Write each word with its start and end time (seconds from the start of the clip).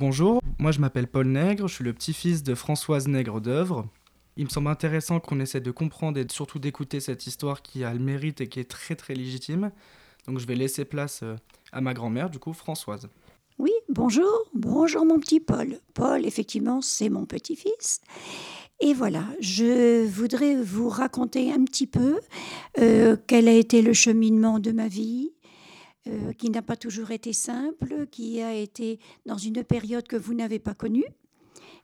Bonjour, 0.00 0.40
moi 0.60 0.70
je 0.70 0.78
m'appelle 0.78 1.08
Paul 1.08 1.26
Nègre, 1.26 1.66
je 1.66 1.74
suis 1.74 1.82
le 1.82 1.92
petit-fils 1.92 2.44
de 2.44 2.54
Françoise 2.54 3.08
Nègre 3.08 3.40
d'œuvre. 3.40 3.84
Il 4.36 4.44
me 4.44 4.48
semble 4.48 4.68
intéressant 4.68 5.18
qu'on 5.18 5.40
essaie 5.40 5.60
de 5.60 5.72
comprendre 5.72 6.20
et 6.20 6.26
surtout 6.30 6.60
d'écouter 6.60 7.00
cette 7.00 7.26
histoire 7.26 7.62
qui 7.62 7.82
a 7.82 7.92
le 7.92 7.98
mérite 7.98 8.40
et 8.40 8.46
qui 8.46 8.60
est 8.60 8.70
très 8.70 8.94
très 8.94 9.14
légitime. 9.14 9.72
Donc 10.28 10.38
je 10.38 10.46
vais 10.46 10.54
laisser 10.54 10.84
place 10.84 11.24
euh, 11.24 11.34
à 11.72 11.80
ma 11.80 11.94
grand-mère, 11.94 12.30
du 12.30 12.38
coup 12.38 12.52
Françoise. 12.52 13.08
Oui, 13.58 13.72
bonjour, 13.88 14.48
bonjour 14.54 15.04
mon 15.04 15.18
petit 15.18 15.40
Paul. 15.40 15.80
Paul, 15.94 16.24
effectivement, 16.24 16.80
c'est 16.80 17.08
mon 17.08 17.26
petit-fils. 17.26 18.00
Et 18.80 18.94
voilà, 18.94 19.24
je 19.40 20.06
voudrais 20.06 20.54
vous 20.54 20.88
raconter 20.88 21.52
un 21.52 21.64
petit 21.64 21.88
peu 21.88 22.20
euh, 22.78 23.16
quel 23.26 23.48
a 23.48 23.52
été 23.52 23.82
le 23.82 23.92
cheminement 23.92 24.60
de 24.60 24.70
ma 24.70 24.86
vie, 24.86 25.32
euh, 26.08 26.32
qui 26.32 26.50
n'a 26.50 26.62
pas 26.62 26.76
toujours 26.76 27.10
été 27.10 27.32
simple, 27.32 28.06
qui 28.10 28.40
a 28.40 28.54
été 28.54 28.98
dans 29.26 29.36
une 29.36 29.62
période 29.64 30.06
que 30.06 30.16
vous 30.16 30.34
n'avez 30.34 30.58
pas 30.58 30.74
connue 30.74 31.04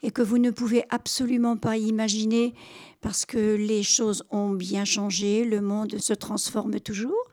et 0.03 0.11
que 0.11 0.23
vous 0.23 0.39
ne 0.39 0.51
pouvez 0.51 0.85
absolument 0.91 1.57
pas 1.57 1.77
imaginer 1.77 2.55
parce 3.01 3.27
que 3.27 3.55
les 3.57 3.83
choses 3.83 4.25
ont 4.31 4.51
bien 4.51 4.85
changé, 4.85 5.45
le 5.45 5.61
monde 5.61 5.99
se 5.99 6.13
transforme 6.13 6.81
toujours. 6.81 7.25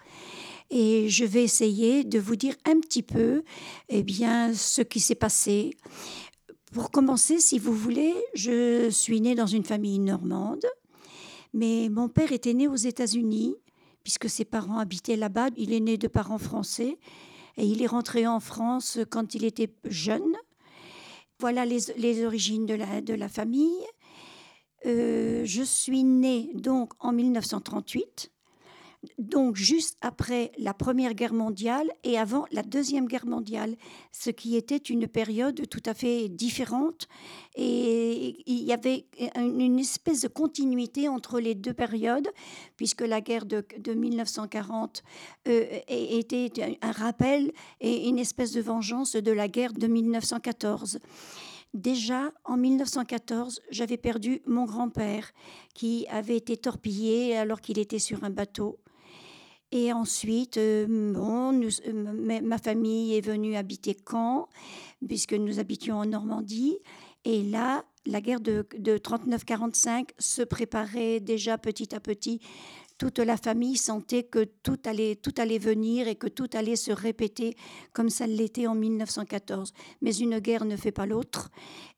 Et 0.70 1.10
je 1.10 1.26
vais 1.26 1.44
essayer 1.44 2.04
de 2.04 2.18
vous 2.18 2.38
dire 2.38 2.56
un 2.66 2.80
petit 2.80 3.04
peu 3.04 3.44
eh 3.90 4.04
bien, 4.04 4.54
ce 4.54 4.82
qui 4.82 5.02
s'est 5.02 5.16
passé. 5.16 5.72
Pour 6.74 6.92
commencer, 6.92 7.40
si 7.40 7.60
vous 7.60 7.74
voulez, 7.74 8.14
je 8.34 8.90
suis 8.90 9.20
née 9.20 9.36
dans 9.36 9.48
une 9.48 9.66
famille 9.66 10.00
normande, 10.00 10.66
mais 11.54 11.90
mon 11.90 12.08
père 12.08 12.32
était 12.32 12.54
né 12.54 12.70
aux 12.70 12.76
États-Unis 12.76 13.56
puisque 14.04 14.30
ses 14.30 14.46
parents 14.46 14.80
habitaient 14.80 15.16
là-bas. 15.16 15.50
Il 15.58 15.74
est 15.74 15.80
né 15.80 15.98
de 15.98 16.08
parents 16.08 16.38
français 16.38 16.98
et 17.58 17.66
il 17.66 17.82
est 17.82 17.88
rentré 17.88 18.28
en 18.28 18.40
France 18.40 19.00
quand 19.10 19.36
il 19.36 19.46
était 19.46 19.74
jeune. 19.86 20.36
Voilà 21.40 21.66
les, 21.66 22.26
origines 22.26 22.66
de 22.66 22.76
la, 22.76 23.02
de 23.02 23.14
la 23.14 23.28
famille. 23.28 23.86
Euh, 24.86 25.44
je 25.46 25.64
suis 25.64 26.04
née 26.04 26.52
donc 26.56 26.94
en 27.00 27.12
1938 27.12 28.31
donc 29.18 29.56
juste 29.56 29.98
après 30.02 30.52
la 30.58 30.74
Première 30.74 31.14
Guerre 31.14 31.34
mondiale 31.34 31.90
et 32.04 32.18
avant 32.18 32.46
la 32.52 32.62
Deuxième 32.62 33.08
Guerre 33.08 33.26
mondiale, 33.26 33.76
ce 34.12 34.30
qui 34.30 34.56
était 34.56 34.78
une 34.78 35.08
période 35.08 35.68
tout 35.70 35.82
à 35.86 35.94
fait 35.94 36.30
différente. 36.30 37.08
Et 37.56 38.44
il 38.46 38.64
y 38.64 38.74
avait 38.74 39.06
une 39.36 39.80
espèce 39.80 40.22
de 40.22 40.28
continuité 40.28 41.08
entre 41.08 41.40
les 41.40 41.56
deux 41.56 41.74
périodes, 41.74 42.30
puisque 42.78 43.02
la 43.02 43.22
guerre 43.22 43.46
de, 43.46 43.64
1940 43.94 45.04
euh, 45.48 45.80
était 45.88 46.78
un 46.82 46.92
rappel 46.92 47.52
et 47.80 48.08
une 48.08 48.20
espèce 48.20 48.52
de 48.52 48.62
vengeance 48.62 49.16
de 49.16 49.32
la 49.32 49.48
guerre 49.48 49.74
de 49.74 49.88
1914. 49.88 51.00
Déjà, 51.74 52.34
en 52.44 52.58
1914, 52.58 53.62
j'avais 53.70 53.96
perdu 53.96 54.42
mon 54.46 54.66
grand-père 54.66 55.32
qui 55.74 56.06
avait 56.10 56.36
été 56.36 56.58
torpillé 56.58 57.38
alors 57.38 57.62
qu'il 57.62 57.80
était 57.80 58.00
sur 58.00 58.26
un 58.26 58.30
bateau. 58.30 58.81
Et 59.72 59.94
ensuite, 59.94 60.58
euh, 60.58 60.86
bon, 61.14 61.62
euh, 61.62 62.42
ma 62.42 62.58
famille 62.58 63.16
est 63.16 63.22
venue 63.22 63.56
habiter 63.56 63.96
Caen, 64.10 64.48
puisque 65.08 65.34
nous 65.34 65.60
habitions 65.60 65.98
en 65.98 66.06
Normandie. 66.06 66.78
Et 67.24 67.44
là, 67.44 67.86
la 68.06 68.20
guerre 68.20 68.42
de, 68.42 68.66
de 68.78 68.98
39-45 68.98 70.10
se 70.18 70.42
préparait 70.42 71.20
déjà 71.20 71.58
petit 71.58 71.96
à 71.96 72.00
petit 72.00 72.42
toute 73.02 73.18
la 73.18 73.36
famille 73.36 73.78
sentait 73.78 74.22
que 74.22 74.44
tout 74.44 74.78
allait, 74.86 75.16
tout 75.16 75.34
allait 75.38 75.58
venir 75.58 76.08
et 76.08 76.14
que 76.14 76.28
tout 76.28 76.50
allait 76.54 76.76
se 76.76 76.92
répéter 76.92 77.56
comme 77.94 78.12
ça 78.12 78.28
l'était 78.28 78.68
en 78.68 78.76
1914. 78.76 79.74
Mais 80.04 80.16
une 80.16 80.38
guerre 80.38 80.66
ne 80.66 80.76
fait 80.76 80.92
pas 80.92 81.08
l'autre. 81.08 81.50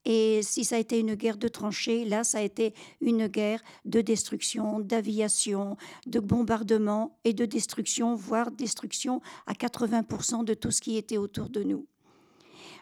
Et 0.05 0.39
si 0.43 0.63
ça 0.63 0.77
a 0.77 0.79
été 0.79 1.01
une 1.01 1.15
guerre 1.15 1.35
de 1.35 1.49
tranchées, 1.49 2.05
là, 2.05 2.23
ça 2.23 2.37
a 2.37 2.41
été 2.41 2.73
une 3.01 3.27
guerre 3.27 3.61
de 3.83 3.99
destruction, 3.99 4.79
d'aviation, 4.79 5.75
de 6.07 6.21
bombardement 6.21 7.19
et 7.25 7.33
de 7.33 7.43
destruction, 7.43 8.15
voire 8.15 8.49
destruction 8.49 9.19
à 9.45 9.51
80% 9.51 10.45
de 10.45 10.53
tout 10.53 10.71
ce 10.71 10.79
qui 10.79 10.95
était 10.95 11.17
autour 11.17 11.49
de 11.49 11.63
nous. 11.63 11.85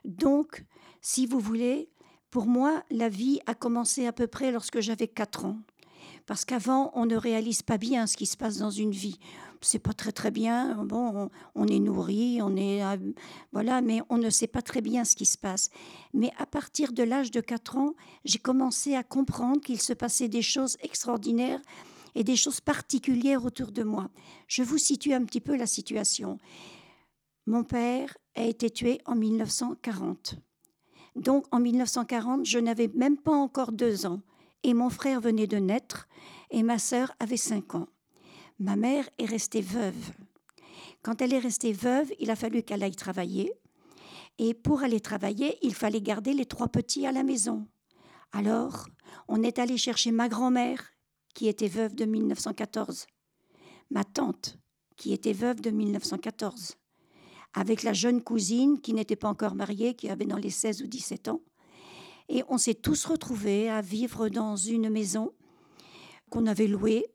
Donc, 0.05 0.63
si 1.01 1.25
vous 1.25 1.39
voulez, 1.39 1.89
pour 2.29 2.45
moi, 2.45 2.83
la 2.91 3.09
vie 3.09 3.39
a 3.47 3.55
commencé 3.55 4.05
à 4.05 4.13
peu 4.13 4.27
près 4.27 4.51
lorsque 4.51 4.79
j'avais 4.79 5.07
4 5.07 5.45
ans. 5.45 5.57
Parce 6.31 6.45
qu'avant, 6.45 6.91
on 6.93 7.05
ne 7.05 7.17
réalise 7.17 7.61
pas 7.61 7.77
bien 7.77 8.07
ce 8.07 8.15
qui 8.15 8.25
se 8.25 8.37
passe 8.37 8.57
dans 8.57 8.69
une 8.69 8.91
vie. 8.91 9.19
C'est 9.59 9.79
pas 9.79 9.91
très 9.91 10.13
très 10.13 10.31
bien. 10.31 10.81
Bon, 10.85 11.29
on, 11.55 11.67
est 11.67 11.79
nourri, 11.79 12.39
on 12.41 12.55
est 12.55 12.81
euh, 12.85 12.95
voilà, 13.51 13.81
mais 13.81 13.99
on 14.07 14.17
ne 14.17 14.29
sait 14.29 14.47
pas 14.47 14.61
très 14.61 14.79
bien 14.79 15.03
ce 15.03 15.17
qui 15.17 15.25
se 15.25 15.37
passe. 15.37 15.69
Mais 16.13 16.31
à 16.37 16.45
partir 16.45 16.93
de 16.93 17.03
l'âge 17.03 17.31
de 17.31 17.41
4 17.41 17.75
ans, 17.75 17.95
j'ai 18.23 18.39
commencé 18.39 18.95
à 18.95 19.03
comprendre 19.03 19.59
qu'il 19.59 19.81
se 19.81 19.91
passait 19.91 20.29
des 20.29 20.41
choses 20.41 20.77
extraordinaires 20.79 21.59
et 22.15 22.23
des 22.23 22.37
choses 22.37 22.61
particulières 22.61 23.43
autour 23.43 23.73
de 23.73 23.83
moi. 23.83 24.09
Je 24.47 24.63
vous 24.63 24.77
situe 24.77 25.11
un 25.11 25.25
petit 25.25 25.41
peu 25.41 25.57
la 25.57 25.67
situation. 25.67 26.39
Mon 27.45 27.65
père 27.65 28.17
a 28.35 28.43
été 28.43 28.69
tué 28.69 29.01
en 29.05 29.15
1940. 29.15 30.35
Donc 31.17 31.43
en 31.51 31.59
1940, 31.59 32.45
je 32.45 32.59
n'avais 32.59 32.89
même 32.95 33.17
pas 33.17 33.35
encore 33.35 33.73
deux 33.73 34.05
ans 34.05 34.21
et 34.63 34.73
mon 34.73 34.89
frère 34.89 35.21
venait 35.21 35.47
de 35.47 35.57
naître 35.57 36.07
et 36.49 36.63
ma 36.63 36.79
sœur 36.79 37.13
avait 37.19 37.37
cinq 37.37 37.75
ans. 37.75 37.87
Ma 38.59 38.75
mère 38.75 39.09
est 39.17 39.25
restée 39.25 39.61
veuve. 39.61 40.11
Quand 41.01 41.21
elle 41.21 41.33
est 41.33 41.39
restée 41.39 41.73
veuve, 41.73 42.11
il 42.19 42.29
a 42.29 42.35
fallu 42.35 42.61
qu'elle 42.61 42.83
aille 42.83 42.95
travailler. 42.95 43.53
Et 44.37 44.53
pour 44.53 44.83
aller 44.83 44.99
travailler, 44.99 45.57
il 45.61 45.73
fallait 45.73 46.01
garder 46.01 46.33
les 46.33 46.45
trois 46.45 46.67
petits 46.67 47.07
à 47.07 47.11
la 47.11 47.23
maison. 47.23 47.67
Alors, 48.31 48.87
on 49.27 49.43
est 49.43 49.59
allé 49.59 49.77
chercher 49.77 50.11
ma 50.11 50.29
grand-mère, 50.29 50.91
qui 51.33 51.47
était 51.47 51.67
veuve 51.67 51.95
de 51.95 52.05
1914, 52.05 53.07
ma 53.89 54.03
tante, 54.03 54.57
qui 54.95 55.13
était 55.13 55.33
veuve 55.33 55.61
de 55.61 55.69
1914, 55.69 56.75
avec 57.53 57.83
la 57.83 57.93
jeune 57.93 58.21
cousine 58.21 58.79
qui 58.79 58.93
n'était 58.93 59.15
pas 59.15 59.27
encore 59.27 59.55
mariée, 59.55 59.95
qui 59.95 60.09
avait 60.09 60.25
dans 60.25 60.37
les 60.37 60.49
16 60.49 60.83
ou 60.83 60.87
17 60.87 61.29
ans, 61.29 61.41
et 62.31 62.43
on 62.47 62.57
s'est 62.57 62.75
tous 62.75 63.05
retrouvés 63.05 63.69
à 63.69 63.81
vivre 63.81 64.29
dans 64.29 64.55
une 64.55 64.89
maison 64.89 65.33
qu'on 66.29 66.47
avait 66.47 66.67
louée. 66.67 67.05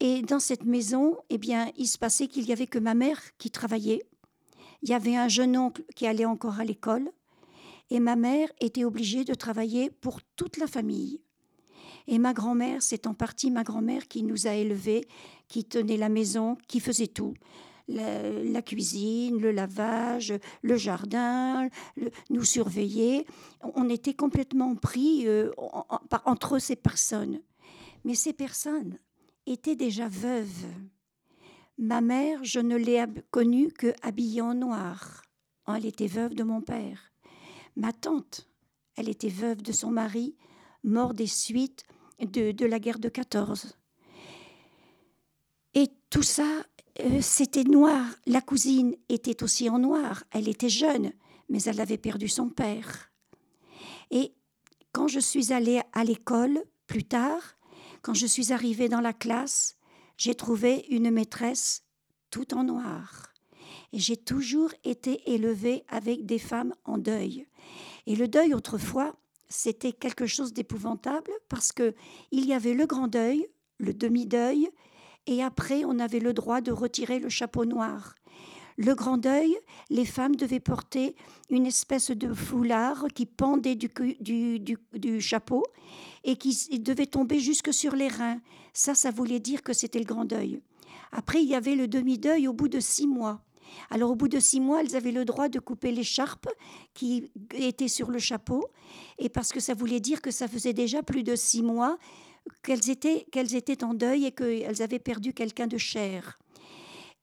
Et 0.00 0.20
dans 0.20 0.38
cette 0.38 0.64
maison, 0.64 1.16
eh 1.30 1.38
bien, 1.38 1.72
il 1.78 1.86
se 1.86 1.96
passait 1.96 2.28
qu'il 2.28 2.44
y 2.44 2.52
avait 2.52 2.66
que 2.66 2.78
ma 2.78 2.94
mère 2.94 3.20
qui 3.38 3.50
travaillait. 3.50 4.02
Il 4.82 4.90
y 4.90 4.94
avait 4.94 5.16
un 5.16 5.28
jeune 5.28 5.56
oncle 5.56 5.82
qui 5.96 6.06
allait 6.06 6.26
encore 6.26 6.60
à 6.60 6.64
l'école. 6.64 7.10
Et 7.88 8.00
ma 8.00 8.16
mère 8.16 8.50
était 8.60 8.84
obligée 8.84 9.24
de 9.24 9.34
travailler 9.34 9.88
pour 9.88 10.20
toute 10.36 10.58
la 10.58 10.66
famille. 10.66 11.22
Et 12.06 12.18
ma 12.18 12.34
grand-mère, 12.34 12.82
c'est 12.82 13.06
en 13.06 13.14
partie 13.14 13.50
ma 13.50 13.62
grand-mère 13.62 14.08
qui 14.08 14.22
nous 14.22 14.46
a 14.46 14.52
élevés, 14.52 15.06
qui 15.48 15.64
tenait 15.64 15.96
la 15.96 16.10
maison, 16.10 16.58
qui 16.68 16.80
faisait 16.80 17.06
tout 17.06 17.32
la, 17.88 18.62
cuisine, 18.62 19.40
le 19.40 19.50
lavage, 19.50 20.34
le 20.62 20.76
jardin, 20.76 21.68
nous 22.30 22.44
surveiller. 22.44 23.26
On 23.74 23.88
était 23.88 24.14
complètement 24.14 24.74
pris 24.74 25.26
euh, 25.26 25.50
entre 26.24 26.58
ces 26.58 26.76
personnes. 26.76 27.40
Mais 28.04 28.14
ces 28.14 28.32
personnes 28.32 28.98
étaient 29.46 29.76
déjà 29.76 30.08
veuves. 30.08 30.66
Ma 31.78 32.00
mère, 32.00 32.44
je 32.44 32.60
ne 32.60 32.76
l'ai 32.76 33.04
connue 33.30 33.68
que 33.68 33.92
habillée 34.02 34.40
en 34.40 34.54
noir. 34.54 35.22
Elle 35.66 35.86
était 35.86 36.06
veuve 36.06 36.34
de 36.34 36.44
mon 36.44 36.60
père. 36.60 37.12
Ma 37.76 37.92
tante, 37.92 38.48
elle 38.96 39.08
était 39.08 39.28
veuve 39.28 39.62
de 39.62 39.72
son 39.72 39.90
mari, 39.90 40.36
mort 40.84 41.14
des 41.14 41.26
suites 41.26 41.84
de, 42.20 42.52
de 42.52 42.66
la 42.66 42.78
guerre 42.78 42.98
de 42.98 43.08
14. 43.08 43.76
Et 45.74 45.88
tout 46.10 46.22
ça 46.22 46.64
euh, 47.00 47.20
c'était 47.20 47.64
noir. 47.64 48.04
La 48.26 48.40
cousine 48.40 48.96
était 49.08 49.42
aussi 49.42 49.68
en 49.68 49.78
noir. 49.78 50.24
Elle 50.30 50.48
était 50.48 50.68
jeune, 50.68 51.12
mais 51.48 51.62
elle 51.62 51.80
avait 51.80 51.98
perdu 51.98 52.28
son 52.28 52.48
père. 52.48 53.10
Et 54.10 54.32
quand 54.92 55.08
je 55.08 55.20
suis 55.20 55.52
allée 55.52 55.80
à 55.92 56.04
l'école, 56.04 56.62
plus 56.86 57.04
tard, 57.04 57.56
quand 58.02 58.14
je 58.14 58.26
suis 58.26 58.52
arrivée 58.52 58.88
dans 58.88 59.00
la 59.00 59.12
classe, 59.12 59.76
j'ai 60.16 60.34
trouvé 60.34 60.86
une 60.90 61.10
maîtresse 61.10 61.82
tout 62.30 62.54
en 62.54 62.64
noir. 62.64 63.32
Et 63.92 63.98
j'ai 63.98 64.16
toujours 64.16 64.70
été 64.84 65.32
élevée 65.32 65.84
avec 65.88 66.26
des 66.26 66.38
femmes 66.38 66.74
en 66.84 66.98
deuil. 66.98 67.46
Et 68.06 68.14
le 68.14 68.28
deuil 68.28 68.54
autrefois, 68.54 69.16
c'était 69.48 69.92
quelque 69.92 70.26
chose 70.26 70.52
d'épouvantable 70.52 71.30
parce 71.48 71.72
que 71.72 71.94
il 72.30 72.44
y 72.44 72.52
avait 72.52 72.74
le 72.74 72.86
grand 72.86 73.08
deuil, 73.08 73.46
le 73.78 73.94
demi-deuil 73.94 74.68
et 75.26 75.42
après 75.42 75.84
on 75.84 75.98
avait 75.98 76.20
le 76.20 76.32
droit 76.32 76.60
de 76.60 76.72
retirer 76.72 77.18
le 77.18 77.28
chapeau 77.28 77.64
noir. 77.64 78.14
Le 78.76 78.94
grand 78.94 79.18
deuil, 79.18 79.56
les 79.88 80.04
femmes 80.04 80.34
devaient 80.34 80.58
porter 80.58 81.14
une 81.48 81.66
espèce 81.66 82.10
de 82.10 82.34
foulard 82.34 83.06
qui 83.14 83.24
pendait 83.24 83.76
du, 83.76 83.88
du, 84.20 85.20
chapeau 85.20 85.62
et 86.24 86.36
qui 86.36 86.80
devait 86.80 87.06
tomber 87.06 87.38
jusque 87.38 87.72
sur 87.72 87.94
les 87.94 88.08
reins. 88.08 88.40
Ça, 88.72 88.96
ça 88.96 89.12
voulait 89.12 89.38
dire 89.38 89.62
que 89.62 89.72
c'était 89.72 90.00
le 90.00 90.04
grand 90.04 90.24
deuil. 90.24 90.60
Après, 91.12 91.40
il 91.40 91.48
y 91.48 91.54
avait 91.54 91.76
le 91.76 91.86
demi-deuil 91.86 92.48
au 92.48 92.52
bout 92.52 92.68
de 92.68 92.80
six 92.80 93.06
mois. 93.06 93.44
Alors 93.90 94.10
au 94.10 94.16
bout 94.16 94.28
de 94.28 94.40
six 94.40 94.60
mois, 94.60 94.80
elles 94.80 94.96
avaient 94.96 95.12
le 95.12 95.24
droit 95.24 95.48
de 95.48 95.58
couper 95.58 95.92
l'écharpe 95.92 96.48
qui 96.92 97.30
était 97.54 97.88
sur 97.88 98.10
le 98.10 98.18
chapeau, 98.18 98.68
et 99.18 99.28
parce 99.28 99.52
que 99.52 99.60
ça 99.60 99.74
voulait 99.74 100.00
dire 100.00 100.20
que 100.20 100.30
ça 100.30 100.48
faisait 100.48 100.72
déjà 100.72 101.02
plus 101.02 101.22
de 101.22 101.36
six 101.36 101.62
mois 101.62 101.98
qu'elles 102.62 102.90
étaient, 102.90 103.26
étaient 103.34 103.84
en 103.84 103.94
deuil 103.94 104.26
et 104.26 104.32
qu'elles 104.32 104.82
avaient 104.82 104.98
perdu 104.98 105.32
quelqu'un 105.32 105.66
de 105.66 105.78
cher. 105.78 106.38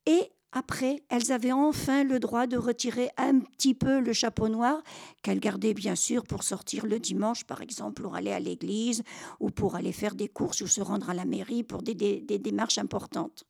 Et 0.06 0.32
après, 0.54 1.02
elles 1.10 1.32
avaient 1.32 1.54
enfin 1.54 2.04
le 2.04 2.20
droit 2.20 2.46
de 2.46 2.58
retirer 2.58 3.10
un 3.18 3.40
petit 3.40 3.74
peu 3.74 4.00
le 4.00 4.12
chapeau 4.12 4.50
noir, 4.50 4.84
qu'elles 5.24 5.40
gardaient 5.40 5.74
bien 5.74 5.96
sûr 5.96 6.24
pour 6.24 6.44
sortir 6.44 6.86
le 6.86 7.00
dimanche, 7.00 7.46
par 7.46 7.62
exemple, 7.62 8.02
pour 8.02 8.16
aller 8.16 8.32
à 8.32 8.40
l'église, 8.40 9.04
ou 9.40 9.50
pour 9.50 9.76
aller 9.76 9.94
faire 9.94 10.14
des 10.14 10.28
courses 10.28 10.62
ou 10.62 10.68
se 10.68 10.82
rendre 10.82 11.10
à 11.10 11.14
la 11.14 11.26
mairie 11.26 11.64
pour 11.64 11.82
des, 11.84 11.96
des 11.96 12.40
démarches 12.40 12.80
importantes. 12.80 13.46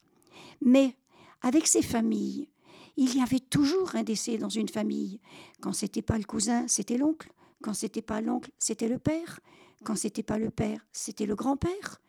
Mais 0.61 0.95
avec 1.41 1.65
ces 1.65 1.81
familles, 1.81 2.49
il 2.97 3.15
y 3.15 3.21
avait 3.21 3.39
toujours 3.39 3.95
un 3.95 4.03
décès 4.03 4.37
dans 4.37 4.49
une 4.49 4.69
famille. 4.69 5.19
Quand 5.59 5.73
c'était 5.73 6.03
pas 6.03 6.17
le 6.17 6.23
cousin, 6.23 6.67
c'était 6.67 6.97
l'oncle. 6.97 7.31
Quand 7.63 7.73
c'était 7.73 8.01
pas 8.01 8.21
l'oncle, 8.21 8.51
c'était 8.59 8.87
le 8.87 8.99
père. 8.99 9.39
Quand 9.83 9.95
c'était 9.95 10.23
pas 10.23 10.37
le 10.37 10.51
père, 10.51 10.85
c'était 10.91 11.25
le 11.25 11.35
grand-père. 11.35 12.01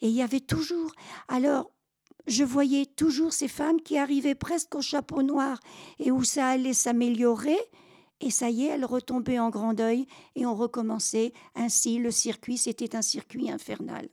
Et 0.00 0.08
il 0.08 0.14
y 0.14 0.22
avait 0.22 0.40
toujours. 0.40 0.92
Alors, 1.28 1.70
je 2.26 2.44
voyais 2.44 2.86
toujours 2.86 3.32
ces 3.32 3.48
femmes 3.48 3.80
qui 3.80 3.98
arrivaient 3.98 4.34
presque 4.34 4.74
au 4.74 4.82
chapeau 4.82 5.22
noir 5.22 5.60
et 5.98 6.10
où 6.10 6.24
ça 6.24 6.48
allait 6.48 6.74
s'améliorer. 6.74 7.58
Et 8.20 8.30
ça 8.30 8.50
y 8.50 8.64
est, 8.64 8.68
elles 8.68 8.84
retombaient 8.84 9.38
en 9.38 9.50
grand 9.50 9.74
deuil 9.74 10.06
et 10.34 10.44
on 10.46 10.54
recommençait. 10.54 11.32
Ainsi, 11.54 11.98
le 11.98 12.10
circuit, 12.10 12.58
c'était 12.58 12.96
un 12.96 13.02
circuit 13.02 13.50
infernal. 13.50 14.08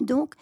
Donc, 0.00 0.34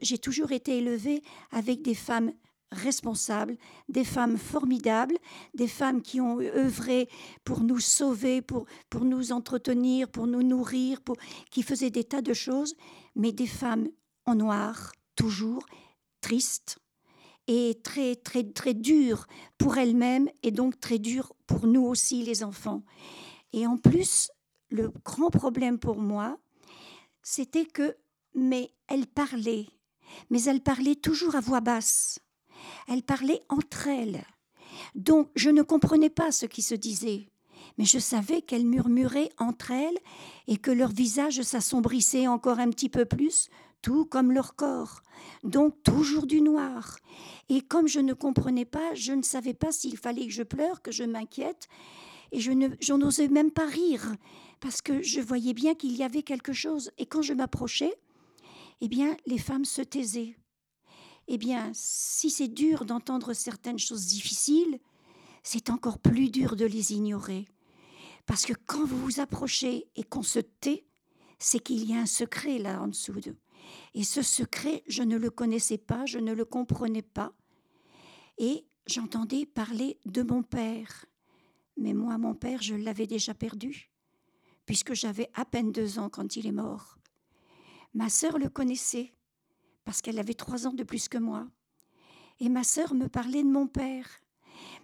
j'ai 0.00 0.18
toujours 0.18 0.52
été 0.52 0.78
élevée 0.78 1.22
avec 1.50 1.82
des 1.82 1.94
femmes 1.94 2.32
responsables, 2.72 3.56
des 3.88 4.04
femmes 4.04 4.36
formidables, 4.36 5.16
des 5.54 5.68
femmes 5.68 6.02
qui 6.02 6.20
ont 6.20 6.40
œuvré 6.40 7.08
pour 7.44 7.60
nous 7.60 7.78
sauver, 7.78 8.42
pour, 8.42 8.66
pour 8.90 9.04
nous 9.04 9.32
entretenir, 9.32 10.08
pour 10.08 10.26
nous 10.26 10.42
nourrir, 10.42 11.00
qui 11.50 11.62
faisaient 11.62 11.90
des 11.90 12.04
tas 12.04 12.22
de 12.22 12.34
choses, 12.34 12.74
mais 13.14 13.32
des 13.32 13.46
femmes 13.46 13.88
en 14.24 14.34
noir, 14.34 14.92
toujours 15.14 15.64
tristes 16.20 16.78
et 17.46 17.78
très, 17.82 18.16
très, 18.16 18.44
très 18.44 18.74
dures 18.74 19.26
pour 19.58 19.78
elles-mêmes 19.78 20.28
et 20.42 20.50
donc 20.50 20.80
très 20.80 20.98
dures 20.98 21.32
pour 21.46 21.66
nous 21.66 21.84
aussi, 21.84 22.24
les 22.24 22.42
enfants. 22.42 22.82
Et 23.52 23.66
en 23.66 23.76
plus, 23.76 24.30
le 24.70 24.92
grand 25.04 25.30
problème 25.30 25.78
pour 25.78 25.96
moi, 25.96 26.38
c'était 27.22 27.64
que, 27.64 27.96
mais 28.34 28.72
elles 28.88 29.06
parlaient, 29.06 29.66
mais 30.30 30.42
elles 30.44 30.62
parlaient 30.62 30.96
toujours 30.96 31.36
à 31.36 31.40
voix 31.40 31.60
basse. 31.60 32.18
Elles 32.88 33.02
parlaient 33.02 33.42
entre 33.48 33.88
elles. 33.88 34.24
Donc 34.94 35.30
je 35.34 35.50
ne 35.50 35.62
comprenais 35.62 36.10
pas 36.10 36.32
ce 36.32 36.46
qui 36.46 36.62
se 36.62 36.74
disait, 36.74 37.28
mais 37.78 37.84
je 37.84 37.98
savais 37.98 38.42
qu'elles 38.42 38.66
murmuraient 38.66 39.30
entre 39.38 39.70
elles 39.70 39.98
et 40.46 40.56
que 40.56 40.70
leur 40.70 40.90
visage 40.90 41.42
s'assombrissait 41.42 42.26
encore 42.26 42.58
un 42.58 42.70
petit 42.70 42.88
peu 42.88 43.04
plus, 43.04 43.48
tout 43.82 44.04
comme 44.04 44.32
leur 44.32 44.56
corps. 44.56 45.02
Donc 45.44 45.82
toujours 45.82 46.26
du 46.26 46.40
noir. 46.40 46.98
Et 47.48 47.60
comme 47.60 47.88
je 47.88 48.00
ne 48.00 48.12
comprenais 48.12 48.64
pas, 48.64 48.94
je 48.94 49.12
ne 49.12 49.22
savais 49.22 49.54
pas 49.54 49.72
s'il 49.72 49.96
fallait 49.96 50.26
que 50.26 50.32
je 50.32 50.42
pleure, 50.42 50.82
que 50.82 50.92
je 50.92 51.04
m'inquiète, 51.04 51.68
et 52.32 52.40
je 52.40 52.92
n'osais 52.92 53.28
même 53.28 53.52
pas 53.52 53.66
rire, 53.66 54.16
parce 54.60 54.82
que 54.82 55.02
je 55.02 55.20
voyais 55.20 55.54
bien 55.54 55.74
qu'il 55.74 55.96
y 55.96 56.02
avait 56.02 56.22
quelque 56.22 56.52
chose. 56.52 56.90
Et 56.98 57.06
quand 57.06 57.22
je 57.22 57.34
m'approchais, 57.34 57.94
eh 58.80 58.88
bien, 58.88 59.16
les 59.26 59.38
femmes 59.38 59.64
se 59.64 59.82
taisaient 59.82 60.36
eh 61.28 61.38
bien, 61.38 61.70
si 61.74 62.30
c'est 62.30 62.48
dur 62.48 62.84
d'entendre 62.84 63.32
certaines 63.32 63.78
choses 63.78 64.06
difficiles, 64.06 64.78
c'est 65.42 65.70
encore 65.70 65.98
plus 65.98 66.30
dur 66.30 66.56
de 66.56 66.64
les 66.64 66.92
ignorer. 66.92 67.46
Parce 68.26 68.44
que 68.44 68.52
quand 68.66 68.84
vous 68.84 68.98
vous 68.98 69.20
approchez 69.20 69.88
et 69.96 70.02
qu'on 70.02 70.22
se 70.22 70.40
tait, 70.40 70.84
c'est 71.38 71.60
qu'il 71.60 71.84
y 71.88 71.94
a 71.94 71.98
un 71.98 72.06
secret 72.06 72.58
là 72.58 72.80
en 72.80 72.88
dessous 72.88 73.20
de. 73.20 73.36
Et 73.94 74.04
ce 74.04 74.22
secret, 74.22 74.82
je 74.86 75.02
ne 75.02 75.16
le 75.16 75.30
connaissais 75.30 75.78
pas, 75.78 76.06
je 76.06 76.18
ne 76.18 76.32
le 76.32 76.44
comprenais 76.44 77.02
pas. 77.02 77.32
Et 78.38 78.66
j'entendais 78.86 79.46
parler 79.46 79.98
de 80.06 80.22
mon 80.22 80.42
père. 80.42 81.06
Mais 81.76 81.92
moi, 81.92 82.18
mon 82.18 82.34
père, 82.34 82.62
je 82.62 82.74
l'avais 82.74 83.06
déjà 83.06 83.34
perdu, 83.34 83.90
puisque 84.64 84.94
j'avais 84.94 85.30
à 85.34 85.44
peine 85.44 85.72
deux 85.72 85.98
ans 85.98 86.08
quand 86.08 86.36
il 86.36 86.46
est 86.46 86.52
mort. 86.52 86.98
Ma 87.94 88.08
sœur 88.08 88.38
le 88.38 88.48
connaissait, 88.48 89.12
parce 89.86 90.02
qu'elle 90.02 90.18
avait 90.18 90.34
trois 90.34 90.66
ans 90.66 90.74
de 90.74 90.82
plus 90.82 91.08
que 91.08 91.16
moi. 91.16 91.46
Et 92.40 92.50
ma 92.50 92.64
sœur 92.64 92.92
me 92.92 93.08
parlait 93.08 93.44
de 93.44 93.48
mon 93.48 93.68
père. 93.68 94.06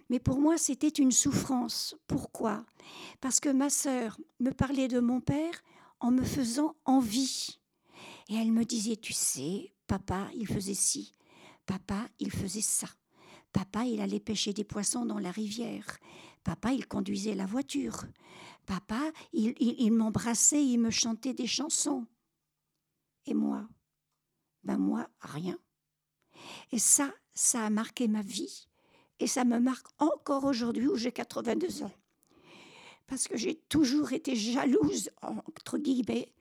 Mais 0.09 0.19
pour 0.19 0.39
moi, 0.39 0.57
c'était 0.57 0.87
une 0.87 1.11
souffrance. 1.11 1.95
Pourquoi? 2.07 2.65
Parce 3.19 3.39
que 3.39 3.49
ma 3.49 3.69
sœur 3.69 4.17
me 4.39 4.51
parlait 4.51 4.87
de 4.87 5.01
mon 5.01 5.19
père 5.19 5.61
en 5.99 6.09
me 6.09 6.23
faisant 6.23 6.75
envie. 6.85 7.59
Et 8.29 8.35
elle 8.35 8.53
me 8.53 8.63
disait, 8.63 8.95
tu 8.95 9.11
sais, 9.11 9.73
papa, 9.87 10.29
il 10.35 10.47
faisait 10.47 10.73
ci, 10.73 11.13
papa, 11.65 12.07
il 12.19 12.31
faisait 12.31 12.61
ça. 12.61 12.87
Papa, 13.51 13.83
il 13.85 13.99
allait 13.99 14.21
pêcher 14.21 14.53
des 14.53 14.63
poissons 14.63 15.05
dans 15.05 15.19
la 15.19 15.31
rivière. 15.31 15.97
Papa, 16.45 16.71
il 16.71 16.87
conduisait 16.87 17.35
la 17.35 17.45
voiture. 17.45 18.05
Papa, 18.65 19.11
il, 19.33 19.53
il, 19.59 19.75
il 19.79 19.91
m'embrassait, 19.91 20.65
il 20.65 20.79
me 20.79 20.89
chantait 20.91 21.33
des 21.33 21.45
chansons. 21.45 22.07
Et 23.25 23.33
moi, 23.33 23.67
ben 24.63 24.77
moi, 24.77 25.07
rien. 25.19 25.57
Et 26.71 26.79
ça, 26.79 27.13
ça 27.33 27.65
a 27.65 27.69
marqué 27.69 28.07
ma 28.07 28.21
vie. 28.21 28.67
Et 29.19 29.27
ça 29.27 29.45
me 29.45 29.59
marque 29.59 29.87
encore 29.99 30.43
aujourd'hui 30.43 30.87
où 30.87 30.95
j'ai 30.95 31.11
82 31.11 31.83
ans. 31.83 31.91
Parce 33.07 33.27
que 33.27 33.37
j'ai 33.37 33.55
toujours 33.55 34.13
été 34.13 34.35
jalouse, 34.35 35.09
entre 35.21 35.77
guillemets, 35.77 36.33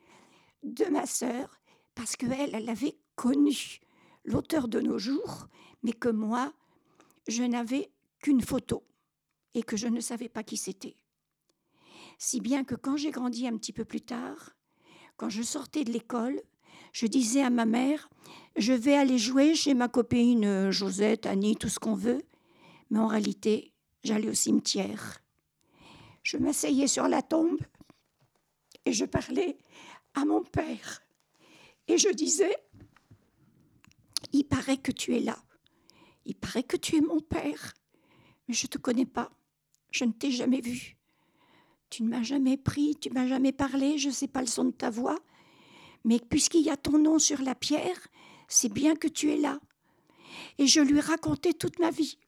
de 0.63 0.85
ma 0.87 1.07
sœur, 1.07 1.61
parce 1.95 2.17
qu'elle, 2.17 2.55
elle 2.55 2.69
avait 2.69 2.97
connu 3.17 3.81
l'auteur 4.25 4.69
de 4.69 4.81
nos 4.81 4.99
jours, 4.99 5.49
mais 5.83 5.93
que 5.93 6.09
moi, 6.09 6.53
je 7.29 7.43
n'avais 7.43 7.91
qu'une 8.21 8.43
photo 8.43 8.85
et 9.55 9.63
que 9.63 9.77
je 9.77 9.89
ne 9.89 10.01
savais 10.01 10.29
pas 10.29 10.45
qui 10.45 10.57
c'était. 10.57 10.97
Si 12.19 12.41
bien 12.41 12.65
que 12.65 12.75
quand 12.75 12.97
j'ai 12.97 13.11
grandi 13.11 13.47
un 13.47 13.57
petit 13.57 13.73
peu 13.73 13.85
plus 13.85 14.01
tard, 14.01 14.51
quand 15.17 15.29
je 15.29 15.43
sortais 15.43 15.85
de 15.85 15.93
l'école, 15.93 16.41
je 16.93 17.06
disais 17.06 17.43
à 17.43 17.50
ma 17.50 17.65
mère, 17.65 18.09
je 18.56 18.73
vais 18.73 18.94
aller 18.94 19.19
jouer 19.19 19.55
chez 19.55 19.75
ma 19.75 19.89
copine 19.89 20.44
euh, 20.44 20.71
Josette, 20.71 21.27
Annie, 21.27 21.56
tout 21.56 21.69
ce 21.69 21.79
qu'on 21.79 21.94
veut. 21.94 22.23
Mais 22.91 22.99
en 22.99 23.06
réalité, 23.06 23.73
j'allais 24.05 24.29
au 24.29 24.35
cimetière. 24.35 25.19
Je 26.23 26.37
m'asseyais 26.37 26.87
sur 26.87 27.09
la 27.09 27.23
tombe 27.23 27.59
et 28.85 28.93
je 28.93 29.06
parlais 29.06 29.56
à 30.14 30.25
mon 30.25 30.43
père. 30.43 31.02
Et 31.88 31.97
je 31.97 32.11
disais, 32.11 32.55
il 34.33 34.45
paraît 34.45 34.76
que 34.76 34.93
tu 34.93 35.16
es 35.16 35.21
là. 35.21 35.38
Il 36.26 36.35
paraît 36.35 36.62
que 36.62 36.76
tu 36.76 36.97
es 36.97 37.00
mon 37.00 37.21
père. 37.21 37.73
Mais 38.47 38.55
je 38.55 38.66
ne 38.66 38.71
te 38.71 38.78
connais 38.78 39.07
pas. 39.07 39.33
Je 39.90 40.05
ne 40.05 40.12
t'ai 40.12 40.31
jamais 40.31 40.61
vu. 40.61 40.97
Tu 41.90 42.02
ne 42.02 42.09
m'as 42.09 42.23
jamais 42.23 42.57
pris, 42.57 42.97
tu 43.00 43.09
ne 43.09 43.14
m'as 43.14 43.26
jamais 43.26 43.52
parlé, 43.52 43.99
je 43.99 44.09
ne 44.09 44.12
sais 44.12 44.28
pas 44.28 44.40
le 44.40 44.47
son 44.47 44.64
de 44.64 44.71
ta 44.71 44.88
voix 44.88 45.19
mais 46.04 46.18
puisqu'il 46.18 46.62
y 46.62 46.71
a 46.71 46.76
ton 46.76 46.99
nom 46.99 47.18
sur 47.18 47.40
la 47.42 47.54
pierre, 47.54 48.09
c'est 48.49 48.73
bien 48.73 48.94
que 48.94 49.09
tu 49.09 49.32
es 49.32 49.37
là. 49.37 49.59
Et 50.59 50.66
je 50.66 50.80
lui 50.80 51.00
racontais 51.00 51.52
toute 51.52 51.78
ma 51.78 51.90
vie. 51.90 52.18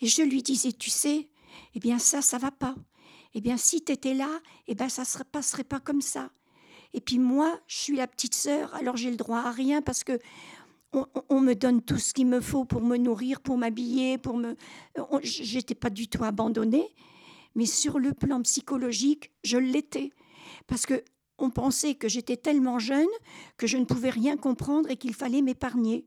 Et 0.00 0.06
je 0.06 0.22
lui 0.22 0.42
disais, 0.42 0.72
tu 0.72 0.90
sais, 0.90 1.28
eh 1.74 1.80
bien 1.80 1.98
ça, 1.98 2.22
ça 2.22 2.38
va 2.38 2.50
pas. 2.50 2.74
Eh 3.34 3.40
bien 3.40 3.56
si 3.56 3.82
tu 3.82 3.92
étais 3.92 4.14
là, 4.14 4.28
eh 4.66 4.74
bien 4.74 4.88
ça 4.88 5.02
ne 5.02 5.24
passerait 5.24 5.64
pas 5.64 5.80
comme 5.80 6.02
ça. 6.02 6.30
Et 6.94 7.00
puis 7.00 7.18
moi, 7.18 7.58
je 7.66 7.76
suis 7.76 7.96
la 7.96 8.06
petite 8.06 8.34
sœur, 8.34 8.74
alors 8.74 8.96
j'ai 8.96 9.10
le 9.10 9.16
droit 9.16 9.40
à 9.40 9.50
rien 9.50 9.80
parce 9.80 10.04
que 10.04 10.18
on, 11.30 11.40
me 11.40 11.54
donne 11.54 11.80
tout 11.80 11.96
ce 11.96 12.12
qu'il 12.12 12.26
me 12.26 12.40
faut 12.40 12.66
pour 12.66 12.82
me 12.82 12.98
nourrir, 12.98 13.40
pour 13.40 13.56
m'habiller, 13.56 14.18
pour 14.18 14.36
me. 14.36 14.56
J'étais 15.22 15.74
pas 15.74 15.88
du 15.88 16.06
tout 16.06 16.22
abandonnée, 16.22 16.86
mais 17.54 17.64
sur 17.64 17.98
le 17.98 18.12
plan 18.12 18.42
psychologique, 18.42 19.30
je 19.42 19.56
l'étais 19.56 20.10
parce 20.66 20.84
que 20.84 21.02
on 21.42 21.50
pensait 21.50 21.94
que 21.94 22.08
j'étais 22.08 22.36
tellement 22.36 22.78
jeune 22.78 23.08
que 23.56 23.66
je 23.66 23.76
ne 23.76 23.84
pouvais 23.84 24.10
rien 24.10 24.36
comprendre 24.36 24.90
et 24.90 24.96
qu'il 24.96 25.14
fallait 25.14 25.42
m'épargner. 25.42 26.04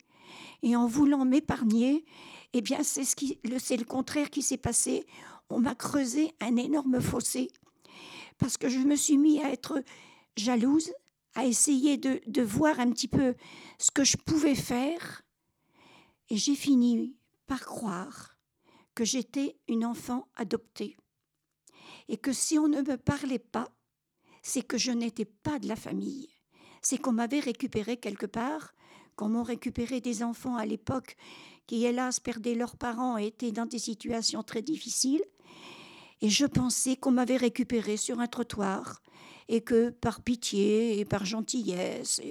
Et 0.64 0.76
en 0.76 0.88
voulant 0.88 1.26
m'épargner, 1.26 2.06
eh 2.54 2.62
bien, 2.62 2.84
c'est 2.84 3.04
ce 3.04 3.16
qui, 3.16 3.40
c'est 3.60 3.78
le 3.78 3.86
contraire 3.86 4.30
qui 4.30 4.42
s'est 4.42 4.58
passé. 4.58 5.06
On 5.50 5.60
m'a 5.60 5.76
creusé 5.76 6.34
un 6.40 6.56
énorme 6.56 7.02
fossé 7.02 7.50
parce 8.38 8.58
que 8.58 8.70
je 8.70 8.80
me 8.80 8.96
suis 8.96 9.18
mis 9.18 9.42
à 9.42 9.52
être 9.52 9.84
jalouse, 10.36 10.92
à 11.36 11.46
essayer 11.46 11.98
de 11.98 12.42
voir 12.42 12.80
un 12.80 12.92
petit 12.92 13.08
peu 13.08 13.36
ce 13.78 13.92
que 13.92 14.04
je 14.04 14.18
pouvais 14.18 14.56
faire. 14.56 15.22
Et 16.30 16.38
j'ai 16.38 16.56
fini 16.56 17.16
par 17.46 17.66
croire 17.66 18.38
que 18.96 19.06
j'étais 19.06 19.58
une 19.68 19.86
enfant 19.86 20.28
adoptée 20.36 20.98
et 22.08 22.18
que 22.18 22.34
si 22.34 22.58
on 22.58 22.68
ne 22.68 22.82
me 22.82 22.98
parlait 22.98 23.40
pas, 23.40 23.70
c'est 24.46 24.62
que 24.62 24.78
je 24.78 24.92
n'étais 24.92 25.26
pas 25.26 25.58
de 25.58 25.68
la 25.68 25.76
famille. 25.76 26.30
C'est 26.84 27.00
qu'on 27.00 27.14
m'avait 27.14 27.40
récupéré 27.40 27.98
quelque 27.98 28.28
part, 28.28 28.76
qu'on 29.16 29.28
m'ont 29.28 29.42
récupéré 29.42 30.02
des 30.02 30.22
enfants 30.22 30.56
à 30.56 30.68
l'époque 30.68 31.18
qui, 31.66 31.84
hélas, 31.84 32.20
perdaient 32.20 32.54
leurs 32.54 32.76
parents 32.76 33.18
et 33.18 33.26
étaient 33.26 33.52
dans 33.52 33.66
des 33.66 33.80
situations 33.80 34.44
très 34.44 34.62
difficiles. 34.62 35.24
Et 36.22 36.30
je 36.30 36.46
pensais 36.46 36.96
qu'on 36.96 37.10
m'avait 37.10 37.38
récupéré 37.38 37.98
sur 37.98 38.20
un 38.20 38.28
trottoir 38.28 39.02
et 39.48 39.62
que 39.62 39.90
par 39.90 40.22
pitié 40.22 41.00
et 41.00 41.06
par 41.06 41.26
gentillesse, 41.26 42.22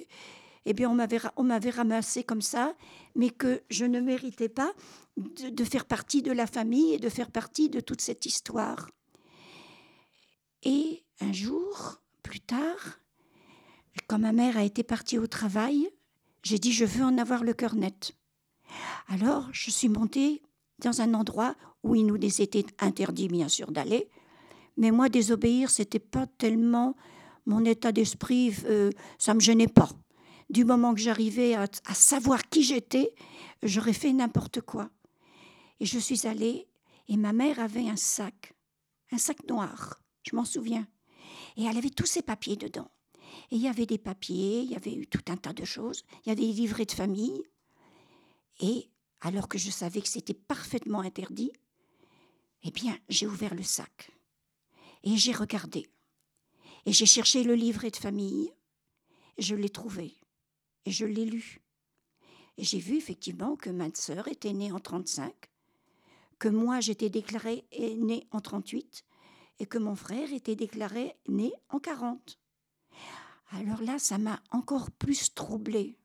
eh 0.66 0.72
bien, 0.72 0.88
on 0.88 1.42
m'avait, 1.42 1.70
ramassé 1.70 2.22
comme 2.22 2.42
ça, 2.42 2.76
mais 3.16 3.30
que 3.30 3.60
je 3.70 3.86
ne 3.86 4.00
méritais 4.00 4.48
pas 4.48 4.72
de, 5.16 5.64
faire 5.64 5.84
partie 5.84 6.22
de 6.22 6.30
la 6.30 6.46
famille 6.46 6.94
et 6.94 6.98
de 6.98 7.08
faire 7.08 7.32
partie 7.32 7.70
de 7.70 7.80
toute 7.80 8.00
cette 8.00 8.24
histoire. 8.24 8.88
Et 10.62 11.02
un 11.20 11.32
jour, 11.32 12.00
plus 12.34 12.40
tard, 12.40 12.98
quand 14.08 14.18
ma 14.18 14.32
mère 14.32 14.56
a 14.56 14.64
été 14.64 14.82
partie 14.82 15.18
au 15.18 15.28
travail, 15.28 15.88
j'ai 16.42 16.58
dit 16.58 16.72
je 16.72 16.84
veux 16.84 17.04
en 17.04 17.16
avoir 17.16 17.44
le 17.44 17.54
cœur 17.54 17.76
net. 17.76 18.16
Alors, 19.06 19.48
je 19.52 19.70
suis 19.70 19.88
montée 19.88 20.42
dans 20.80 21.00
un 21.00 21.14
endroit 21.14 21.54
où 21.84 21.94
il 21.94 22.04
nous 22.04 22.16
était 22.16 22.66
interdit, 22.80 23.28
bien 23.28 23.46
sûr, 23.46 23.70
d'aller. 23.70 24.08
Mais 24.76 24.90
moi, 24.90 25.08
désobéir, 25.08 25.70
c'était 25.70 26.00
pas 26.00 26.26
tellement 26.26 26.96
mon 27.46 27.64
état 27.64 27.92
d'esprit, 27.92 28.52
euh, 28.64 28.90
ça 29.16 29.34
me 29.34 29.38
gênait 29.38 29.68
pas. 29.68 29.90
Du 30.50 30.64
moment 30.64 30.92
que 30.92 31.00
j'arrivais 31.00 31.54
à, 31.54 31.68
à, 31.86 31.94
savoir 31.94 32.48
qui 32.48 32.64
j'étais, 32.64 33.14
j'aurais 33.62 33.92
fait 33.92 34.12
n'importe 34.12 34.60
quoi. 34.60 34.90
Et 35.78 35.86
je 35.86 36.00
suis 36.00 36.26
allée, 36.26 36.66
et 37.06 37.16
ma 37.16 37.32
mère 37.32 37.60
avait 37.60 37.88
un 37.88 37.96
sac, 37.96 38.56
un 39.12 39.18
sac 39.18 39.46
noir, 39.48 40.00
je 40.24 40.34
m'en 40.34 40.44
souviens. 40.44 40.84
Et 41.56 41.64
elle 41.64 41.76
avait 41.76 41.90
tous 41.90 42.06
ses 42.06 42.22
papiers 42.22 42.56
dedans. 42.56 42.90
Et 43.50 43.56
il 43.56 43.62
y 43.62 43.68
avait 43.68 43.86
des 43.86 43.98
papiers, 43.98 44.60
il 44.60 44.70
y 44.70 44.76
avait 44.76 44.94
eu 44.94 45.06
tout 45.06 45.24
un 45.28 45.36
tas 45.36 45.52
de 45.52 45.64
choses, 45.64 46.04
il 46.24 46.28
y 46.28 46.32
avait 46.32 46.46
des 46.46 46.52
livrets 46.52 46.86
de 46.86 46.92
famille. 46.92 47.42
Et 48.60 48.88
alors 49.20 49.48
que 49.48 49.58
je 49.58 49.70
savais 49.70 50.02
que 50.02 50.08
c'était 50.08 50.34
parfaitement 50.34 51.00
interdit, 51.00 51.52
eh 52.62 52.70
bien, 52.70 52.98
j'ai 53.08 53.26
ouvert 53.26 53.54
le 53.54 53.62
sac 53.62 54.10
et 55.02 55.16
j'ai 55.16 55.32
regardé. 55.32 55.88
Et 56.86 56.92
j'ai 56.92 57.06
cherché 57.06 57.44
le 57.44 57.54
livret 57.54 57.90
de 57.90 57.96
famille. 57.96 58.52
Je 59.38 59.54
l'ai 59.54 59.68
trouvé 59.68 60.14
et 60.84 60.90
je 60.90 61.06
l'ai 61.06 61.24
lu. 61.24 61.60
Et 62.56 62.64
j'ai 62.64 62.78
vu 62.78 62.96
effectivement 62.96 63.56
que 63.56 63.70
ma 63.70 63.92
sœur 63.94 64.28
était 64.28 64.52
née 64.52 64.70
en 64.70 64.78
35, 64.78 65.32
que 66.38 66.48
moi 66.48 66.80
j'étais 66.80 67.10
déclarée 67.10 67.64
née 67.72 68.26
en 68.30 68.40
38 68.40 69.04
et 69.58 69.66
que 69.66 69.78
mon 69.78 69.94
frère 69.94 70.32
était 70.32 70.56
déclaré 70.56 71.14
né 71.28 71.52
en 71.70 71.78
40. 71.78 72.38
Alors 73.52 73.82
là, 73.82 73.98
ça 73.98 74.18
m'a 74.18 74.40
encore 74.50 74.90
plus 74.90 75.32
troublée. 75.34 75.96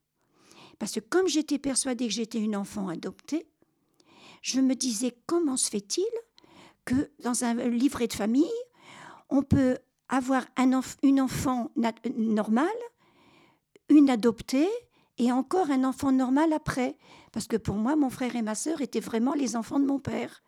Parce 0.77 0.93
que 0.93 0.99
comme 0.99 1.27
j'étais 1.27 1.59
persuadée 1.59 2.07
que 2.07 2.13
j'étais 2.13 2.39
une 2.39 2.55
enfant 2.55 2.87
adoptée, 2.87 3.47
je 4.41 4.61
me 4.61 4.75
disais 4.75 5.15
comment 5.25 5.57
se 5.57 5.69
fait-il 5.69 6.07
que 6.85 7.11
dans 7.23 7.43
un 7.43 7.53
livret 7.55 8.07
de 8.07 8.13
famille, 8.13 8.49
on 9.29 9.43
peut 9.43 9.77
avoir 10.07 10.45
un 10.57 10.81
une 11.03 11.21
enfant 11.21 11.71
normale, 12.15 12.67
une 13.89 14.09
adoptée 14.09 14.69
et 15.17 15.31
encore 15.31 15.69
un 15.69 15.83
enfant 15.83 16.11
normal 16.11 16.53
après? 16.53 16.97
Parce 17.31 17.47
que 17.47 17.57
pour 17.57 17.75
moi, 17.75 17.95
mon 17.95 18.09
frère 18.09 18.35
et 18.35 18.41
ma 18.41 18.55
sœur 18.55 18.81
étaient 18.81 18.99
vraiment 18.99 19.33
les 19.33 19.55
enfants 19.55 19.79
de 19.79 19.85
mon 19.85 19.99
père. 19.99 20.41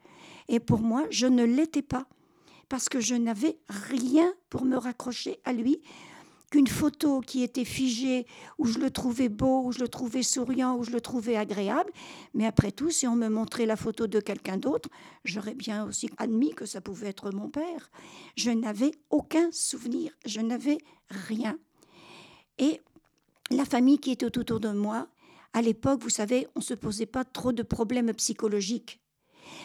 Et 0.48 0.60
pour 0.60 0.80
moi, 0.80 1.06
je 1.10 1.28
ne 1.28 1.44
l'étais 1.44 1.82
pas. 1.82 2.08
Parce 2.72 2.88
que 2.88 3.02
je 3.02 3.16
n'avais 3.16 3.58
rien 3.68 4.34
pour 4.50 4.64
me 4.64 4.78
raccrocher 4.78 5.42
à 5.44 5.52
lui 5.52 5.82
qu'une 6.50 6.68
photo 6.68 7.20
qui 7.20 7.44
était 7.44 7.66
figée, 7.66 8.26
où 8.58 8.66
je 8.66 8.80
le 8.80 8.90
trouvais 8.90 9.28
beau, 9.28 9.64
où 9.66 9.74
je 9.74 9.80
le 9.80 9.90
trouvais 9.90 10.24
souriant, 10.24 10.78
où 10.78 10.86
je 10.86 10.92
le 10.92 11.02
trouvais 11.02 11.36
agréable. 11.36 11.92
Mais 12.34 12.46
après 12.46 12.72
tout, 12.72 12.90
si 12.90 13.06
on 13.08 13.18
me 13.18 13.28
montrait 13.28 13.66
la 13.66 13.76
photo 13.76 14.08
de 14.08 14.22
quelqu'un 14.22 14.56
d'autre, 14.56 14.88
j'aurais 15.26 15.54
bien 15.54 15.86
aussi 15.86 16.10
admis 16.16 16.56
que 16.56 16.66
ça 16.66 16.80
pouvait 16.80 17.10
être 17.10 17.32
mon 17.32 17.50
père. 17.50 17.92
Je 18.38 18.52
n'avais 18.52 18.92
aucun 19.10 19.52
souvenir, 19.52 20.14
je 20.26 20.40
n'avais 20.40 20.78
rien. 21.10 21.60
Et 22.58 22.80
la 23.50 23.66
famille 23.66 24.00
qui 24.00 24.12
était 24.12 24.26
autour 24.26 24.62
de 24.62 24.72
moi, 24.72 25.10
à 25.52 25.62
l'époque, 25.62 26.02
vous 26.02 26.10
savez, 26.10 26.48
on 26.56 26.60
ne 26.60 26.64
se 26.64 26.74
posait 26.74 27.06
pas 27.06 27.26
trop 27.26 27.52
de 27.52 27.64
problèmes 27.64 28.14
psychologiques. 28.14 29.01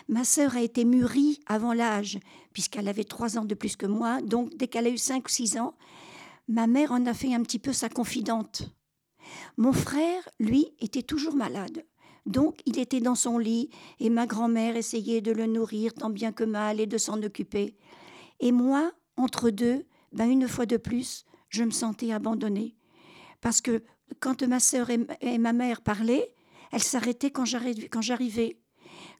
Ma 0.08 0.24
sœur 0.24 0.56
a 0.56 0.62
été 0.62 0.84
mûrie 0.84 1.40
avant 1.46 1.72
l'âge, 1.72 2.18
puisqu'elle 2.52 2.88
avait 2.88 3.04
trois 3.04 3.38
ans 3.38 3.44
de 3.44 3.54
plus 3.54 3.76
que 3.76 3.86
moi, 3.86 4.20
donc 4.22 4.56
dès 4.56 4.68
qu'elle 4.68 4.86
a 4.86 4.90
eu 4.90 4.98
cinq 4.98 5.26
ou 5.26 5.30
six 5.30 5.58
ans, 5.58 5.74
ma 6.48 6.66
mère 6.66 6.92
en 6.92 7.06
a 7.06 7.14
fait 7.14 7.34
un 7.34 7.42
petit 7.42 7.58
peu 7.58 7.72
sa 7.72 7.88
confidente. 7.88 8.70
Mon 9.56 9.72
frère, 9.72 10.28
lui, 10.38 10.68
était 10.80 11.02
toujours 11.02 11.34
malade. 11.34 11.84
Donc 12.26 12.60
il 12.66 12.78
était 12.78 13.00
dans 13.00 13.14
son 13.14 13.38
lit 13.38 13.70
et 14.00 14.10
ma 14.10 14.26
grand-mère 14.26 14.76
essayait 14.76 15.20
de 15.20 15.32
le 15.32 15.46
nourrir 15.46 15.94
tant 15.94 16.10
bien 16.10 16.32
que 16.32 16.44
mal 16.44 16.80
et 16.80 16.86
de 16.86 16.98
s'en 16.98 17.22
occuper. 17.22 17.76
Et 18.40 18.52
moi, 18.52 18.92
entre 19.16 19.50
deux, 19.50 19.86
ben 20.12 20.28
une 20.28 20.48
fois 20.48 20.66
de 20.66 20.76
plus, 20.76 21.24
je 21.48 21.62
me 21.62 21.70
sentais 21.70 22.12
abandonnée. 22.12 22.76
Parce 23.40 23.60
que 23.60 23.82
quand 24.20 24.42
ma 24.42 24.60
sœur 24.60 24.90
et 24.90 25.38
ma 25.38 25.52
mère 25.52 25.82
parlaient, 25.82 26.32
elles 26.72 26.82
s'arrêtaient 26.82 27.30
quand 27.30 27.44
j'arrivais. 27.44 28.60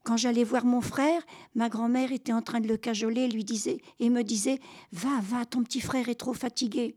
Quand 0.07 0.17
j'allais 0.17 0.45
voir 0.45 0.65
mon 0.65 0.81
frère, 0.81 1.21
ma 1.57 1.69
grand-mère 1.69 2.13
était 2.13 2.33
en 2.33 2.41
train 2.41 2.61
de 2.61 2.69
le 2.69 2.77
cajoler 2.77 3.27
lui 3.27 3.43
disait, 3.43 3.79
et 3.99 4.09
me 4.09 4.23
disait 4.23 4.61
Va, 4.93 5.19
va, 5.21 5.45
ton 5.45 5.65
petit 5.65 5.81
frère 5.81 6.09
est 6.09 6.15
trop 6.15 6.33
fatigué. 6.33 6.95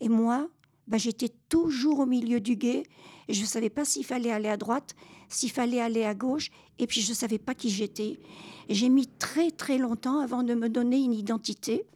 Et 0.00 0.08
moi, 0.08 0.48
bah, 0.86 0.98
j'étais 0.98 1.32
toujours 1.48 1.98
au 1.98 2.06
milieu 2.06 2.38
du 2.38 2.54
guet 2.54 2.84
et 3.26 3.34
je 3.34 3.40
ne 3.40 3.46
savais 3.46 3.70
pas 3.70 3.84
s'il 3.84 4.04
fallait 4.04 4.30
aller 4.30 4.48
à 4.48 4.56
droite, 4.56 4.94
s'il 5.28 5.50
fallait 5.50 5.80
aller 5.80 6.04
à 6.04 6.14
gauche, 6.14 6.50
et 6.78 6.86
puis 6.86 7.00
je 7.00 7.10
ne 7.10 7.16
savais 7.16 7.38
pas 7.38 7.56
qui 7.56 7.70
j'étais. 7.70 8.20
J'ai 8.68 8.88
mis 8.88 9.08
très 9.08 9.50
très 9.50 9.76
longtemps 9.76 10.20
avant 10.20 10.44
de 10.44 10.54
me 10.54 10.68
donner 10.68 10.98
une 10.98 11.14
identité 11.14 11.86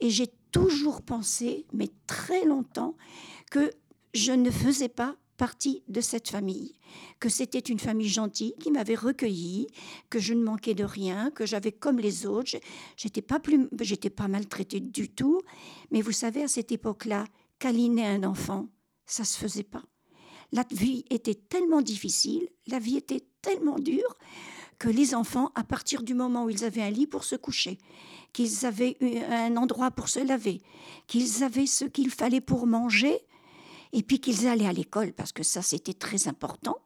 et 0.00 0.10
j'ai 0.10 0.28
toujours 0.52 1.00
pensé, 1.00 1.64
mais 1.72 1.88
très 2.06 2.44
longtemps, 2.44 2.94
que 3.50 3.70
je 4.12 4.32
ne 4.32 4.50
faisais 4.50 4.90
pas 4.90 5.16
partie 5.38 5.82
de 5.88 6.02
cette 6.02 6.28
famille, 6.28 6.74
que 7.20 7.30
c'était 7.30 7.58
une 7.58 7.78
famille 7.78 8.08
gentille 8.08 8.54
qui 8.60 8.70
m'avait 8.70 8.94
recueillie, 8.94 9.68
que 10.10 10.18
je 10.18 10.34
ne 10.34 10.42
manquais 10.42 10.74
de 10.74 10.84
rien, 10.84 11.30
que 11.30 11.46
j'avais 11.46 11.72
comme 11.72 11.98
les 11.98 12.26
autres, 12.26 12.58
j'étais 12.96 13.22
pas 13.22 13.40
plus, 13.40 13.68
j'étais 13.80 14.10
pas 14.10 14.28
maltraitée 14.28 14.80
du 14.80 15.08
tout, 15.08 15.40
mais 15.90 16.02
vous 16.02 16.12
savez 16.12 16.42
à 16.42 16.48
cette 16.48 16.72
époque-là, 16.72 17.24
câliner 17.58 18.06
un 18.06 18.24
enfant, 18.24 18.68
ça 19.06 19.24
se 19.24 19.38
faisait 19.38 19.62
pas. 19.62 19.84
La 20.52 20.64
vie 20.70 21.04
était 21.08 21.34
tellement 21.34 21.82
difficile, 21.82 22.48
la 22.66 22.78
vie 22.78 22.96
était 22.96 23.24
tellement 23.40 23.78
dure 23.78 24.16
que 24.78 24.88
les 24.88 25.14
enfants, 25.14 25.50
à 25.54 25.64
partir 25.64 26.02
du 26.02 26.14
moment 26.14 26.44
où 26.44 26.50
ils 26.50 26.64
avaient 26.64 26.82
un 26.82 26.90
lit 26.90 27.06
pour 27.06 27.24
se 27.24 27.36
coucher, 27.36 27.78
qu'ils 28.32 28.66
avaient 28.66 28.96
un 29.30 29.56
endroit 29.56 29.90
pour 29.90 30.08
se 30.08 30.20
laver, 30.20 30.62
qu'ils 31.06 31.42
avaient 31.44 31.66
ce 31.66 31.84
qu'il 31.84 32.10
fallait 32.10 32.40
pour 32.40 32.66
manger, 32.66 33.18
et 33.92 34.02
puis 34.02 34.20
qu'ils 34.20 34.46
allaient 34.46 34.66
à 34.66 34.72
l'école, 34.72 35.12
parce 35.12 35.32
que 35.32 35.42
ça 35.42 35.62
c'était 35.62 35.94
très 35.94 36.28
important, 36.28 36.78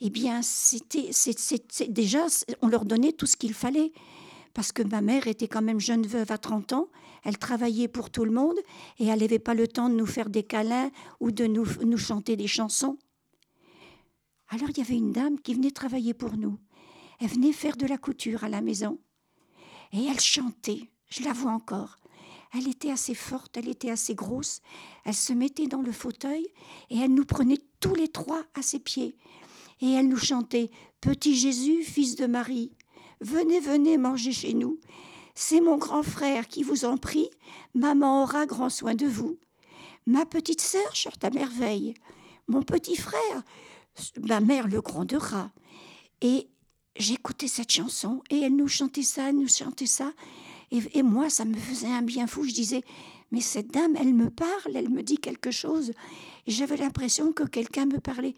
eh 0.00 0.10
bien 0.10 0.42
c'était 0.42 1.10
déjà, 1.88 2.26
on 2.62 2.68
leur 2.68 2.84
donnait 2.84 3.12
tout 3.12 3.26
ce 3.26 3.36
qu'il 3.36 3.54
fallait. 3.54 3.92
Parce 4.54 4.72
que 4.72 4.82
ma 4.82 5.02
mère 5.02 5.26
était 5.26 5.48
quand 5.48 5.60
même 5.60 5.80
jeune 5.80 6.06
veuve 6.06 6.32
à 6.32 6.38
30 6.38 6.72
ans, 6.72 6.88
elle 7.24 7.36
travaillait 7.36 7.88
pour 7.88 8.08
tout 8.08 8.24
le 8.24 8.30
monde 8.30 8.56
et 8.98 9.06
elle 9.06 9.20
n'avait 9.20 9.38
pas 9.38 9.52
le 9.52 9.68
temps 9.68 9.90
de 9.90 9.94
nous 9.94 10.06
faire 10.06 10.30
des 10.30 10.44
câlins 10.44 10.90
ou 11.20 11.30
de 11.30 11.44
nous, 11.44 11.66
nous 11.84 11.98
chanter 11.98 12.36
des 12.36 12.46
chansons. 12.46 12.96
Alors 14.48 14.70
il 14.70 14.78
y 14.78 14.80
avait 14.80 14.96
une 14.96 15.12
dame 15.12 15.38
qui 15.40 15.52
venait 15.52 15.72
travailler 15.72 16.14
pour 16.14 16.38
nous. 16.38 16.58
Elle 17.20 17.28
venait 17.28 17.52
faire 17.52 17.76
de 17.76 17.86
la 17.86 17.98
couture 17.98 18.44
à 18.44 18.48
la 18.48 18.62
maison. 18.62 18.98
Et 19.92 20.06
elle 20.06 20.20
chantait, 20.20 20.90
je 21.10 21.22
la 21.22 21.32
vois 21.32 21.52
encore. 21.52 21.98
Elle 22.56 22.68
était 22.68 22.90
assez 22.90 23.14
forte, 23.14 23.56
elle 23.56 23.68
était 23.68 23.90
assez 23.90 24.14
grosse. 24.14 24.62
Elle 25.04 25.14
se 25.14 25.32
mettait 25.32 25.66
dans 25.66 25.82
le 25.82 25.92
fauteuil 25.92 26.46
et 26.90 26.98
elle 26.98 27.12
nous 27.12 27.24
prenait 27.24 27.60
tous 27.80 27.94
les 27.94 28.08
trois 28.08 28.42
à 28.54 28.62
ses 28.62 28.78
pieds. 28.78 29.16
Et 29.80 29.92
elle 29.92 30.08
nous 30.08 30.16
chantait 30.16 30.70
Petit 31.00 31.36
Jésus, 31.36 31.82
fils 31.82 32.16
de 32.16 32.26
Marie, 32.26 32.72
venez, 33.20 33.60
venez 33.60 33.98
manger 33.98 34.32
chez 34.32 34.54
nous. 34.54 34.80
C'est 35.34 35.60
mon 35.60 35.76
grand 35.76 36.02
frère 36.02 36.48
qui 36.48 36.62
vous 36.62 36.86
en 36.86 36.96
prie. 36.96 37.28
Maman 37.74 38.22
aura 38.22 38.46
grand 38.46 38.70
soin 38.70 38.94
de 38.94 39.06
vous. 39.06 39.38
Ma 40.06 40.24
petite 40.24 40.62
sœur 40.62 40.94
chante 40.94 41.22
à 41.22 41.30
merveille. 41.30 41.94
Mon 42.48 42.62
petit 42.62 42.96
frère, 42.96 43.42
ma 44.22 44.40
mère 44.40 44.66
le 44.66 44.80
grondera. 44.80 45.50
Et 46.22 46.48
j'écoutais 46.96 47.48
cette 47.48 47.70
chanson 47.70 48.22
et 48.30 48.40
elle 48.40 48.56
nous 48.56 48.68
chantait 48.68 49.02
ça, 49.02 49.28
elle 49.28 49.36
nous 49.36 49.48
chantait 49.48 49.84
ça. 49.84 50.12
Et, 50.70 51.02
moi, 51.02 51.30
ça 51.30 51.44
me 51.44 51.54
faisait 51.54 51.86
un 51.86 52.02
bien 52.02 52.26
fou. 52.26 52.44
Je 52.44 52.52
disais, 52.52 52.82
mais 53.30 53.40
cette 53.40 53.72
dame, 53.72 53.96
elle 53.98 54.14
me 54.14 54.30
parle, 54.30 54.74
elle 54.74 54.90
me 54.90 55.02
dit 55.02 55.18
quelque 55.18 55.50
chose. 55.50 55.92
J'avais 56.46 56.76
l'impression 56.76 57.32
que 57.32 57.44
quelqu'un 57.44 57.86
me 57.86 57.98
parlait. 57.98 58.34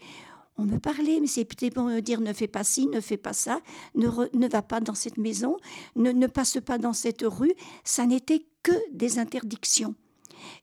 On 0.56 0.64
me 0.64 0.78
parlait, 0.78 1.20
mais 1.20 1.44
peut-être 1.44 1.74
pour 1.74 1.84
me 1.84 2.00
dire 2.00 2.20
ne 2.20 2.32
fais 2.32 2.48
pas 2.48 2.64
ci, 2.64 2.88
ne 2.88 3.00
fais 3.00 3.16
pas 3.16 3.32
ça, 3.32 3.60
ne, 3.94 4.08
ne 4.36 4.48
va 4.48 4.60
pas 4.60 4.80
dans 4.80 4.94
cette 4.94 5.16
maison, 5.16 5.56
ne, 5.94 6.10
ne 6.10 6.26
passe 6.26 6.58
pas 6.64 6.78
dans 6.78 6.92
cette 6.92 7.22
rue. 7.22 7.54
Ça 7.84 8.06
n'était 8.06 8.44
que 8.64 8.72
des 8.92 9.20
interdictions. 9.20 9.94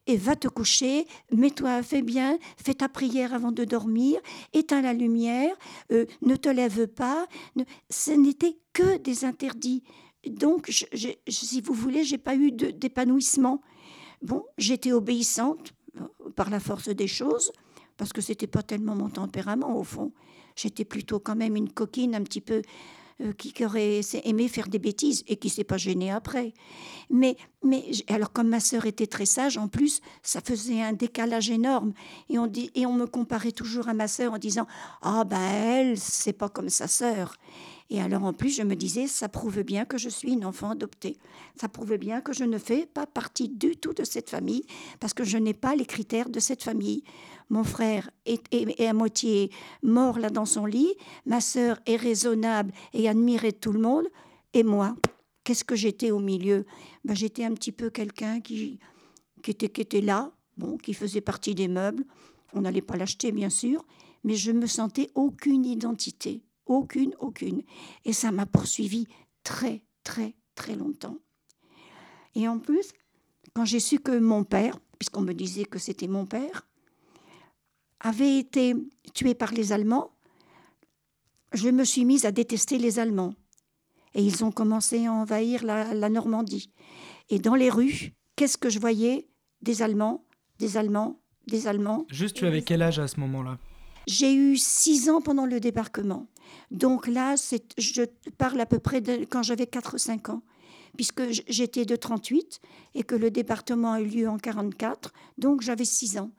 et 0.07 0.17
va 0.17 0.36
te 0.36 0.48
coucher, 0.48 1.07
mets-toi, 1.31 1.81
fais 1.84 2.01
bien, 2.01 2.38
fais 2.57 2.74
ta 2.74 2.89
prière 2.89 3.34
avant 3.34 3.51
de 3.51 3.63
dormir, 3.63 4.19
éteins 4.53 4.81
la 4.81 4.93
lumière, 4.93 5.55
euh, 5.91 6.05
ne 6.22 6.36
te 6.36 6.50
lève 6.50 6.88
pas. 6.88 7.27
Ce 7.89 8.12
n'était 8.12 8.57
que 8.74 8.98
des 8.98 9.25
interdits. 9.25 9.84
Donc, 10.27 10.72
si 11.27 11.62
vous 11.62 11.74
voulez, 11.74 12.03
j'ai 12.03 12.17
pas 12.17 12.36
eu 12.36 12.51
d'épanouissement. 12.51 13.62
Bon, 14.22 14.44
j'étais 14.58 14.91
obéissante 14.91 15.74
euh, 16.00 16.29
par 16.36 16.50
la 16.50 16.60
force 16.60 16.89
des 16.89 17.08
choses, 17.08 17.51
parce 17.98 18.13
que 18.13 18.22
c'était 18.22 18.48
pas 18.48 18.63
tellement 18.63 18.96
mon 18.96 19.10
tempérament 19.10 19.77
au 19.77 19.84
fond. 19.84 20.12
J'étais 20.55 20.86
plutôt 20.86 21.20
quand 21.20 21.36
même 21.36 21.55
une 21.55 21.70
coquine 21.70 22.15
un 22.15 22.24
petit 22.24 22.41
peu 22.41 22.62
euh, 23.22 23.32
qui, 23.32 23.53
aurait 23.63 24.01
aimé 24.25 24.50
faire 24.50 24.67
des 24.67 24.79
bêtises 24.79 25.24
et 25.27 25.38
qui 25.38 25.50
s'est 25.50 25.63
pas 25.63 25.77
gênée 25.77 26.12
après. 26.12 26.53
Mais, 27.10 27.38
mais 27.63 27.86
alors 28.10 28.34
comme 28.34 28.50
ma 28.50 28.60
sœur 28.60 28.86
était 28.86 29.08
très 29.08 29.25
sage, 29.25 29.58
en 29.58 29.70
plus, 29.70 30.01
ça 30.22 30.41
faisait 30.41 30.82
un 30.82 30.91
décalage 30.91 31.50
énorme. 31.50 31.94
Et 32.29 32.38
on, 32.38 32.48
dit, 32.48 32.72
et 32.75 32.86
on 32.86 32.94
me 32.94 33.05
comparait 33.05 33.53
toujours 33.53 33.88
à 33.88 33.94
ma 33.94 34.10
sœur 34.10 34.34
en 34.34 34.38
disant 34.38 34.67
Ah 35.01 35.24
ben 35.24 35.39
elle, 35.39 35.98
c'est 35.98 36.34
pas 36.34 36.50
comme 36.50 36.67
sa 36.67 36.88
sœur. 36.88 37.38
Et 37.89 38.01
alors 38.01 38.24
en 38.24 38.34
plus, 38.34 38.56
je 38.56 38.63
me 38.63 38.75
disais, 38.75 39.08
ça 39.08 39.30
prouve 39.30 39.62
bien 39.62 39.86
que 39.86 39.98
je 39.98 40.10
suis 40.10 40.34
une 40.34 40.46
enfant 40.46 40.72
adoptée. 40.72 41.18
Ça 41.56 41.70
prouve 41.70 41.98
bien 41.98 42.22
que 42.22 42.34
je 42.34 42.44
ne 42.44 42.58
fais 42.58 42.88
pas 42.88 43.06
partie 43.06 43.48
du 43.48 43.77
tout 43.77 43.94
de 43.94 44.04
cette 44.04 44.30
famille, 44.30 44.65
parce 45.00 45.13
que 45.13 45.24
je 45.24 45.38
n'ai 45.38 45.54
pas 45.54 45.75
les 45.75 45.86
critères 45.86 46.30
de 46.30 46.39
cette 46.39 46.63
famille. 46.63 47.04
Mon 47.50 47.63
frère 47.63 48.10
est, 48.25 48.82
à 48.82 48.94
moitié 48.94 49.51
mort 49.84 50.18
là 50.18 50.32
dans 50.32 50.46
son 50.46 50.65
lit, 50.65 50.94
ma 51.27 51.42
sœur 51.42 51.80
est 51.86 51.96
raisonnable 51.96 52.74
et 52.94 53.08
admirée 53.08 53.51
de 53.51 53.58
tout 53.58 53.72
le 53.72 53.80
monde, 53.80 54.08
et 54.54 54.63
moi, 54.63 54.96
qu'est-ce 55.44 55.63
que 55.63 55.75
j'étais 55.75 56.10
au 56.10 56.20
milieu? 56.20 56.65
Ben, 57.04 57.15
J'étais 57.15 57.44
un 57.44 57.54
petit 57.54 57.72
peu 57.72 57.92
quelqu'un 57.92 58.42
qui, 58.42 58.80
qui, 59.44 59.51
était, 59.51 59.70
qui 59.70 59.82
était 59.82 60.01
là, 60.01 60.32
bon, 60.58 60.77
qui 60.77 60.94
faisait 60.94 61.22
partie 61.22 61.54
des 61.54 61.68
meubles. 61.68 62.04
On 62.54 62.62
n'allait 62.62 62.82
pas 62.82 62.96
l'acheter, 62.96 63.32
bien 63.32 63.50
sûr, 63.50 63.86
mais 64.24 64.36
je 64.36 64.51
me 64.51 64.65
sentais 64.65 65.12
aucune 65.13 65.65
identité. 65.65 66.42
Aucune, 66.65 67.15
aucune. 67.19 67.63
Et 68.05 68.13
ça 68.13 68.31
m'a 68.31 68.45
poursuivi 68.45 69.07
très, 69.43 69.84
très, 70.03 70.36
très 70.55 70.75
longtemps. 70.75 71.17
Et 72.34 72.48
en 72.48 72.60
plus, 72.60 72.91
quand 73.53 73.65
j'ai 73.65 73.79
su 73.79 74.00
que 74.00 74.17
mon 74.17 74.43
père, 74.43 74.79
puisqu'on 75.00 75.22
me 75.22 75.34
disait 75.34 75.65
que 75.65 75.79
c'était 75.79 76.07
mon 76.07 76.25
père, 76.25 76.67
avait 78.00 78.38
été 78.39 78.75
tué 79.13 79.34
par 79.34 79.51
les 79.51 79.72
Allemands, 79.72 80.12
je 81.53 81.69
me 81.69 81.84
suis 81.84 82.05
mise 82.05 82.25
à 82.25 82.31
détester 82.31 82.77
les 82.77 83.00
Allemands. 83.00 83.34
Et 84.13 84.24
ils 84.24 84.43
ont 84.43 84.51
commencé 84.51 85.05
à 85.05 85.13
envahir 85.13 85.63
la, 85.63 85.93
la 85.93 86.10
Normandie. 86.10 86.72
Et 87.29 87.39
dans 87.39 87.55
les 87.55 87.69
rues, 87.69 88.13
qu'est-ce 88.36 88.57
que 88.57 88.69
je 88.69 88.79
voyais? 88.79 89.27
Des 89.62 89.81
Allemands, 89.81 90.25
des 90.60 90.77
Allemands, 90.77 91.19
des 91.48 91.67
Allemands. 91.67 92.05
Juste, 92.10 92.36
tu 92.36 92.45
avais 92.45 92.62
quel 92.62 92.81
âge 92.81 93.00
à 93.00 93.07
ce 93.07 93.19
moment-là? 93.19 93.57
J'ai 94.07 94.34
eu 94.34 94.57
six 94.57 95.10
ans 95.10 95.22
pendant 95.22 95.45
le 95.45 95.60
débarquement. 95.60 96.27
Donc 96.71 97.07
là, 97.07 97.35
je 97.77 98.03
parle 98.37 98.59
à 98.61 98.65
peu 98.65 98.79
près 98.79 99.01
quand 99.29 99.43
j'avais 99.43 99.67
4 99.67 99.95
ou 99.95 99.97
5 99.97 100.29
ans, 100.29 100.41
puisque 100.95 101.21
j'étais 101.47 101.85
de 101.85 101.95
38 101.95 102.59
et 102.95 103.03
que 103.03 103.15
le 103.15 103.31
département 103.31 103.93
a 103.93 104.01
eu 104.01 104.07
lieu 104.07 104.29
en 104.29 104.37
44, 104.37 105.13
donc 105.37 105.61
j'avais 105.61 105.85
6 105.85 106.17
ans. 106.19 106.31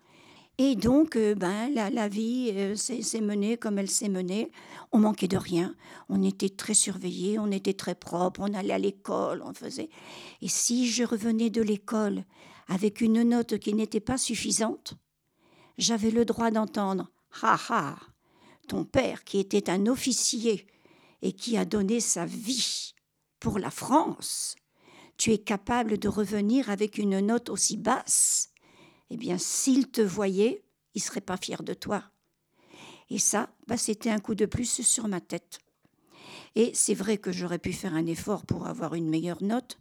Et 0.58 0.75
donc, 0.75 1.16
euh, 1.16 1.34
ben, 1.34 1.70
la, 1.75 2.08
vie 2.08 2.50
euh, 2.54 2.76
s'est 2.76 3.20
menée 3.20 3.58
comme 3.58 3.78
elle 3.78 3.90
s'est 3.90 4.08
menée. 4.08 4.50
On 4.90 4.98
manquait 4.98 5.28
de 5.28 5.36
rien. 5.36 5.75
On 6.08 6.22
était 6.22 6.48
très 6.48 6.72
surveillés, 6.72 7.38
on 7.38 7.50
était 7.50 7.75
très 7.75 7.94
propre, 7.94 8.40
on 8.40 8.54
allait 8.54 8.72
à 8.72 8.78
l'école, 8.78 9.42
on 9.44 9.52
faisait. 9.52 9.90
Et 10.40 10.48
si 10.48 10.88
je 10.88 11.04
revenais 11.04 11.50
de 11.50 11.60
l'école 11.60 12.25
avec 12.68 13.02
une 13.02 13.22
note 13.22 13.58
qui 13.58 13.75
n'était 13.75 14.00
pas 14.00 14.16
suffisante, 14.16 14.94
j'avais 15.76 16.10
le 16.10 16.25
droit 16.25 16.50
d'entendre 16.50 17.10
Ha 17.42 17.58
ha 17.68 17.96
ton 18.66 18.85
père 18.85 19.25
qui 19.25 19.38
était 19.38 19.70
un 19.70 19.87
officier 19.87 20.66
et 21.23 21.32
qui 21.32 21.56
a 21.56 21.64
donné 21.64 22.00
sa 22.00 22.26
vie 22.26 22.94
pour 23.40 23.58
la 23.58 23.70
France, 23.70 24.56
tu 25.16 25.32
es 25.32 25.38
capable 25.38 25.99
de 25.99 26.08
revenir 26.08 26.70
avec 26.70 26.99
une 26.99 27.20
note 27.20 27.49
aussi 27.49 27.76
basse, 27.76 28.50
eh 29.11 29.16
bien, 29.16 29.38
s'il 29.38 29.88
te 29.90 30.02
voyait, 30.02 30.64
il 30.94 31.02
serait 31.02 31.20
pas 31.20 31.37
fier 31.37 31.62
de 31.62 31.75
toi. 31.75 32.04
Et 33.08 33.19
ça, 33.19 33.54
bah, 33.67 33.76
c'était 33.76 34.10
un 34.10 34.19
coup 34.19 34.34
de 34.34 34.47
plus 34.47 34.82
sur 34.82 35.08
ma 35.08 35.21
tête. 35.21 35.60
Et 36.54 36.73
c'est 36.75 36.95
vrai 36.95 37.19
que 37.19 37.32
j'aurais 37.32 37.58
pu 37.58 37.73
faire 37.73 37.95
un 37.95 38.06
effort 38.06 38.45
pour 38.45 38.67
avoir 38.67 38.95
une 38.95 39.08
meilleure 39.08 39.43
note, 39.43 39.78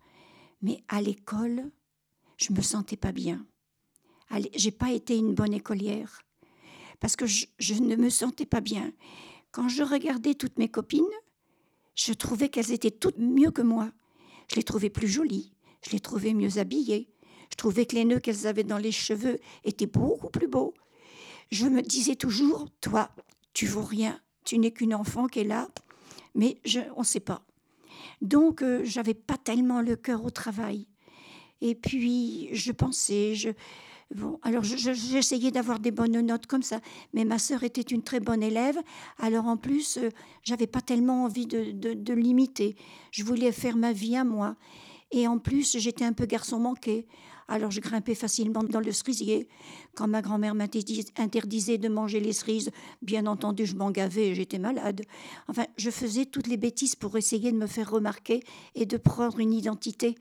mais 0.62 0.84
à 0.88 1.02
l'école, 1.02 1.72
je 2.38 2.54
me 2.54 2.62
sentais 2.62 2.98
pas 2.98 3.12
bien. 3.12 3.46
J'ai 4.56 4.72
pas 4.72 4.92
été 4.92 5.18
une 5.18 5.34
bonne 5.34 5.54
écolière 5.54 6.25
parce 7.00 7.16
que 7.16 7.26
je, 7.26 7.46
ne 7.82 7.96
me 7.96 8.10
sentais 8.10 8.46
pas 8.46 8.62
bien. 8.62 8.92
Quand 9.52 9.70
je 9.70 9.84
regardais 9.84 10.34
toutes 10.34 10.58
mes 10.58 10.70
copines, 10.70 11.04
je 11.96 12.14
trouvais 12.14 12.50
qu'elles 12.50 12.72
étaient 12.72 12.92
toutes 12.92 13.18
mieux 13.18 13.52
que 13.52 13.62
moi. 13.62 13.92
Je 14.50 14.56
les 14.56 14.64
trouvais 14.64 14.90
plus 14.90 15.08
jolies, 15.08 15.54
je 15.86 15.92
les 15.92 16.00
trouvais 16.00 16.34
mieux 16.34 16.58
habillées, 16.58 17.10
je 17.52 17.56
trouvais 17.56 17.86
que 17.86 17.96
les 17.96 18.06
nœuds 18.06 18.20
qu'elles 18.20 18.48
avaient 18.48 18.64
dans 18.64 18.78
les 18.78 18.92
cheveux 18.92 19.40
étaient 19.64 19.86
beaucoup 19.86 20.30
plus 20.30 20.48
beaux. 20.48 20.74
Je 21.52 21.68
me 21.68 21.82
disais 21.82 22.16
toujours, 22.16 22.68
toi, 22.82 23.10
tu 23.54 23.66
vaux 23.66 23.84
rien, 23.84 24.20
tu 24.44 24.58
n'es 24.58 24.72
qu'une 24.72 24.94
enfant 24.94 25.28
qui 25.28 25.40
est 25.40 25.46
là, 25.46 25.70
mais 26.34 26.60
je, 26.66 26.80
on 26.96 27.02
ne 27.02 27.06
sait 27.06 27.20
pas. 27.20 27.46
Donc, 28.22 28.62
euh, 28.62 28.82
j'avais 28.84 29.14
pas 29.14 29.38
tellement 29.38 29.82
le 29.82 29.96
cœur 29.96 30.24
au 30.26 30.30
travail. 30.30 30.88
Et 31.62 31.76
puis, 31.76 32.50
je 32.54 32.72
pensais, 32.72 33.36
je, 33.36 33.50
Bon, 34.14 34.40
alors 34.44 34.64
j'essayais 34.64 35.50
d'avoir 35.50 35.80
des 35.80 35.90
bonnes 35.90 36.20
notes 36.22 36.46
comme 36.46 36.62
ça, 36.62 36.80
mais 37.14 37.26
ma 37.26 37.40
sœur 37.40 37.64
était 37.64 37.82
une 37.82 38.04
très 38.04 38.20
bonne 38.20 38.44
élève, 38.44 38.78
alors 39.18 39.48
en 39.48 39.58
plus, 39.58 39.98
euh, 39.98 40.10
j'avais 40.44 40.68
pas 40.68 40.82
tellement 40.82 41.24
envie 41.24 41.48
de, 41.48 41.72
de, 41.72 42.14
l'imiter. 42.14 42.76
Je 43.10 43.24
voulais 43.24 43.52
faire 43.52 43.76
ma 43.76 43.94
vie 43.94 44.16
à 44.16 44.24
moi. 44.24 44.58
Et 45.12 45.28
en 45.28 45.40
plus, 45.40 45.78
j'étais 45.80 46.06
un 46.06 46.14
peu 46.14 46.28
garçon 46.28 46.60
manqué. 46.60 47.08
Alors 47.48 47.72
je 47.72 47.80
grimpais 47.80 48.16
facilement 48.16 48.64
dans 48.64 48.80
le 48.80 48.92
cerisier. 48.92 49.48
Quand 49.96 50.08
ma 50.08 50.22
grand-mère 50.22 50.56
m'interdisait 50.56 51.78
de 51.78 51.90
manger 51.90 52.20
les 52.20 52.34
cerises, 52.34 52.72
bien 53.02 53.26
entendu, 53.26 53.66
je 53.66 53.76
m'en 53.76 53.92
gavais, 53.92 54.36
j'étais 54.36 54.60
malade. 54.60 55.02
Enfin, 55.48 55.66
je 55.78 55.90
faisais 55.90 56.26
toutes 56.26 56.48
les 56.48 56.58
bêtises 56.58 56.96
pour 56.96 57.18
essayer 57.18 57.52
de 57.52 57.58
me 57.58 57.68
faire 57.68 57.90
remarquer 57.90 58.44
et 58.76 58.86
de 58.86 58.98
prendre 58.98 59.40
une 59.40 59.54
identité. 59.54 60.16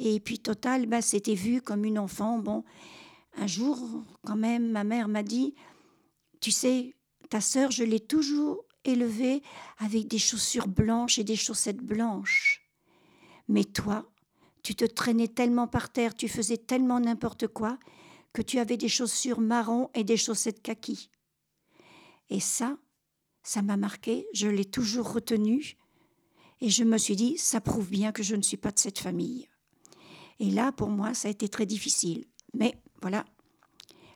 Et 0.00 0.20
puis, 0.20 0.38
total, 0.38 0.86
bah, 0.86 1.02
c'était 1.02 1.34
vu 1.34 1.60
comme 1.60 1.84
une 1.84 1.98
enfant, 1.98 2.38
bon, 2.38 2.64
un 3.40 3.46
jour, 3.46 3.78
quand 4.26 4.36
même, 4.36 4.70
ma 4.70 4.84
mère 4.84 5.08
m'a 5.08 5.22
dit, 5.22 5.54
tu 6.40 6.50
sais, 6.50 6.94
ta 7.30 7.40
sœur, 7.40 7.70
je 7.70 7.84
l'ai 7.84 8.00
toujours 8.00 8.64
élevée 8.84 9.42
avec 9.78 10.08
des 10.08 10.18
chaussures 10.18 10.68
blanches 10.68 11.18
et 11.18 11.24
des 11.24 11.36
chaussettes 11.36 11.82
blanches. 11.82 12.68
Mais 13.48 13.64
toi, 13.64 14.10
tu 14.62 14.74
te 14.74 14.84
traînais 14.84 15.28
tellement 15.28 15.66
par 15.66 15.90
terre, 15.90 16.14
tu 16.14 16.28
faisais 16.28 16.58
tellement 16.58 17.00
n'importe 17.00 17.46
quoi, 17.48 17.78
que 18.32 18.42
tu 18.42 18.58
avais 18.58 18.76
des 18.76 18.88
chaussures 18.88 19.40
marron 19.40 19.90
et 19.94 20.04
des 20.04 20.16
chaussettes 20.16 20.62
kaki. 20.62 21.10
Et 22.30 22.40
ça, 22.40 22.76
ça 23.42 23.62
m'a 23.62 23.76
marqué, 23.76 24.26
je 24.34 24.48
l'ai 24.48 24.64
toujours 24.64 25.12
retenu, 25.12 25.76
et 26.60 26.70
je 26.70 26.84
me 26.84 26.98
suis 26.98 27.16
dit, 27.16 27.38
ça 27.38 27.60
prouve 27.60 27.88
bien 27.88 28.12
que 28.12 28.22
je 28.22 28.34
ne 28.34 28.42
suis 28.42 28.56
pas 28.56 28.72
de 28.72 28.78
cette 28.78 28.98
famille. 28.98 29.48
Et 30.40 30.50
là, 30.50 30.72
pour 30.72 30.88
moi, 30.88 31.14
ça 31.14 31.28
a 31.28 31.30
été 31.30 31.48
très 31.48 31.66
difficile. 31.66 32.26
Mais 32.52 32.80
voilà. 33.00 33.24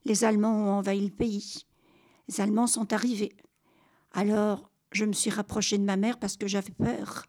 Les 0.04 0.24
Allemands 0.24 0.54
ont 0.54 0.78
envahi 0.78 1.00
le 1.00 1.10
pays. 1.10 1.64
Les 2.28 2.40
Allemands 2.40 2.66
sont 2.66 2.92
arrivés. 2.92 3.36
Alors, 4.12 4.70
je 4.92 5.04
me 5.04 5.12
suis 5.12 5.30
rapprochée 5.30 5.78
de 5.78 5.84
ma 5.84 5.96
mère 5.96 6.18
parce 6.18 6.36
que 6.36 6.46
j'avais 6.46 6.72
peur. 6.72 7.24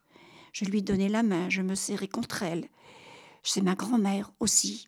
Je 0.51 0.65
lui 0.65 0.81
donnais 0.81 1.09
la 1.09 1.23
main, 1.23 1.49
je 1.49 1.61
me 1.61 1.75
serrais 1.75 2.07
contre 2.07 2.43
elle. 2.43 2.67
C'est 3.43 3.61
ma 3.61 3.75
grand-mère 3.75 4.31
aussi. 4.39 4.87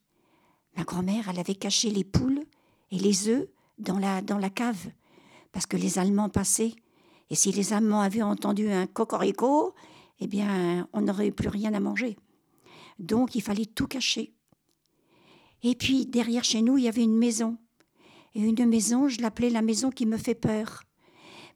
Ma 0.77 0.83
grand-mère, 0.83 1.29
elle 1.29 1.39
avait 1.39 1.55
caché 1.55 1.89
les 1.89 2.03
poules 2.03 2.43
et 2.91 2.99
les 2.99 3.29
œufs 3.29 3.47
dans 3.77 3.97
la, 3.97 4.21
dans 4.21 4.37
la 4.37 4.49
cave 4.49 4.91
parce 5.51 5.65
que 5.65 5.77
les 5.77 5.99
Allemands 5.99 6.29
passaient. 6.29 6.73
Et 7.29 7.35
si 7.35 7.51
les 7.51 7.73
Allemands 7.73 8.01
avaient 8.01 8.21
entendu 8.21 8.69
un 8.69 8.87
cocorico, 8.87 9.73
eh 10.19 10.27
bien, 10.27 10.87
on 10.93 11.01
n'aurait 11.01 11.31
plus 11.31 11.47
rien 11.47 11.73
à 11.73 11.79
manger. 11.79 12.17
Donc, 12.99 13.35
il 13.35 13.41
fallait 13.41 13.65
tout 13.65 13.87
cacher. 13.87 14.34
Et 15.63 15.75
puis 15.75 16.05
derrière 16.05 16.43
chez 16.43 16.61
nous, 16.61 16.77
il 16.77 16.83
y 16.83 16.87
avait 16.87 17.03
une 17.03 17.17
maison. 17.17 17.57
Et 18.33 18.41
une 18.41 18.65
maison, 18.65 19.07
je 19.07 19.21
l'appelais 19.21 19.49
la 19.49 19.61
maison 19.61 19.89
qui 19.89 20.05
me 20.05 20.17
fait 20.17 20.35
peur. 20.35 20.83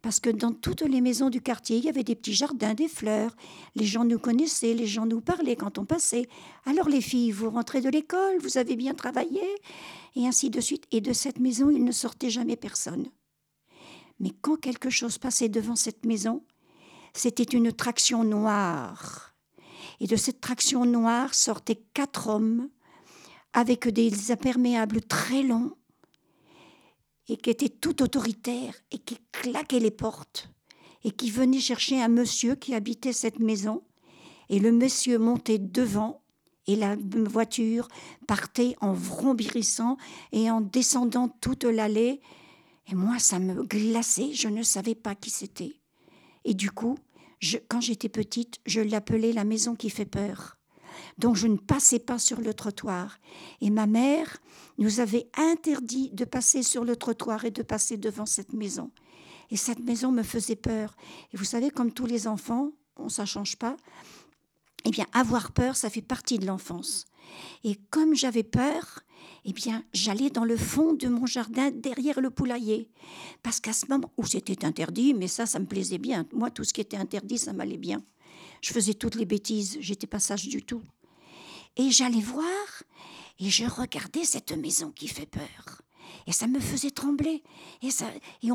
Parce 0.01 0.21
que 0.21 0.29
dans 0.29 0.53
toutes 0.53 0.81
les 0.81 1.01
maisons 1.01 1.29
du 1.29 1.41
quartier, 1.41 1.77
il 1.77 1.83
y 1.83 1.89
avait 1.89 2.05
des 2.05 2.15
petits 2.15 2.33
jardins, 2.33 2.73
des 2.73 2.88
fleurs. 2.88 3.35
Les 3.75 3.85
gens 3.85 4.05
nous 4.05 4.17
connaissaient, 4.17 4.73
les 4.73 4.88
gens 4.88 5.05
nous 5.05 5.19
parlaient 5.19 5.57
quand 5.57 5.77
on 5.77 5.85
passait. 5.85 6.29
Alors 6.65 6.88
les 6.88 7.01
filles, 7.01 7.31
vous 7.31 7.49
rentrez 7.49 7.81
de 7.81 7.89
l'école, 7.89 8.39
vous 8.39 8.57
avez 8.57 8.77
bien 8.77 8.93
travaillé, 8.93 9.41
et 10.15 10.25
ainsi 10.25 10.49
de 10.49 10.62
suite. 10.62 10.85
Et 10.91 11.01
de 11.01 11.12
cette 11.12 11.39
maison, 11.39 11.69
il 11.69 11.83
ne 11.83 11.91
sortait 11.91 12.29
jamais 12.29 12.55
personne. 12.55 13.07
Mais 14.21 14.31
quand 14.41 14.55
quelque 14.55 14.89
chose 14.89 15.17
passait 15.17 15.49
devant 15.49 15.75
cette 15.75 16.05
maison, 16.05 16.43
c'était 17.13 17.43
une 17.43 17.73
traction 17.73 18.23
noire. 18.23 19.35
Et 19.99 20.07
de 20.07 20.15
cette 20.15 20.39
traction 20.39 20.85
noire 20.85 21.33
sortaient 21.33 21.83
quatre 21.93 22.29
hommes 22.29 22.69
avec 23.53 23.88
des 23.88 24.31
imperméables 24.31 25.01
très 25.01 25.43
longs 25.43 25.75
et 27.27 27.38
qui 27.38 27.49
était 27.49 27.69
tout 27.69 28.01
autoritaire 28.01 28.73
et 28.91 28.97
qui 28.97 29.17
claquait 29.31 29.79
les 29.79 29.91
portes 29.91 30.49
et 31.03 31.12
qui 31.12 31.29
venait 31.29 31.59
chercher 31.59 32.01
un 32.01 32.07
monsieur 32.07 32.55
qui 32.55 32.73
habitait 32.73 33.13
cette 33.13 33.39
maison. 33.39 33.83
Et 34.49 34.59
le 34.59 34.71
monsieur 34.71 35.17
montait 35.17 35.59
devant 35.59 36.21
et 36.67 36.75
la 36.75 36.95
voiture 37.29 37.88
partait 38.27 38.75
en 38.81 38.93
vrombirissant 38.93 39.97
et 40.31 40.51
en 40.51 40.62
descendant 40.62 41.29
toute 41.41 41.63
l'allée. 41.63 42.21
Et 42.91 42.95
moi, 42.95 43.19
ça 43.19 43.39
me 43.39 43.63
glaçait, 43.63 44.33
je 44.33 44.47
ne 44.47 44.63
savais 44.63 44.95
pas 44.95 45.15
qui 45.15 45.29
c'était. 45.29 45.73
Et 46.45 46.53
du 46.53 46.71
coup, 46.71 46.97
quand 47.69 47.81
j'étais 47.81 48.09
petite, 48.09 48.59
je 48.65 48.81
l'appelais 48.81 49.31
la 49.31 49.45
maison 49.45 49.75
qui 49.75 49.89
fait 49.89 50.05
peur. 50.05 50.59
Donc 51.17 51.36
je 51.36 51.47
ne 51.47 51.58
passais 51.58 51.99
pas 51.99 52.19
sur 52.19 52.41
le 52.41 52.54
trottoir. 52.54 53.19
Et 53.62 53.69
ma 53.69 53.88
mère 53.88 54.38
nous 54.78 54.99
avait 54.99 55.30
interdit 55.38 56.10
de 56.12 56.25
passer 56.25 56.63
sur 56.63 56.84
le 56.84 56.95
trottoir 56.95 57.45
et 57.45 57.52
de 57.52 57.63
passer 57.63 57.97
devant 57.97 58.25
cette 58.25 58.54
maison. 58.54 58.91
Et 59.52 59.58
cette 59.58 59.80
maison 59.80 60.12
me 60.12 60.23
faisait 60.23 60.56
peur. 60.56 60.95
Et 61.34 61.38
vous 61.38 61.43
savez, 61.43 61.69
comme 61.69 61.91
tous 61.91 62.06
les 62.06 62.28
enfants, 62.28 62.71
on 62.97 63.10
ça 63.10 63.25
change 63.25 63.58
pas. 63.58 63.75
Eh 64.86 64.91
bien, 64.91 65.06
avoir 65.13 65.52
peur, 65.52 65.75
ça 65.75 65.89
fait 65.89 66.02
partie 66.02 66.39
de 66.39 66.45
l'enfance. 66.45 67.06
Et 67.63 67.75
comme 67.89 68.15
j'avais 68.15 68.43
peur, 68.43 69.02
eh 69.45 69.54
bien, 69.54 69.84
j'allais 69.93 70.30
dans 70.30 70.45
le 70.45 70.58
fond 70.58 70.93
de 70.93 71.08
mon 71.08 71.25
jardin, 71.25 71.71
derrière 71.71 72.21
le 72.21 72.30
poulailler. 72.30 72.89
Parce 73.43 73.60
qu'à 73.60 73.73
ce 73.73 73.86
moment 73.88 74.12
où 74.17 74.25
c'était 74.25 74.65
interdit, 74.65 75.13
mais 75.13 75.28
ça, 75.28 75.45
ça 75.45 75.60
me 75.60 75.65
plaisait 75.65 75.97
bien. 75.97 76.25
Moi, 76.34 76.49
tout 76.52 76.63
ce 76.63 76.73
qui 76.73 76.82
était 76.82 76.97
interdit, 76.97 77.38
ça 77.38 77.54
m'allait 77.54 77.78
bien. 77.78 78.04
Je 78.62 78.74
faisais 78.74 78.93
toutes 78.93 79.15
les 79.15 79.26
bêtises, 79.26 79.78
j'étais 79.82 80.08
pas 80.08 80.19
sage 80.19 80.48
du 80.48 80.63
tout. 80.63 80.84
Et 81.78 81.91
j'allais 81.91 82.22
voir, 82.22 82.84
et 83.39 83.50
je 83.50 83.65
regardais 83.65 84.26
cette 84.26 84.52
maison 84.52 84.91
qui 84.91 85.08
fait 85.08 85.26
peur. 85.26 85.82
Et 86.28 86.32
ça 86.32 86.48
me 86.48 86.60
faisait 86.60 86.91
trembler. 86.91 87.43
Et, 87.82 87.91
ça, 87.91 88.12
et, 88.43 88.50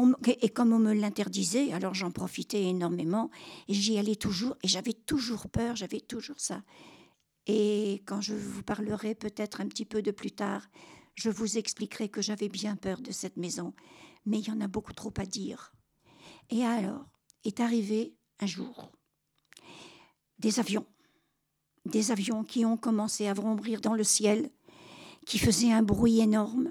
et 0.44 0.48
comme 0.48 0.72
on 0.72 0.78
me 0.78 0.92
l'interdisait, 0.92 1.72
alors 1.72 1.94
j'en 1.94 2.10
profitais 2.10 2.62
énormément. 2.62 3.30
Et 3.68 3.74
j'y 3.74 3.98
allais 3.98 4.16
toujours. 4.16 4.56
Et 4.62 4.68
j'avais 4.68 4.92
toujours 4.92 5.48
peur, 5.48 5.76
j'avais 5.76 6.00
toujours 6.00 6.38
ça. 6.38 6.62
Et 7.46 8.02
quand 8.06 8.20
je 8.20 8.34
vous 8.34 8.62
parlerai 8.62 9.14
peut-être 9.14 9.60
un 9.60 9.66
petit 9.66 9.84
peu 9.84 10.02
de 10.02 10.10
plus 10.10 10.30
tard, 10.30 10.68
je 11.14 11.30
vous 11.30 11.58
expliquerai 11.58 12.08
que 12.08 12.22
j'avais 12.22 12.48
bien 12.48 12.76
peur 12.76 13.00
de 13.00 13.12
cette 13.12 13.36
maison. 13.36 13.74
Mais 14.26 14.38
il 14.38 14.48
y 14.48 14.50
en 14.50 14.60
a 14.60 14.68
beaucoup 14.68 14.92
trop 14.92 15.12
à 15.16 15.26
dire. 15.26 15.72
Et 16.50 16.64
alors 16.64 17.06
est 17.44 17.60
arrivé 17.60 18.14
un 18.40 18.46
jour 18.46 18.93
des 20.44 20.60
avions. 20.60 20.84
Des 21.86 22.10
avions 22.10 22.44
qui 22.44 22.66
ont 22.66 22.76
commencé 22.76 23.26
à 23.26 23.32
vrombrir 23.32 23.80
dans 23.80 23.94
le 23.94 24.04
ciel, 24.04 24.50
qui 25.24 25.38
faisaient 25.38 25.72
un 25.72 25.82
bruit 25.82 26.20
énorme. 26.20 26.70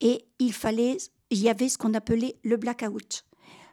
Et 0.00 0.24
il 0.40 0.52
fallait, 0.52 0.96
il 1.30 1.38
y 1.38 1.48
avait 1.48 1.68
ce 1.68 1.78
qu'on 1.78 1.94
appelait 1.94 2.36
le 2.42 2.56
blackout. 2.56 3.24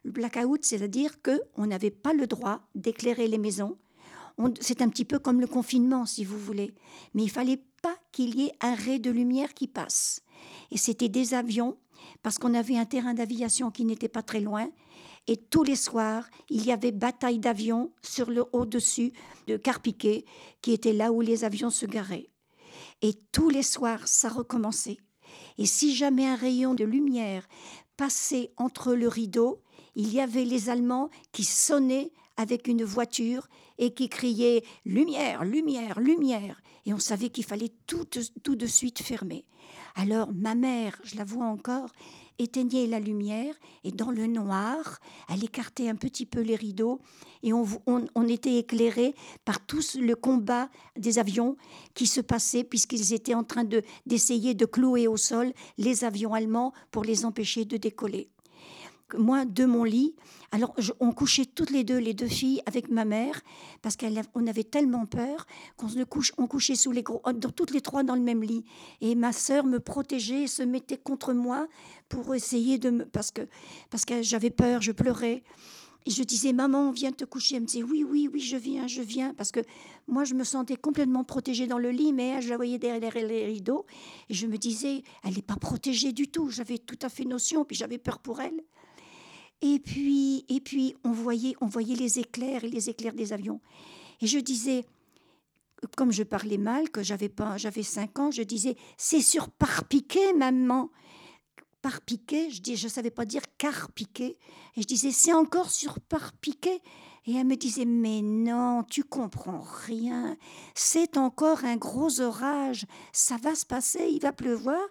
Le 0.04 0.12
blackout, 0.12 0.64
c'est-à-dire 0.64 1.18
qu'on 1.24 1.66
n'avait 1.66 1.90
pas 1.90 2.14
le 2.14 2.28
droit 2.28 2.62
d'éclairer 2.76 3.28
les 3.28 3.40
maisons, 3.40 3.80
c'est 4.60 4.84
un 4.84 4.90
petit 4.90 5.06
peu 5.06 5.18
comme 5.18 5.42
le 5.42 5.48
confinement, 5.48 6.06
si 6.06 6.24
vous 6.24 6.38
voulez. 6.38 6.76
Mais 7.16 7.24
il 7.24 7.32
fallait 7.32 7.64
pas 7.82 7.98
qu'il 8.12 8.40
y 8.40 8.46
ait 8.46 8.54
un 8.62 8.76
ray 8.76 9.00
de 9.00 9.10
lumière 9.10 9.56
qui 9.56 9.68
passe. 9.68 10.22
Et 10.70 10.78
c'était 10.78 11.10
des 11.10 11.34
avions, 11.34 11.76
parce 12.22 12.38
qu'on 12.38 12.54
avait 12.54 12.78
un 12.78 12.86
terrain 12.86 13.16
d'aviation 13.16 13.72
qui 13.72 13.84
n'était 13.84 14.10
pas 14.10 14.22
très 14.22 14.42
loin. 14.42 14.70
Et 15.28 15.38
tous 15.38 15.64
les 15.64 15.76
soirs, 15.76 16.26
il 16.50 16.66
y 16.66 16.72
avait 16.72 16.92
bataille 16.92 17.40
d'avions 17.40 17.92
sur 18.02 18.30
le 18.30 18.46
haut-dessus 18.54 19.12
de 19.48 19.58
Carpiquet, 19.58 20.26
qui 20.62 20.72
était 20.72 20.94
là 20.94 21.12
où 21.12 21.22
les 21.22 21.44
avions 21.44 21.70
se 21.70 21.86
garaient. 21.86 22.30
Et 23.02 23.14
tous 23.32 23.50
les 23.50 23.64
soirs, 23.64 24.08
ça 24.08 24.30
recommençait. 24.30 24.98
Et 25.58 25.66
si 25.66 25.96
jamais 25.96 26.26
un 26.26 26.36
rayon 26.36 26.74
de 26.74 26.86
lumière 26.86 27.48
passait 27.98 28.52
entre 28.58 28.94
le 28.94 29.08
rideau, 29.08 29.62
il 29.96 30.14
y 30.14 30.22
avait 30.22 30.46
les 30.46 30.70
Allemands 30.70 31.10
qui 31.32 31.44
sonnaient 31.44 32.12
avec 32.38 32.68
une 32.68 32.84
voiture 32.84 33.48
et 33.80 33.94
qui 33.94 34.10
criait 34.10 34.64
Lumière, 34.86 35.44
lumière, 35.44 36.00
lumière. 36.00 36.62
Et 36.86 36.94
on 36.94 37.00
savait 37.00 37.30
qu'il 37.30 37.44
fallait 37.44 37.74
tout, 37.88 38.06
tout 38.44 38.56
de 38.56 38.66
suite 38.66 39.00
fermer. 39.00 39.46
Alors 39.96 40.32
ma 40.34 40.56
mère, 40.56 40.98
je 41.04 41.18
la 41.18 41.24
vois 41.24 41.46
encore, 41.46 41.90
éteignait 42.40 42.88
la 42.88 43.00
lumière 43.00 43.56
et 43.84 43.92
dans 43.92 44.12
le 44.12 44.28
noir, 44.28 45.00
elle 45.30 45.44
écartait 45.44 45.90
un 45.90 45.96
petit 45.96 46.26
peu 46.26 46.42
les 46.42 46.56
rideaux 46.56 47.00
et 47.44 47.52
on, 47.54 48.28
était 48.28 48.58
éclairé 48.58 49.16
par 49.46 49.66
tout 49.66 49.82
le 50.00 50.16
combat 50.16 50.70
des 50.98 51.20
avions 51.20 51.56
qui 51.94 52.08
se 52.08 52.22
passait 52.22 52.64
puisqu'ils 52.64 53.14
étaient 53.14 53.34
en 53.34 53.44
train 53.44 53.64
de, 53.64 53.84
d'essayer 54.06 54.54
de 54.54 54.66
clouer 54.66 55.08
au 55.08 55.18
sol 55.18 55.54
les 55.78 56.04
avions 56.04 56.34
allemands 56.34 56.74
pour 56.92 57.04
les 57.04 57.26
empêcher 57.26 57.66
de 57.66 57.78
décoller 57.78 58.30
moi, 59.16 59.46
de 59.46 59.66
mon 59.66 59.84
lit, 59.84 60.16
alors 60.52 60.76
on 61.00 61.12
couchait 61.12 61.46
toutes 61.46 61.70
les 61.70 61.84
deux, 61.84 61.98
les 61.98 62.14
deux 62.14 62.28
filles, 62.28 62.62
avec 62.66 62.90
ma 62.90 63.06
mère, 63.06 63.42
parce 63.82 63.96
qu'on 63.96 64.48
avait 64.48 64.64
tellement 64.64 65.06
peur 65.06 65.46
qu'on 65.78 65.88
couche, 66.06 66.34
on 66.38 66.48
couchait 66.48 66.76
sous 66.76 66.92
les 66.92 67.04
gros, 67.04 67.22
toutes 67.56 67.72
les 67.72 67.82
trois 67.82 68.04
dans 68.04 68.16
le 68.16 68.22
même 68.22 68.44
lit. 68.44 68.66
Et 69.02 69.16
ma 69.16 69.32
sœur 69.32 69.66
me 69.66 69.80
protégeait, 69.80 70.48
se 70.48 70.64
mettait 70.64 70.98
contre 70.98 71.34
moi 71.34 71.68
pour 72.10 72.36
essayer 72.36 72.78
de 72.78 72.90
me, 72.90 73.06
parce 73.06 73.32
que 73.32 73.48
parce 73.90 74.06
que 74.06 74.22
j'avais 74.22 74.50
peur, 74.50 74.82
je 74.82 74.92
pleurais. 74.92 75.44
Et 76.06 76.10
je 76.10 76.24
disais, 76.24 76.54
maman, 76.54 76.92
viens 76.92 77.12
te 77.12 77.26
coucher. 77.26 77.56
Elle 77.56 77.64
me 77.64 77.68
disait, 77.68 77.84
oui, 77.84 78.06
oui, 78.10 78.30
oui, 78.32 78.40
je 78.40 78.56
viens, 78.56 78.88
je 78.88 79.02
viens. 79.02 79.34
Parce 79.34 79.52
que 79.52 79.60
moi, 80.08 80.24
je 80.24 80.36
me 80.36 80.46
sentais 80.46 80.78
complètement 80.78 81.26
protégée 81.26 81.68
dans 81.68 81.80
le 81.80 81.90
lit, 81.90 82.14
mais 82.14 82.42
je 82.42 82.48
la 82.48 82.56
voyais 82.56 82.78
derrière 82.78 83.14
les 83.14 83.46
rideaux. 83.46 83.86
Et 84.30 84.34
je 84.34 84.48
me 84.48 84.58
disais, 84.58 85.04
elle 85.26 85.34
n'est 85.34 85.42
pas 85.42 85.58
protégée 85.58 86.14
du 86.14 86.30
tout. 86.30 86.50
J'avais 86.50 86.78
tout 86.78 86.98
à 87.02 87.10
fait 87.10 87.26
notion, 87.26 87.66
puis 87.66 87.76
j'avais 87.76 87.98
peur 87.98 88.20
pour 88.20 88.40
elle. 88.40 88.64
Et 89.62 89.80
puis, 89.80 90.46
et 90.50 90.60
puis 90.60 90.96
on, 91.04 91.12
voyait, 91.12 91.56
on 91.62 91.68
voyait 91.68 91.96
les 91.96 92.20
éclairs 92.20 92.64
et 92.64 92.70
les 92.70 92.90
éclairs 92.90 93.14
des 93.14 93.34
avions. 93.34 93.60
Et 94.22 94.28
je 94.28 94.40
disais, 94.40 94.86
comme 95.96 96.12
je 96.12 96.24
parlais 96.24 96.58
mal, 96.58 96.90
que 96.90 97.04
j'avais 97.04 97.30
pas, 97.30 97.58
j'avais 97.58 97.84
cinq 97.84 98.20
ans, 98.20 98.32
je 98.32 98.44
disais, 98.44 98.76
c'est 98.98 99.22
sur 99.22 99.50
Parpiquet, 99.50 100.34
maman. 100.34 100.90
Parpiquet, 101.82 102.50
je 102.50 102.62
dis, 102.62 102.76
je 102.76 102.88
savais 102.88 103.12
pas 103.12 103.26
dire 103.26 103.44
Carpiquet. 103.58 104.38
Et 104.76 104.82
je 104.82 104.88
disais, 104.88 105.12
c'est 105.12 105.34
encore 105.34 105.72
sur 105.72 106.00
Parpiquet. 106.00 106.82
Et 107.26 107.34
elle 107.36 107.48
me 107.48 107.56
disait, 107.56 107.86
mais 107.86 108.22
non, 108.22 108.84
tu 108.84 109.04
comprends 109.04 109.64
rien. 109.86 110.38
C'est 110.76 111.18
encore 111.18 111.66
un 111.66 111.76
gros 111.78 112.22
orage. 112.22 112.86
Ça 113.12 113.38
va 113.38 113.54
se 113.54 113.66
passer, 113.66 114.08
il 114.12 114.22
va 114.22 114.34
pleuvoir. 114.34 114.82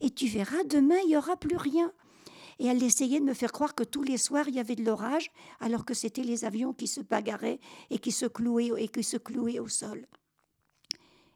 Et 0.00 0.10
tu 0.10 0.26
verras, 0.26 0.64
demain, 0.64 0.98
il 1.04 1.10
y 1.10 1.16
aura 1.16 1.36
plus 1.36 1.56
rien 1.56 1.92
et 2.58 2.66
elle 2.66 2.82
essayait 2.82 3.20
de 3.20 3.24
me 3.24 3.34
faire 3.34 3.52
croire 3.52 3.74
que 3.74 3.84
tous 3.84 4.02
les 4.02 4.18
soirs 4.18 4.48
il 4.48 4.54
y 4.54 4.60
avait 4.60 4.76
de 4.76 4.84
l'orage, 4.84 5.30
alors 5.60 5.84
que 5.84 5.94
c'était 5.94 6.22
les 6.22 6.44
avions 6.44 6.72
qui 6.72 6.86
se 6.86 7.00
bagarraient 7.00 7.60
et 7.90 7.98
qui 7.98 8.12
se 8.12 8.26
clouaient 8.26 8.70
et 8.82 8.88
qui 8.88 9.02
se 9.02 9.16
clouaient 9.16 9.58
au 9.58 9.68
sol. 9.68 10.06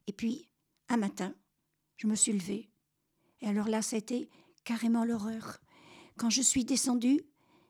Et 0.07 0.13
puis, 0.13 0.49
un 0.89 0.97
matin, 0.97 1.35
je 1.97 2.07
me 2.07 2.15
suis 2.15 2.33
levée. 2.33 2.71
Et 3.41 3.47
alors 3.47 3.69
là, 3.69 3.83
c'était 3.83 4.29
carrément 4.65 5.05
l'horreur. 5.05 5.59
Quand 6.17 6.31
je 6.31 6.43
suis 6.43 6.65
descendue, 6.65 7.21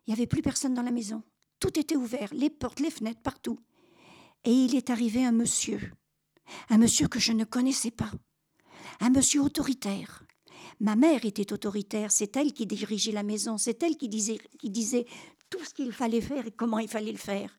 il 0.07 0.11
n'y 0.11 0.15
avait 0.15 0.27
plus 0.27 0.43
personne 0.43 0.75
dans 0.75 0.83
la 0.83 0.91
maison. 0.91 1.23
Tout 1.61 1.79
était 1.79 1.97
ouvert, 1.97 2.33
les 2.33 2.51
portes, 2.51 2.81
les 2.81 2.91
fenêtres, 2.91 3.21
partout. 3.21 3.59
Et 4.45 4.53
il 4.53 4.77
est 4.77 4.91
arrivé 4.91 5.25
un 5.25 5.33
monsieur, 5.33 5.93
un 6.71 6.79
monsieur 6.79 7.09
que 7.09 7.19
je 7.19 7.33
ne 7.33 7.45
connaissais 7.45 7.91
pas, 7.91 8.11
un 9.01 9.11
monsieur 9.11 9.43
autoritaire, 9.43 10.25
Ma 10.81 10.97
mère 10.97 11.25
était 11.25 11.53
autoritaire, 11.53 12.11
c'est 12.11 12.37
elle 12.37 12.53
qui 12.53 12.67
dirigeait 12.67 13.13
la 13.13 13.23
maison, 13.23 13.59
c'est 13.59 13.83
elle 13.83 13.97
qui 13.97 14.09
disait, 14.09 15.07
tout 15.51 15.65
ce 15.65 15.75
qu'il 15.75 15.93
fallait 15.93 16.21
faire 16.21 16.47
et 16.47 16.53
comment 16.53 16.79
il 16.79 16.89
fallait 16.89 17.13
le 17.13 17.19
faire. 17.19 17.59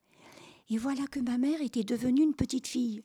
Et 0.69 0.77
voilà 0.77 1.07
que 1.07 1.19
ma 1.19 1.37
mère 1.37 1.61
était 1.61 1.83
devenue 1.83 2.23
une 2.23 2.35
petite 2.35 2.67
fille. 2.67 3.01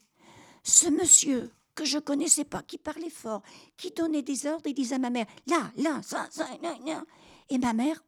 Ce 0.63 0.89
monsieur 0.89 1.51
que 1.75 1.85
je 1.85 1.99
connaissais 1.99 2.45
pas, 2.45 2.63
qui 2.63 2.79
parlait 2.79 3.11
fort, 3.11 3.43
qui 3.77 3.91
donnait 3.91 4.23
des 4.23 4.47
ordres 4.47 4.67
et 4.67 4.75
disait 4.75 4.97
à 4.97 4.99
ma 4.99 5.11
mère 5.11 5.27
là, 5.47 5.73
là, 5.77 6.01
ça, 6.03 6.29
ça, 6.31 6.49
là, 6.63 6.77
là. 6.87 7.05
Et 7.49 7.59
ma 7.59 7.73
mère 7.73 8.05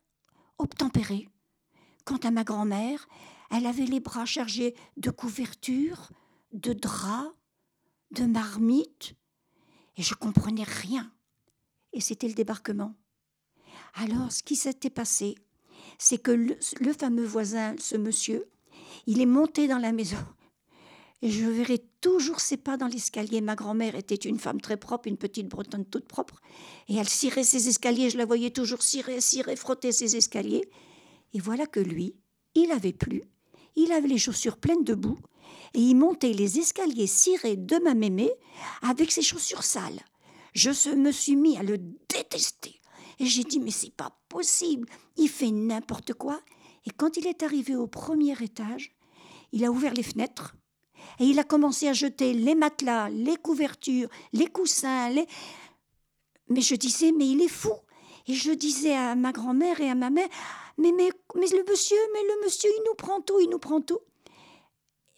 obtempérait. 0.59 1.29
Quant 2.05 2.19
à 2.19 2.31
ma 2.31 2.45
grand-mère, 2.45 3.09
elle 3.51 3.67
avait 3.67 3.87
les 3.87 4.01
bras 4.01 4.27
chargés 4.27 4.75
de 4.97 5.11
couvertures, 5.11 6.11
de 6.53 6.73
draps, 6.73 7.35
de 8.13 8.25
marmites, 8.25 9.15
et 9.97 10.03
je 10.03 10.15
comprenais 10.15 10.63
rien 10.63 11.11
et 11.97 12.01
c'était 12.01 12.29
le 12.29 12.35
débarquement. 12.35 12.95
Alors, 13.95 14.31
ce 14.31 14.43
qui 14.43 14.55
s'était 14.55 14.91
passé, 14.91 15.35
c'est 15.99 16.19
que 16.19 16.31
le, 16.31 16.93
fameux 16.93 17.25
voisin, 17.25 17.75
ce 17.79 17.97
monsieur, 17.97 18.47
il 19.07 19.21
est 19.23 19.27
monté 19.27 19.67
dans 19.67 19.79
la 19.79 19.93
maison. 19.93 20.19
Et 21.23 21.31
je 21.31 21.47
verrai 21.47 21.83
toujours 22.03 22.41
ses 22.41 22.59
pas 22.59 22.77
dans 22.77 22.87
l'escalier. 22.87 23.41
Ma 23.41 23.55
grand-mère 23.55 23.95
était 23.95 24.15
une 24.15 24.39
femme 24.39 24.61
très 24.61 24.77
propre, 24.77 25.09
une 25.09 25.17
petite 25.17 25.49
bretonne 25.49 25.87
toute 25.87 26.07
propre. 26.07 26.43
Et 26.89 26.97
elle 26.97 27.09
cirait 27.09 27.45
ses 27.45 27.69
escaliers. 27.69 28.11
Je 28.11 28.19
la 28.19 28.27
voyais 28.27 28.51
toujours 28.51 28.83
cirer, 28.83 29.23
cirer, 29.23 29.57
frotter 29.57 29.93
ses 29.93 30.17
escaliers. 30.17 30.69
Et 31.33 31.41
voilà 31.41 31.67
que 31.67 31.81
lui, 31.81 32.15
il 32.55 32.71
avait 32.73 32.93
plu. 32.93 33.23
Il 33.75 33.91
avait 33.93 34.09
les 34.09 34.19
chaussures 34.19 34.59
pleines 34.59 34.85
de 34.85 34.95
boue. 34.95 35.19
Et 35.73 35.81
il 35.81 35.95
montait 35.95 36.35
les 36.35 36.59
escaliers 36.59 37.07
cirés 37.07 37.57
de 37.57 37.79
ma 37.83 37.95
mémé 37.95 38.31
avec 38.83 39.11
ses 39.11 39.23
chaussures 39.23 39.65
sales. 39.65 40.03
Je 40.57 40.95
me 40.95 41.12
suis 41.12 41.37
mis 41.37 41.59
à 41.59 41.62
le 41.62 41.77
détester. 41.77 42.81
Et 43.19 43.27
j'ai 43.27 43.45
dit, 43.45 43.61
mais 43.61 43.71
c'est 43.71 43.95
pas 43.95 44.19
possible, 44.31 44.88
il 45.19 45.29
fait 45.29 45.51
n'importe 45.51 46.14
quoi. 46.14 46.40
Et 46.87 46.90
quand 46.90 47.19
il 47.19 47.27
est 47.27 47.42
arrivé 47.42 47.77
au 47.77 47.87
premier 47.87 48.35
étage, 48.42 48.97
il 49.53 49.66
a 49.66 49.71
ouvert 49.71 49.92
les 49.92 50.03
fenêtres 50.03 50.57
et 51.21 51.25
il 51.25 51.38
a 51.38 51.45
commencé 51.45 51.88
à 51.88 51.92
jeter 51.92 52.33
les 52.33 52.55
matelas, 52.55 53.11
les 53.11 53.37
couvertures, 53.37 54.09
les 54.33 54.47
coussins, 54.47 55.11
les... 55.11 55.27
Mais 56.49 56.62
je 56.62 56.75
disais, 56.75 57.12
mais 57.12 57.29
il 57.29 57.42
est 57.42 57.49
fou. 57.49 57.75
Et 58.27 58.33
je 58.33 58.53
disais 58.53 58.95
à 58.95 59.14
ma 59.14 59.33
grand-mère 59.33 59.81
et 59.83 59.90
à 59.90 59.95
ma 59.95 60.09
mère, 60.09 60.29
mais, 60.79 60.92
mais, 60.92 61.11
mais 61.35 61.49
le 61.49 61.71
monsieur, 61.71 61.99
mais 62.14 62.23
le 62.23 62.45
monsieur, 62.45 62.71
il 62.75 62.83
nous 62.87 62.95
prend 62.95 63.21
tout, 63.21 63.40
il 63.40 63.51
nous 63.51 63.59
prend 63.59 63.83
tout. 63.83 64.01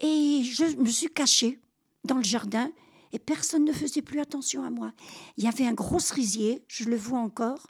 Et 0.00 0.42
je 0.42 0.64
me 0.76 0.88
suis 0.88 1.08
cachée 1.08 1.60
dans 2.04 2.16
le 2.16 2.24
jardin 2.24 2.72
et 3.12 3.18
personne 3.18 3.64
ne 3.64 3.72
faisait 3.72 4.02
plus 4.02 4.20
attention 4.20 4.62
à 4.62 4.70
moi. 4.70 4.92
Il 5.36 5.44
y 5.44 5.48
avait 5.48 5.66
un 5.66 5.72
gros 5.72 5.98
cerisier, 5.98 6.64
je 6.68 6.84
le 6.84 6.96
vois 6.96 7.18
encore, 7.18 7.68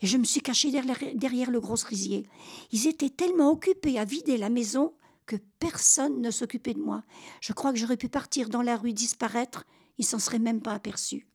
et 0.00 0.06
je 0.06 0.18
me 0.18 0.24
suis 0.24 0.40
cachée 0.40 0.70
derrière, 0.70 1.50
le 1.50 1.60
gros 1.60 1.76
cerisier. 1.76 2.28
Ils 2.72 2.86
étaient 2.86 3.10
tellement 3.10 3.50
occupés 3.50 3.98
à 3.98 4.04
vider 4.04 4.36
la 4.36 4.50
maison 4.50 4.94
que 5.26 5.36
personne 5.58 6.20
ne 6.20 6.30
s'occupait 6.30 6.74
de 6.74 6.82
moi. 6.82 7.02
Je 7.40 7.52
crois 7.52 7.72
que 7.72 7.78
j'aurais 7.78 7.96
pu 7.96 8.08
partir 8.08 8.48
dans 8.48 8.62
la 8.62 8.76
rue, 8.76 8.92
disparaître, 8.92 9.64
ils 9.98 10.04
s'en 10.04 10.18
seraient 10.18 10.38
même 10.38 10.60
pas 10.60 10.72
aperçus. 10.72 11.26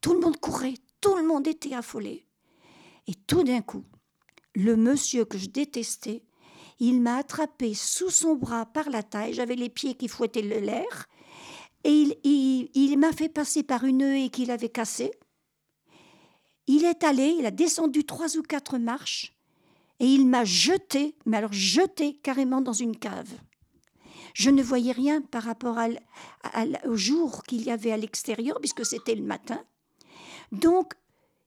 Tout 0.00 0.12
le 0.14 0.20
monde 0.20 0.38
courait, 0.38 0.74
tout 1.00 1.16
le 1.16 1.26
monde 1.26 1.46
était 1.46 1.74
affolé. 1.74 2.26
Et 3.06 3.14
tout 3.14 3.42
d'un 3.42 3.62
coup, 3.62 3.84
le 4.54 4.76
monsieur 4.76 5.24
que 5.24 5.38
je 5.38 5.48
détestais, 5.48 6.22
il 6.80 7.00
m'a 7.00 7.16
attrapé 7.16 7.74
sous 7.74 8.10
son 8.10 8.34
bras 8.34 8.66
par 8.66 8.90
la 8.90 9.02
taille, 9.02 9.34
j'avais 9.34 9.54
les 9.54 9.68
pieds 9.68 9.94
qui 9.94 10.08
fouettaient 10.08 10.42
l'air, 10.42 11.08
et 11.84 12.18
il, 12.74 12.98
m'a 12.98 13.12
fait 13.12 13.28
passer 13.28 13.62
par 13.62 13.84
une 13.84 14.02
haie 14.02 14.28
qu'il 14.28 14.50
avait 14.50 14.68
cassée. 14.68 15.12
Il 16.66 16.84
est 16.84 17.04
allé, 17.04 17.34
il 17.38 17.46
a 17.46 17.50
descendu 17.50 18.04
trois 18.04 18.36
ou 18.36 18.42
quatre 18.42 18.78
marches, 18.78 19.34
et 19.98 20.06
il 20.06 20.26
m'a 20.26 20.44
jeté, 20.44 21.16
mais 21.26 21.38
alors 21.38 21.52
jeté 21.52 22.14
carrément 22.22 22.60
dans 22.60 22.72
une 22.72 22.96
cave. 22.96 23.32
Je 24.34 24.50
ne 24.50 24.62
voyais 24.62 24.92
rien 24.92 25.20
par 25.20 25.42
rapport 25.42 25.78
au 26.84 26.96
jour 26.96 27.42
qu'il 27.44 27.62
y 27.62 27.70
avait 27.70 27.92
à 27.92 27.96
l'extérieur, 27.96 28.58
puisque 28.60 28.86
c'était 28.86 29.14
le 29.14 29.24
matin. 29.24 29.60
Donc, 30.52 30.94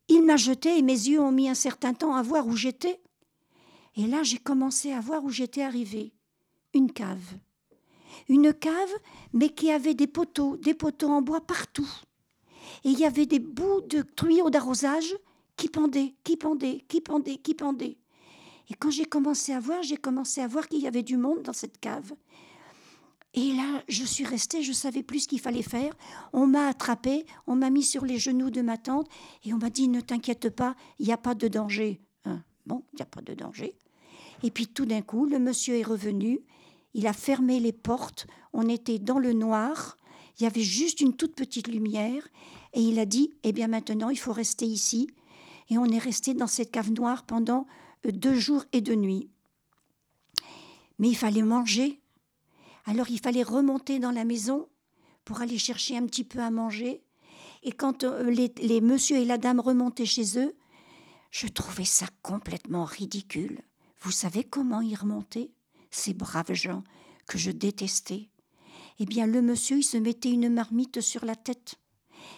il 0.10 0.24
m'a 0.24 0.36
jeté 0.36 0.78
et 0.78 0.82
mes 0.82 0.92
yeux 0.92 1.20
ont 1.20 1.32
mis 1.32 1.50
un 1.50 1.56
certain 1.56 1.94
temps 1.94 2.16
à 2.16 2.22
voir 2.22 2.46
où 2.46 2.56
j'étais. 2.56 3.00
Et 3.96 4.08
là, 4.08 4.24
j'ai 4.24 4.38
commencé 4.38 4.92
à 4.92 5.00
voir 5.00 5.24
où 5.24 5.30
j'étais 5.30 5.62
arrivé. 5.62 6.14
Une 6.74 6.92
cave. 6.92 7.38
Une 8.30 8.54
cave, 8.54 8.94
mais 9.34 9.50
qui 9.50 9.72
avait 9.72 9.94
des 9.94 10.08
poteaux, 10.08 10.58
des 10.58 10.74
poteaux 10.74 11.10
en 11.10 11.22
bois 11.22 11.42
partout. 11.42 11.90
Et 12.84 12.90
il 12.90 13.00
y 13.00 13.06
avait 13.06 13.26
des 13.26 13.40
bouts 13.40 13.82
de 13.82 14.02
tuyaux 14.02 14.50
d'arrosage 14.50 15.16
qui 15.56 15.70
pendaient, 15.70 16.14
qui 16.24 16.38
pendaient, 16.38 16.84
qui 16.88 17.02
pendaient, 17.02 17.38
qui 17.38 17.54
pendaient. 17.54 17.98
Et 18.70 18.74
quand 18.74 18.92
j'ai 18.92 19.06
commencé 19.06 19.54
à 19.54 19.60
voir, 19.60 19.84
j'ai 19.84 19.98
commencé 19.98 20.42
à 20.42 20.48
voir 20.48 20.68
qu'il 20.68 20.82
y 20.82 20.88
avait 20.88 21.04
du 21.04 21.18
monde 21.18 21.42
dans 21.44 21.54
cette 21.54 21.80
cave. 21.80 22.14
Et 23.36 23.52
là, 23.54 23.84
je 23.88 24.04
suis 24.04 24.26
restée, 24.26 24.62
je 24.62 24.72
savais 24.72 25.02
plus 25.02 25.22
ce 25.22 25.28
qu'il 25.28 25.40
fallait 25.40 25.64
faire. 25.64 25.94
On 26.34 26.46
m'a 26.46 26.68
attrapée, 26.68 27.26
on 27.48 27.56
m'a 27.56 27.72
mis 27.72 27.84
sur 27.84 28.06
les 28.06 28.20
genoux 28.20 28.52
de 28.52 28.62
ma 28.62 28.78
tante 28.78 29.10
et 29.44 29.54
on 29.54 29.58
m'a 29.58 29.72
dit 29.72 29.88
ne 29.88 30.02
t'inquiète 30.02 30.50
pas, 30.50 30.76
il 31.00 31.08
n'y 31.08 31.14
a 31.14 31.18
pas 31.18 31.34
de 31.34 31.48
danger. 31.48 32.00
Hein, 32.26 32.44
bon, 32.68 32.84
il 32.94 32.98
n'y 32.98 33.02
a 33.02 33.08
pas 33.08 33.22
de 33.22 33.34
danger. 33.34 33.76
Et 34.44 34.52
puis 34.52 34.68
tout 34.68 34.86
d'un 34.86 35.02
coup, 35.02 35.26
le 35.26 35.40
monsieur 35.40 35.76
est 35.76 35.84
revenu, 35.84 36.42
il 36.94 37.08
a 37.08 37.14
fermé 37.14 37.60
les 37.60 37.74
portes, 37.74 38.28
on 38.54 38.70
était 38.70 39.00
dans 39.00 39.20
le 39.20 39.34
noir, 39.34 39.98
il 40.40 40.44
y 40.44 40.46
avait 40.46 40.62
juste 40.62 41.02
une 41.02 41.16
toute 41.16 41.36
petite 41.36 41.68
lumière 41.68 42.28
et 42.74 42.82
il 42.82 43.00
a 43.00 43.06
dit 43.06 43.32
eh 43.44 43.52
bien 43.52 43.68
maintenant, 43.68 44.10
il 44.10 44.20
faut 44.20 44.34
rester 44.34 44.66
ici. 44.66 45.10
Et 45.70 45.78
on 45.78 45.86
est 45.86 46.00
resté 46.00 46.34
dans 46.34 46.48
cette 46.48 46.72
cave 46.72 46.92
noire 46.92 47.24
pendant 47.24 47.66
euh, 48.06 48.12
deux 48.12 48.36
jours 48.36 48.66
et 48.74 48.82
deux 48.82 48.96
nuits. 48.96 49.30
Mais 51.00 51.10
il 51.10 51.16
fallait 51.16 51.42
manger, 51.42 52.02
alors 52.86 53.10
il 53.10 53.20
fallait 53.20 53.44
remonter 53.44 54.00
dans 54.00 54.12
la 54.12 54.26
maison 54.26 54.68
pour 55.24 55.42
aller 55.42 55.58
chercher 55.58 55.98
un 55.98 56.06
petit 56.06 56.26
peu 56.26 56.40
à 56.40 56.52
manger. 56.52 57.02
Et 57.64 57.72
quand 57.72 58.04
euh, 58.04 58.30
les, 58.30 58.54
les 58.62 58.82
monsieur 58.82 59.18
et 59.18 59.26
la 59.26 59.38
dame 59.38 59.62
remontaient 59.62 60.06
chez 60.06 60.38
eux, 60.38 60.54
je 61.32 61.48
trouvais 61.48 61.86
ça 61.86 62.06
complètement 62.22 62.84
ridicule. 62.84 63.62
Vous 64.02 64.12
savez 64.12 64.44
comment 64.44 64.82
ils 64.82 64.96
remontaient? 64.96 65.53
Ces 65.96 66.16
braves 66.16 66.54
gens 66.54 66.84
que 67.28 67.38
je 67.38 67.52
détestais. 67.52 68.30
Eh 68.98 69.06
bien, 69.06 69.28
le 69.28 69.44
monsieur, 69.44 69.78
il 69.78 69.84
se 69.84 69.98
mettait 69.98 70.32
une 70.32 70.50
marmite 70.50 71.02
sur 71.02 71.24
la 71.24 71.36
tête. 71.36 71.76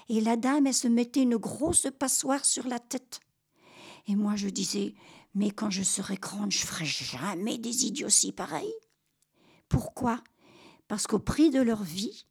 Et 0.10 0.20
la 0.20 0.36
dame, 0.36 0.68
elle 0.68 0.74
se 0.74 0.90
mettait 0.90 1.24
une 1.24 1.38
grosse 1.38 1.88
passoire 1.98 2.44
sur 2.44 2.68
la 2.68 2.80
tête. 2.80 3.22
Et 4.08 4.16
moi, 4.16 4.36
je 4.36 4.50
disais, 4.50 4.94
mais 5.36 5.52
quand 5.52 5.70
je 5.70 5.84
serai 5.84 6.18
grande, 6.18 6.52
je 6.52 6.66
ferai 6.66 6.84
jamais 6.86 7.58
des 7.58 7.86
idioties 7.86 8.34
pareils. 8.34 8.76
Pourquoi? 9.70 10.22
Parce 10.90 11.08
qu'au 11.08 11.20
prix 11.20 11.50
de 11.50 11.62
leur 11.62 11.84
vie, 11.84 12.26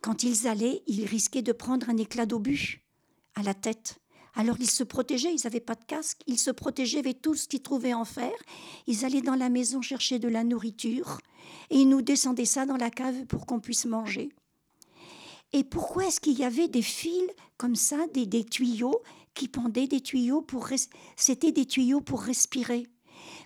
quand 0.00 0.22
ils 0.22 0.48
allaient, 0.48 0.82
ils 0.86 1.04
risquaient 1.04 1.42
de 1.42 1.52
prendre 1.52 1.90
un 1.90 1.98
éclat 1.98 2.24
d'obus 2.24 2.86
à 3.34 3.42
la 3.42 3.52
tête. 3.52 4.00
Alors 4.40 4.56
ils 4.58 4.70
se 4.70 4.84
protégeaient, 4.84 5.34
ils 5.34 5.44
n'avaient 5.44 5.60
pas 5.60 5.74
de 5.74 5.84
casque, 5.84 6.22
ils 6.26 6.38
se 6.38 6.50
protégeaient 6.50 7.00
avec 7.00 7.20
tout 7.20 7.34
ce 7.34 7.46
qu'ils 7.46 7.60
trouvaient 7.60 7.92
en 7.92 8.06
faire. 8.06 8.32
Ils 8.86 9.04
allaient 9.04 9.20
dans 9.20 9.34
la 9.34 9.50
maison 9.50 9.82
chercher 9.82 10.18
de 10.18 10.28
la 10.28 10.44
nourriture 10.44 11.18
et 11.68 11.76
ils 11.80 11.88
nous 11.90 12.00
descendaient 12.00 12.46
ça 12.46 12.64
dans 12.64 12.78
la 12.78 12.88
cave 12.88 13.26
pour 13.26 13.44
qu'on 13.44 13.60
puisse 13.60 13.84
manger. 13.84 14.30
Et 15.52 15.62
pourquoi 15.62 16.06
est-ce 16.06 16.20
qu'il 16.20 16.38
y 16.38 16.44
avait 16.44 16.68
des 16.68 16.80
fils 16.80 17.28
comme 17.58 17.76
ça, 17.76 17.98
des, 18.14 18.44
tuyaux 18.44 19.02
qui 19.34 19.46
pendaient 19.46 19.88
des 19.88 20.00
tuyaux 20.00 20.40
pour... 20.40 20.70
C'était 21.16 21.52
des 21.52 21.66
tuyaux 21.66 22.00
pour 22.00 22.22
respirer? 22.22 22.86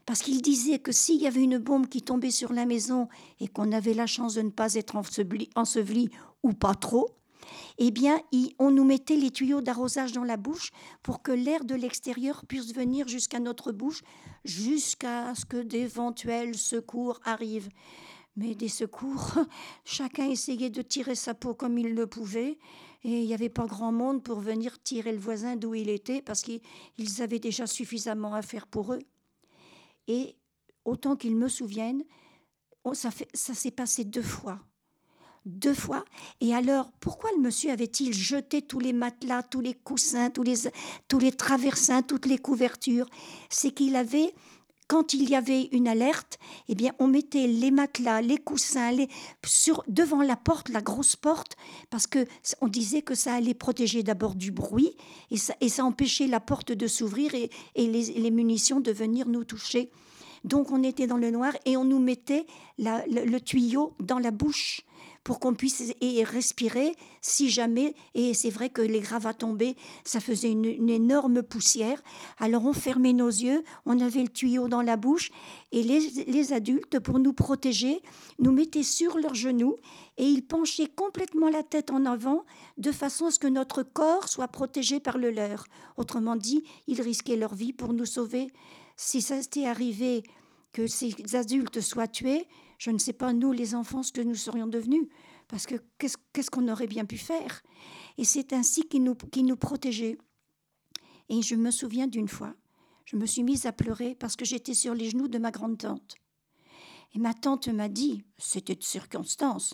Parce 0.07 0.23
qu'il 0.23 0.43
disait 0.43 0.79
que 0.79 0.93
s'il 0.93 1.21
y 1.21 1.27
avait 1.27 1.43
une 1.43 1.59
bombe 1.59 1.89
qui 1.89 2.03
tombait 2.03 2.31
sur 2.31 2.53
la 2.53 2.67
maison 2.67 3.09
et 3.41 3.49
qu'on 3.49 3.73
avait 3.73 3.95
la 3.95 4.07
chance 4.07 4.35
de 4.35 4.43
ne 4.43 4.51
pas 4.51 4.75
être 4.75 4.95
enseveli, 4.95 6.11
ou 6.45 6.53
pas 6.53 6.77
trop, 6.77 7.17
eh 7.79 7.91
bien, 7.91 8.21
on 8.59 8.71
nous 8.71 8.85
mettait 8.85 9.17
les 9.17 9.31
tuyaux 9.31 9.61
d'arrosage 9.61 10.13
dans 10.13 10.25
la 10.25 10.37
bouche 10.37 10.71
pour 11.03 11.23
que 11.23 11.33
l'air 11.33 11.65
de 11.65 11.75
l'extérieur 11.75 12.45
puisse 12.47 12.75
venir 12.75 13.09
jusqu'à 13.09 13.41
notre 13.41 13.73
bouche, 13.73 14.03
jusqu'à 14.45 15.35
ce 15.35 15.45
que 15.45 15.63
d'éventuels 15.63 16.57
secours 16.57 17.21
arrivent. 17.25 17.69
Mais 18.37 18.55
des 18.55 18.69
secours, 18.69 19.35
chacun 19.85 20.29
essayait 20.29 20.71
de 20.71 20.83
tirer 20.83 21.15
sa 21.15 21.35
peau 21.35 21.55
comme 21.55 21.79
il 21.79 21.95
le 21.95 22.07
pouvait, 22.07 22.59
et 23.05 23.21
il 23.21 23.27
n'y 23.27 23.35
avait 23.35 23.51
pas 23.51 23.67
grand 23.67 23.93
monde 23.93 24.23
pour 24.23 24.41
venir 24.41 24.83
tirer 24.83 25.13
le 25.13 25.19
voisin 25.19 25.57
d'où 25.57 25.75
il 25.75 25.89
était, 25.89 26.23
parce 26.23 26.43
qu'ils 26.43 26.61
avaient 27.21 27.39
déjà 27.39 27.67
suffisamment 27.67 28.35
à 28.35 28.43
faire 28.43 28.67
pour 28.67 28.95
eux. 28.95 29.03
Et 30.09 30.37
autant 30.85 31.15
qu'ils 31.15 31.37
me 31.37 31.49
souviennent, 31.49 32.05
ça, 32.93 33.11
s'est 33.33 33.71
passé 33.71 34.05
deux 34.05 34.23
fois. 34.23 34.61
Deux 35.45 35.75
fois. 35.75 36.05
Et 36.41 36.55
alors, 36.55 36.91
pourquoi 37.01 37.31
le 37.37 37.43
monsieur 37.43 37.71
avait-il 37.71 38.15
jeté 38.15 38.63
tous 38.63 38.81
les 38.81 38.95
matelas, 38.95 39.43
tous 39.43 39.61
les 39.61 39.75
coussins, 39.75 40.31
tous 40.31 40.43
les, 40.43 41.33
traversins, 41.33 42.03
toutes 42.03 42.25
les 42.25 42.39
couvertures? 42.39 43.07
C'est 43.51 43.71
qu'il 43.71 43.95
avait 43.95 44.33
quand 44.87 45.13
il 45.15 45.29
y 45.29 45.35
avait 45.35 45.69
une 45.73 45.89
alerte, 45.89 46.39
eh 46.69 46.75
bien, 46.75 46.93
on 46.99 47.09
mettait 47.09 47.47
les 47.47 47.71
matelas, 47.71 48.21
les 48.21 48.37
coussins, 48.37 48.91
les, 48.91 49.09
sur, 49.45 49.83
devant 49.89 50.23
la 50.23 50.37
porte, 50.37 50.69
la 50.69 50.83
grosse 50.83 51.17
porte, 51.17 51.57
parce 51.91 52.07
que 52.07 52.27
on 52.61 52.69
disait 52.69 53.03
que 53.03 53.15
ça 53.15 53.35
allait 53.35 53.55
protéger 53.55 54.03
d'abord 54.03 54.35
du 54.35 54.51
bruit 54.51 54.97
et 55.31 55.37
ça, 55.37 55.85
empêchait 55.85 56.27
la 56.27 56.41
porte 56.41 56.73
de 56.73 56.87
s'ouvrir 56.87 57.35
et, 57.35 57.51
les, 57.77 58.31
munitions 58.31 58.81
de 58.81 58.93
venir 58.93 59.27
nous 59.27 59.45
toucher. 59.45 59.91
Donc 60.45 60.71
on 60.71 60.83
était 60.83 61.07
dans 61.07 61.17
le 61.17 61.31
noir 61.31 61.55
et 61.65 61.77
on 61.77 61.85
nous 61.85 61.99
mettait 61.99 62.47
le, 62.79 63.39
tuyau 63.39 63.95
dans 64.01 64.19
la 64.19 64.31
bouche 64.31 64.83
pour 65.25 65.41
qu'on 65.41 65.55
puisse 65.55 65.83
et 66.01 66.23
respirer 66.23 66.95
si 67.23 67.49
jamais, 67.49 67.95
et 68.15 68.35
c'est 68.35 68.51
vrai 68.51 68.69
que 68.69 68.83
les 68.83 69.01
gravats 69.01 69.33
tombaient, 69.33 69.75
ça 70.05 70.21
faisait 70.21 70.53
une, 70.53 70.91
énorme 70.91 71.43
poussière. 71.43 72.03
Alors 72.39 72.67
on 72.67 72.75
fermait 72.75 73.15
nos 73.15 73.29
yeux, 73.29 73.65
on 73.87 73.99
avait 74.01 74.23
le 74.23 74.29
tuyau 74.29 74.69
dans 74.69 74.83
la 74.83 74.97
bouche, 74.97 75.31
et 75.73 75.83
les, 75.83 76.01
les 76.27 76.53
adultes, 76.53 76.99
pour 77.01 77.19
nous 77.19 77.33
protéger, 77.33 78.03
nous 78.39 78.53
mettaient 78.53 78.83
sur 78.83 79.17
leurs 79.17 79.35
genoux 79.35 79.77
et 80.19 80.27
ils 80.27 80.47
penchaient 80.47 80.91
complètement 80.95 81.49
la 81.49 81.63
tête 81.63 81.91
en 81.91 82.05
avant 82.05 82.45
de 82.77 82.93
façon 82.93 83.27
à 83.27 83.31
ce 83.31 83.39
que 83.39 83.47
notre 83.49 83.83
corps 83.83 84.29
soit 84.29 84.49
protégé 84.49 85.01
par 85.01 85.19
le 85.19 85.31
leur. 85.31 85.67
Autrement 85.97 86.37
dit, 86.37 86.65
ils 86.87 87.01
risquaient 87.01 87.37
leur 87.37 87.55
vie 87.55 87.73
pour 87.73 87.93
nous 87.93 88.07
sauver. 88.07 88.49
Si 88.97 89.23
ça 89.23 89.43
s'était 89.43 89.67
arrivé 89.67 90.23
que 90.73 90.87
ces 90.87 91.15
adultes 91.35 91.81
soient 91.81 92.09
tués, 92.09 92.47
je 92.85 92.91
ne 92.91 92.99
sais 92.99 93.15
pas, 93.15 93.33
nous, 93.33 93.51
les 93.51 93.75
enfants, 93.75 94.03
ce 94.03 94.13
que 94.13 94.21
nous 94.21 94.35
serions 94.35 94.67
devenus. 94.67 95.07
Parce 95.49 95.65
que 95.65 95.77
qu'est-ce 95.97 96.51
qu'on 96.51 96.69
aurait 96.69 96.87
bien 96.87 97.07
pu 97.07 97.17
faire 97.17 97.63
Et 98.19 98.25
c'est 98.25 98.53
ainsi 98.53 98.87
qu'ils 98.87 99.05
nous, 99.05 99.17
nous 99.39 99.57
protégeaient. 99.57 100.19
Et 101.31 101.41
je 101.41 101.55
me 101.55 101.71
souviens 101.71 102.07
d'une 102.07 102.29
fois, 102.29 102.55
je 103.07 103.17
me 103.17 103.25
suis 103.25 103.43
mise 103.43 103.65
à 103.65 103.73
pleurer 103.73 104.15
parce 104.15 104.37
que 104.37 104.45
j'étais 104.45 104.75
sur 104.75 104.93
les 104.93 105.09
genoux 105.09 105.29
de 105.29 105.39
ma 105.39 105.51
grande-tante. 105.51 106.17
Et 107.15 107.19
ma 107.19 107.33
tante 107.33 107.69
m'a 107.69 107.89
dit, 107.89 108.23
c'était 108.37 108.75
de 108.75 108.83
circonstance, 108.83 109.73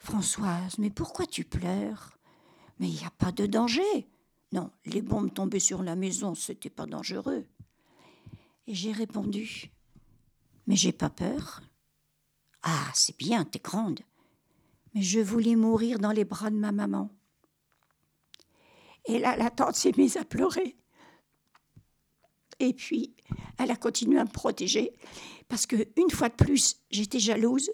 Françoise, 0.00 0.76
mais 0.78 0.90
pourquoi 0.90 1.26
tu 1.26 1.44
pleures? 1.44 2.18
Mais 2.80 2.88
il 2.88 2.96
n'y 2.96 3.04
a 3.04 3.10
pas 3.10 3.30
de 3.30 3.46
danger. 3.46 4.08
Non, 4.50 4.72
les 4.86 5.02
bombes 5.02 5.32
tombaient 5.32 5.60
sur 5.60 5.84
la 5.84 5.94
maison, 5.94 6.34
c'était 6.34 6.68
pas 6.68 6.86
dangereux. 6.86 7.46
Et 8.66 8.74
j'ai 8.74 8.90
répondu 8.90 9.70
Mais 10.66 10.74
j'ai 10.74 10.90
pas 10.90 11.10
peur. 11.10 11.62
Ah, 12.62 12.90
c'est 12.94 13.16
bien, 13.16 13.44
t'es 13.44 13.58
grande. 13.58 14.00
Mais 14.94 15.02
je 15.02 15.20
voulais 15.20 15.56
mourir 15.56 15.98
dans 15.98 16.12
les 16.12 16.24
bras 16.24 16.50
de 16.50 16.56
ma 16.56 16.72
maman. 16.72 17.10
Et 19.06 19.18
là, 19.18 19.36
la 19.36 19.50
tante 19.50 19.76
s'est 19.76 19.94
mise 19.96 20.16
à 20.16 20.24
pleurer. 20.24 20.76
Et 22.58 22.74
puis, 22.74 23.14
elle 23.58 23.70
a 23.70 23.76
continué 23.76 24.18
à 24.18 24.24
me 24.24 24.30
protéger. 24.30 24.92
Parce 25.48 25.66
que, 25.66 25.76
une 25.96 26.10
fois 26.10 26.28
de 26.28 26.34
plus, 26.34 26.76
j'étais 26.90 27.18
jalouse. 27.18 27.70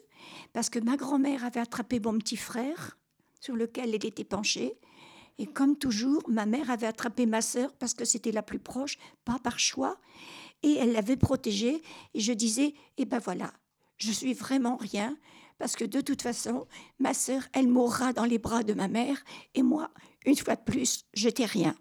Parce 0.52 0.70
que 0.70 0.78
ma 0.78 0.96
grand-mère 0.96 1.44
avait 1.44 1.60
attrapé 1.60 2.00
mon 2.00 2.18
petit 2.18 2.36
frère, 2.36 2.96
sur 3.40 3.56
lequel 3.56 3.94
elle 3.94 4.04
était 4.04 4.24
penchée. 4.24 4.78
Et 5.38 5.46
comme 5.46 5.76
toujours, 5.76 6.22
ma 6.28 6.46
mère 6.46 6.70
avait 6.70 6.86
attrapé 6.86 7.26
ma 7.26 7.42
sœur 7.42 7.74
parce 7.74 7.92
que 7.92 8.04
c'était 8.04 8.32
la 8.32 8.42
plus 8.42 8.58
proche, 8.58 8.96
pas 9.24 9.38
par 9.38 9.58
choix. 9.58 9.98
Et 10.62 10.74
elle 10.74 10.92
l'avait 10.92 11.16
protégée. 11.16 11.82
Et 12.14 12.20
je 12.20 12.32
disais, 12.32 12.74
eh 12.96 13.04
ben 13.04 13.18
voilà, 13.18 13.52
je 13.96 14.12
suis 14.12 14.34
vraiment 14.34 14.76
rien. 14.76 15.16
Parce 15.58 15.74
que 15.74 15.84
de 15.84 16.00
toute 16.00 16.22
façon, 16.22 16.66
ma 16.98 17.14
sœur, 17.14 17.42
elle 17.52 17.68
mourra 17.68 18.12
dans 18.12 18.26
les 18.26 18.38
bras 18.38 18.62
de 18.62 18.74
ma 18.74 18.88
mère. 18.88 19.24
Et 19.54 19.62
moi, 19.62 19.90
une 20.26 20.36
fois 20.36 20.56
de 20.56 20.62
plus, 20.62 21.04
j'étais 21.14 21.46
rien. 21.46 21.74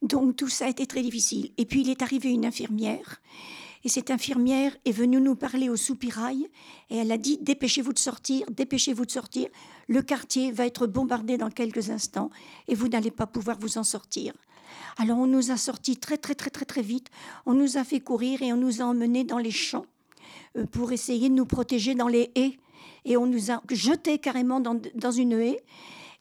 Donc 0.00 0.36
tout 0.36 0.48
ça 0.48 0.66
a 0.66 0.68
été 0.68 0.86
très 0.86 1.02
difficile. 1.02 1.52
Et 1.56 1.64
puis 1.64 1.80
il 1.80 1.90
est 1.90 2.02
arrivé 2.02 2.30
une 2.30 2.46
infirmière. 2.46 3.20
Et 3.84 3.88
cette 3.88 4.10
infirmière 4.10 4.76
est 4.84 4.92
venue 4.92 5.20
nous 5.20 5.36
parler 5.36 5.68
au 5.68 5.76
soupirail 5.76 6.48
et 6.90 6.96
elle 6.96 7.12
a 7.12 7.18
dit 7.18 7.38
dépêchez-vous 7.38 7.92
de 7.92 7.98
sortir, 7.98 8.46
dépêchez-vous 8.50 9.06
de 9.06 9.10
sortir. 9.10 9.48
Le 9.88 10.02
quartier 10.02 10.52
va 10.52 10.66
être 10.66 10.86
bombardé 10.86 11.36
dans 11.36 11.50
quelques 11.50 11.90
instants 11.90 12.30
et 12.66 12.74
vous 12.74 12.88
n'allez 12.88 13.10
pas 13.10 13.26
pouvoir 13.26 13.58
vous 13.58 13.78
en 13.78 13.84
sortir. 13.84 14.34
Alors 14.98 15.18
on 15.18 15.26
nous 15.26 15.50
a 15.50 15.56
sortis 15.56 15.96
très 15.96 16.18
très 16.18 16.34
très 16.34 16.50
très 16.50 16.64
très 16.64 16.82
vite. 16.82 17.08
On 17.46 17.54
nous 17.54 17.76
a 17.76 17.84
fait 17.84 18.00
courir 18.00 18.42
et 18.42 18.52
on 18.52 18.56
nous 18.56 18.82
a 18.82 18.84
emmenés 18.84 19.24
dans 19.24 19.38
les 19.38 19.52
champs 19.52 19.86
pour 20.70 20.92
essayer 20.92 21.28
de 21.28 21.34
nous 21.34 21.46
protéger 21.46 21.94
dans 21.94 22.08
les 22.08 22.30
haies. 22.34 22.58
Et 23.04 23.16
on 23.16 23.26
nous 23.26 23.50
a 23.50 23.62
jetés 23.70 24.18
carrément 24.18 24.60
dans, 24.60 24.80
dans 24.94 25.10
une 25.10 25.32
haie. 25.32 25.62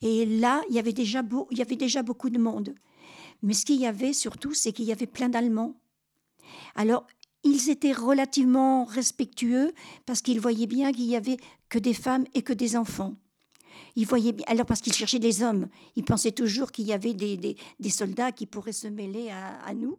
Et 0.01 0.25
là, 0.25 0.61
il 0.69 0.75
y 0.75 0.79
avait 0.79 0.93
déjà, 0.93 1.23
il 1.51 1.57
y 1.57 1.61
avait 1.61 1.75
déjà 1.75 2.03
beaucoup 2.03 2.29
de 2.29 2.37
monde. 2.37 2.75
Mais 3.41 3.53
ce 3.53 3.65
qu'il 3.65 3.79
y 3.79 3.87
avait 3.87 4.13
surtout, 4.13 4.53
c'est 4.53 4.71
qu'il 4.71 4.85
y 4.85 4.91
avait 4.91 5.07
plein 5.07 5.29
d'Allemands. 5.29 5.75
Alors, 6.75 7.05
ils 7.43 7.69
étaient 7.69 7.93
relativement 7.93 8.85
respectueux 8.85 9.73
parce 10.05 10.21
qu'ils 10.21 10.39
voyaient 10.39 10.67
bien 10.67 10.91
qu'il 10.91 11.05
y 11.05 11.15
avait 11.15 11.37
que 11.69 11.79
des 11.79 11.93
femmes 11.93 12.25
et 12.33 12.41
que 12.41 12.53
des 12.53 12.75
enfants. 12.75 13.13
Ils 13.95 14.05
voyaient 14.05 14.35
alors 14.47 14.65
parce 14.65 14.81
qu'ils 14.81 14.93
cherchaient 14.93 15.19
des 15.19 15.43
hommes, 15.43 15.67
ils 15.95 16.03
pensaient 16.03 16.31
toujours 16.31 16.71
qu'il 16.71 16.85
y 16.85 16.93
avait 16.93 17.13
des, 17.13 17.37
des, 17.37 17.89
soldats 17.89 18.31
qui 18.31 18.45
pourraient 18.45 18.71
se 18.71 18.87
mêler 18.87 19.29
à, 19.29 19.73
nous. 19.73 19.97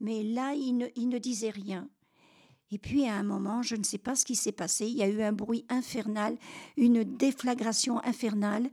Mais 0.00 0.22
là, 0.22 0.52
ils 0.54 0.76
ne, 0.76 0.86
ils 0.96 1.08
ne 1.08 1.18
disaient 1.18 1.50
rien. 1.50 1.88
Et 2.72 2.78
puis 2.78 3.06
à 3.08 3.14
un 3.14 3.22
moment, 3.22 3.62
je 3.62 3.74
ne 3.74 3.82
sais 3.82 3.98
pas 3.98 4.14
ce 4.14 4.24
qui 4.24 4.36
s'est 4.36 4.52
passé, 4.52 4.86
il 4.86 4.96
y 4.96 5.02
a 5.02 5.08
eu 5.08 5.22
un 5.22 5.32
bruit 5.32 5.64
infernal, 5.68 6.36
une 6.76 7.02
déflagration 7.02 8.02
infernale. 8.04 8.70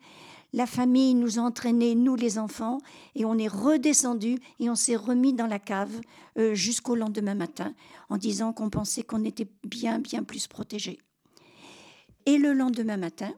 La 0.53 0.67
famille 0.67 1.13
nous 1.15 1.39
a 1.39 1.41
entraînés, 1.41 1.95
nous 1.95 2.15
les 2.15 2.37
enfants, 2.37 2.77
et 3.15 3.25
on 3.25 3.37
est 3.37 3.47
redescendu 3.47 4.39
et 4.59 4.69
on 4.69 4.75
s'est 4.75 4.95
remis 4.95 5.33
dans 5.33 5.47
la 5.47 5.59
cave 5.59 5.99
euh, 6.37 6.53
jusqu'au 6.53 6.95
lendemain 6.95 7.35
matin 7.35 7.73
en 8.09 8.17
disant 8.17 8.53
qu'on 8.53 8.69
pensait 8.69 9.03
qu'on 9.03 9.25
était 9.25 9.49
bien, 9.63 9.99
bien 9.99 10.23
plus 10.23 10.47
protégés. 10.47 10.99
Et 12.25 12.37
le 12.37 12.53
lendemain 12.53 12.97
matin, 12.97 13.33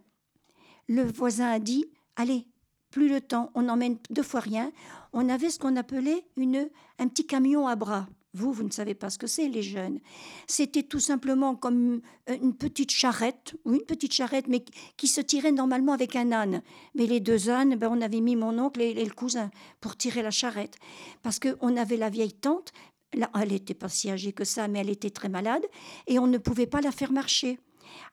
le 0.88 1.04
voisin 1.04 1.50
a 1.50 1.60
dit 1.60 1.86
Allez, 2.16 2.48
plus 2.92 3.08
le 3.08 3.22
temps, 3.22 3.52
on 3.56 3.64
n'emmène 3.64 3.98
deux 4.10 4.24
fois 4.24 4.40
rien. 4.40 4.72
On 5.14 5.30
avait 5.30 5.50
ce 5.50 5.60
qu'on 5.60 5.76
appelait 5.78 6.26
une, 6.36 6.70
un 6.98 7.08
petit 7.08 7.26
camion 7.26 7.68
à 7.68 7.76
bras. 7.76 8.08
Vous, 8.34 8.52
vous 8.52 8.64
ne 8.64 8.72
savez 8.72 8.94
pas 8.94 9.10
ce 9.10 9.18
que 9.18 9.26
c'est, 9.26 9.48
les 9.48 9.64
jeunes. 9.64 10.00
C'était 10.46 10.84
tout 10.84 11.00
simplement 11.00 11.56
comme 11.56 12.02
euh, 12.30 12.38
une 12.42 12.56
petite 12.56 12.92
charrette, 12.92 13.56
ou 13.66 13.74
une 13.74 13.82
petite 13.82 14.14
charrette, 14.14 14.48
mais 14.48 14.64
qui 14.98 15.08
se 15.08 15.20
tirait 15.20 15.52
normalement 15.52 15.94
avec 15.94 16.16
un 16.16 16.32
âne. 16.32 16.62
Mais 16.94 17.08
les 17.08 17.20
deux 17.20 17.50
ânes, 17.50 17.76
ben, 17.76 17.90
on 17.92 18.02
avait 18.02 18.22
mis 18.22 18.36
mon 18.36 18.60
oncle 18.60 18.82
et, 18.82 18.94
le 18.94 19.14
cousin 19.14 19.50
pour 19.82 19.98
tirer 19.98 20.22
la 20.22 20.30
charrette. 20.30 20.76
Parce 21.24 21.40
qu'on 21.40 21.76
avait 21.76 21.98
la 21.98 22.12
vieille 22.12 22.34
tante, 22.34 22.72
elle 23.12 23.50
n'était 23.50 23.74
pas 23.74 23.90
si 23.90 24.12
âgée 24.12 24.34
que 24.34 24.44
ça, 24.44 24.68
mais 24.68 24.80
elle 24.80 24.92
était 24.92 25.10
très 25.10 25.30
malade, 25.30 25.66
et 26.06 26.20
on 26.20 26.28
ne 26.28 26.38
pouvait 26.38 26.68
pas 26.68 26.82
la 26.82 26.92
faire 26.92 27.12
marcher. 27.12 27.58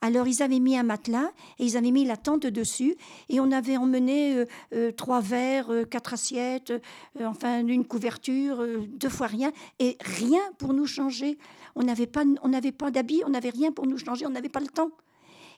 Alors 0.01 0.29
ils 0.29 0.43
avaient 0.43 0.61
mis 0.61 0.77
un 0.77 0.83
matelas 0.83 1.31
et 1.59 1.65
ils 1.65 1.77
avaient 1.77 1.91
mis 1.91 2.05
la 2.05 2.17
tente 2.17 2.47
dessus 2.47 2.97
et 3.29 3.41
on 3.41 3.51
avait 3.51 3.77
emmené 3.77 4.35
euh, 4.35 4.45
euh, 4.75 4.93
trois 4.93 5.21
verres, 5.21 5.71
euh, 5.71 5.85
quatre 5.85 6.15
assiettes, 6.15 6.73
enfin 7.21 7.67
une 7.67 7.85
couverture, 7.85 8.65
deux 8.89 9.09
fois 9.09 9.27
rien 9.27 9.53
et 9.79 9.97
rien 10.01 10.41
pour 10.59 10.75
nous 10.75 10.87
changer. 10.87 11.39
On 11.75 11.83
n'avait 11.83 12.07
pas, 12.07 12.25
on 12.43 12.49
n'avait 12.49 12.73
pas 12.73 12.91
d'habits, 12.91 13.23
on 13.27 13.31
n'avait 13.31 13.51
rien 13.51 13.73
pour 13.73 13.87
nous 13.87 13.99
changer, 13.99 14.27
on 14.27 14.31
n'avait 14.31 14.49
pas 14.49 14.61
le 14.61 14.69
temps. 14.69 14.91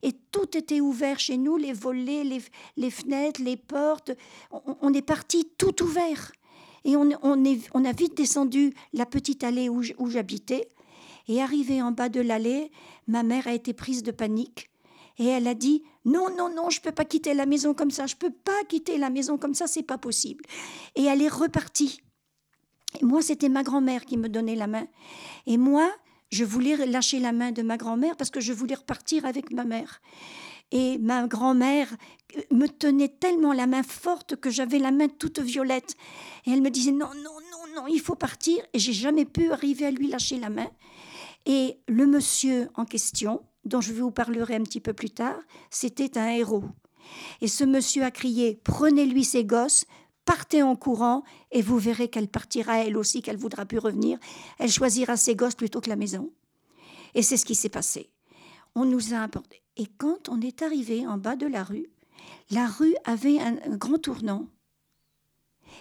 Et 0.03 0.13
tout 0.31 0.57
était 0.57 0.81
ouvert 0.81 1.19
chez 1.19 1.37
nous, 1.37 1.57
les 1.57 1.73
volets, 1.73 2.23
les, 2.77 2.91
fenêtres, 2.91 3.43
les 3.43 3.57
portes. 3.57 4.13
On, 4.81 4.95
est 4.95 5.03
parti 5.03 5.49
tout 5.59 5.83
ouvert. 5.83 6.31
Et 6.85 6.95
on, 6.97 7.11
a 7.11 7.93
vite 7.93 8.17
descendu 8.17 8.73
la 8.93 9.07
petite 9.07 9.43
allée 9.43 9.69
où 9.69 10.09
j'habitais. 10.09 10.69
Et 11.29 11.43
arrivée 11.43 11.83
en 11.83 11.93
bas 11.93 12.09
de 12.09 12.21
l'allée, 12.21 12.71
ma 13.07 13.23
mère 13.23 13.47
a 13.47 13.53
été 13.53 13.73
prise 13.73 14.03
de 14.03 14.11
panique. 14.11 14.71
Et 15.19 15.27
elle 15.27 15.47
a 15.47 15.55
dit 15.55 15.83
Non, 16.05 16.35
non, 16.37 16.53
non, 16.55 16.71
je 16.71 16.81
ne 16.81 16.85
peux 16.85 16.93
pas 16.93 17.05
quitter 17.05 17.35
la 17.35 17.47
maison 17.47 17.75
comme 17.75 17.91
ça, 17.91 18.07
je 18.07 18.15
ne 18.15 18.19
peux 18.19 18.31
pas 18.31 18.65
quitter 18.69 18.99
la 18.99 19.11
maison 19.11 19.37
comme 19.37 19.55
ça, 19.55 19.67
c'est 19.67 19.83
pas 19.83 19.99
possible. 19.99 20.45
Et 20.95 21.05
elle 21.05 21.23
est 21.23 21.29
repartie. 21.29 22.01
Et 23.01 23.05
moi, 23.05 23.21
c'était 23.21 23.49
ma 23.49 23.63
grand-mère 23.63 24.05
qui 24.05 24.17
me 24.17 24.29
donnait 24.29 24.55
la 24.55 24.67
main. 24.67 24.87
Et 25.47 25.59
moi, 25.59 25.91
je 26.31 26.45
voulais 26.45 26.87
lâcher 26.87 27.21
la 27.21 27.33
main 27.33 27.53
de 27.53 27.63
ma 27.63 27.77
grand-mère 27.77 28.17
parce 28.17 28.31
que 28.31 28.41
je 28.41 28.53
voulais 28.53 28.75
repartir 28.75 29.25
avec 29.25 29.53
ma 29.53 29.65
mère. 29.65 30.01
Et 30.71 30.99
ma 30.99 31.27
grand-mère 31.27 31.89
euh, 32.37 32.43
me 32.51 32.67
tenait 32.67 33.09
tellement 33.09 33.53
la 33.53 33.67
main 33.67 33.83
forte 33.83 34.37
que 34.37 34.51
j'avais 34.51 34.79
la 34.79 34.91
main 34.91 35.09
toute 35.09 35.39
violette. 35.39 35.97
Et 36.47 36.51
elle 36.53 36.61
me 36.61 36.71
disait 36.71 36.93
non, 36.93 37.09
non, 37.15 37.39
non, 37.51 37.75
non, 37.75 37.87
il 37.87 38.01
faut 38.01 38.15
partir. 38.15 38.59
Et 38.75 38.79
j'ai 38.79 38.93
jamais 38.93 39.25
pu 39.25 39.51
arriver 39.51 39.87
à 39.87 39.91
lui 39.91 40.09
lâcher 40.09 40.39
la 40.39 40.51
main. 40.51 40.71
Et 41.49 41.81
le 41.89 42.07
monsieur 42.07 42.69
en 42.75 42.85
question, 42.85 43.43
dont 43.65 43.81
je 43.81 43.95
vous 43.95 44.11
parlerai 44.11 44.55
un 44.55 44.63
petit 44.63 44.81
peu 44.81 44.93
plus 44.93 45.11
tard, 45.11 45.39
c'était 45.71 46.19
un 46.19 46.29
héros. 46.29 46.65
Et 47.41 47.49
ce 47.49 47.65
monsieur 47.65 48.05
a 48.05 48.11
crié 48.11 48.61
Prenez-lui 48.65 49.25
ses 49.25 49.47
gosses, 49.47 49.87
partez 50.27 50.63
en 50.63 50.77
courant, 50.77 51.25
et 51.51 51.63
vous 51.63 51.79
verrez 51.79 52.09
qu'elle 52.09 52.29
partira 52.29 52.85
elle 52.85 52.99
aussi, 52.99 53.23
qu'elle 53.23 53.39
voudra 53.39 53.65
plus 53.65 53.79
revenir. 53.79 54.19
Elle 54.59 54.71
choisira 54.71 55.17
ses 55.17 55.35
gosses 55.35 55.55
plutôt 55.55 55.81
que 55.81 55.89
la 55.89 55.97
maison. 55.97 56.31
Et 57.15 57.23
c'est 57.23 57.39
ce 57.39 57.47
qui 57.47 57.55
s'est 57.55 57.71
passé. 57.71 58.11
On 58.75 58.85
nous 58.85 59.15
a 59.15 59.23
apporté. 59.23 59.63
Et 59.79 59.87
quand 59.87 60.29
on 60.29 60.43
est 60.43 60.61
arrivé 60.61 61.07
en 61.07 61.17
bas 61.17 61.35
de 61.35 61.47
la 61.47 61.65
rue, 61.65 61.87
la 62.51 62.67
rue 62.67 62.95
avait 63.05 63.41
un, 63.41 63.57
un 63.65 63.77
grand 63.79 63.99
tournant. 63.99 64.47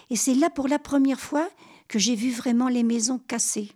Et 0.09 0.15
c'est 0.15 0.33
là 0.33 0.49
pour 0.49 0.69
la 0.69 0.79
première 0.79 1.19
fois 1.19 1.49
que 1.89 1.99
j'ai 1.99 2.15
vu 2.15 2.31
vraiment 2.31 2.69
les 2.69 2.83
maisons 2.83 3.19
cassées. 3.19 3.73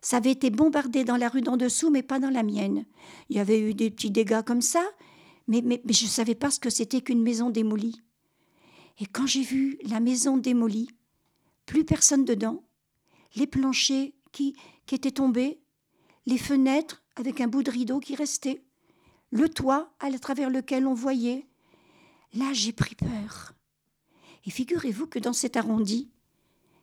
Ça 0.00 0.16
avait 0.16 0.32
été 0.32 0.50
bombardé 0.50 1.04
dans 1.04 1.16
la 1.16 1.28
rue 1.28 1.42
d'en 1.42 1.56
dessous, 1.56 1.90
mais 1.90 2.02
pas 2.02 2.18
dans 2.18 2.30
la 2.30 2.42
mienne. 2.42 2.86
Il 3.28 3.36
y 3.36 3.40
avait 3.40 3.60
eu 3.60 3.74
des 3.74 3.90
petits 3.90 4.10
dégâts 4.10 4.42
comme 4.42 4.62
ça, 4.62 4.82
mais, 5.46 5.62
je 5.62 6.04
ne 6.04 6.08
savais 6.08 6.34
pas 6.34 6.50
ce 6.50 6.60
que 6.60 6.70
c'était 6.70 7.00
qu'une 7.00 7.22
maison 7.22 7.50
démolie. 7.50 8.00
Et 8.98 9.06
quand 9.06 9.26
j'ai 9.26 9.42
vu 9.42 9.78
la 9.82 10.00
maison 10.00 10.36
démolie, 10.36 10.90
plus 11.66 11.84
personne 11.84 12.24
dedans, 12.24 12.62
les 13.36 13.46
planchers 13.46 14.12
qui, 14.32 14.54
qui 14.86 14.94
étaient 14.94 15.10
tombés, 15.10 15.60
les 16.26 16.38
fenêtres 16.38 17.02
avec 17.16 17.40
un 17.40 17.48
bout 17.48 17.62
de 17.62 17.70
rideau 17.70 17.98
qui 18.00 18.14
restait, 18.14 18.62
le 19.30 19.48
toit 19.48 19.92
à 20.00 20.10
travers 20.18 20.50
lequel 20.50 20.86
on 20.86 20.94
voyait, 20.94 21.46
là 22.34 22.52
j'ai 22.52 22.72
pris 22.72 22.94
peur. 22.94 23.54
Et 24.46 24.50
figurez-vous 24.50 25.06
que 25.06 25.18
dans 25.18 25.32
cet 25.32 25.56
arrondi, 25.56 26.10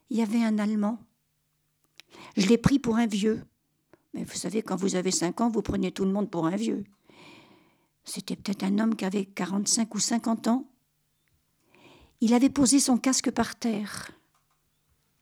il 0.09 0.17
y 0.17 0.21
avait 0.21 0.43
un 0.43 0.59
Allemand 0.59 0.99
je 2.35 2.47
l'ai 2.47 2.57
pris 2.57 2.79
pour 2.79 2.97
un 2.97 3.07
vieux. 3.07 3.43
Mais 4.13 4.23
vous 4.23 4.35
savez, 4.35 4.61
quand 4.61 4.75
vous 4.75 4.95
avez 4.95 5.11
5 5.11 5.41
ans, 5.41 5.49
vous 5.49 5.61
prenez 5.61 5.91
tout 5.91 6.05
le 6.05 6.11
monde 6.11 6.29
pour 6.29 6.45
un 6.45 6.55
vieux. 6.55 6.83
C'était 8.03 8.35
peut-être 8.35 8.63
un 8.63 8.79
homme 8.79 8.95
qui 8.95 9.05
avait 9.05 9.25
45 9.25 9.93
ou 9.93 9.99
50 9.99 10.47
ans. 10.47 10.69
Il 12.21 12.33
avait 12.33 12.49
posé 12.49 12.79
son 12.79 12.97
casque 12.97 13.31
par 13.31 13.55
terre 13.55 14.11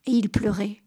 et 0.05 0.11
il 0.11 0.29
pleurait. 0.29 0.81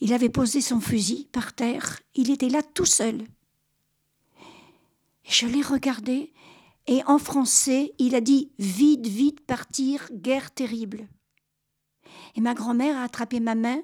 Il 0.00 0.12
avait 0.12 0.28
posé 0.28 0.60
son 0.60 0.80
fusil 0.80 1.28
par 1.32 1.54
terre, 1.54 2.00
il 2.14 2.30
était 2.30 2.48
là 2.48 2.62
tout 2.62 2.84
seul. 2.84 3.24
Je 5.24 5.46
l'ai 5.46 5.62
regardé 5.62 6.32
et 6.86 7.02
en 7.06 7.18
français, 7.18 7.94
il 7.98 8.14
a 8.14 8.20
dit 8.20 8.52
Vite, 8.58 9.06
vite 9.06 9.40
partir, 9.44 10.08
guerre 10.12 10.52
terrible. 10.52 11.08
Et 12.36 12.40
ma 12.40 12.54
grand-mère 12.54 12.96
a 12.96 13.02
attrapé 13.02 13.40
ma 13.40 13.54
main 13.54 13.82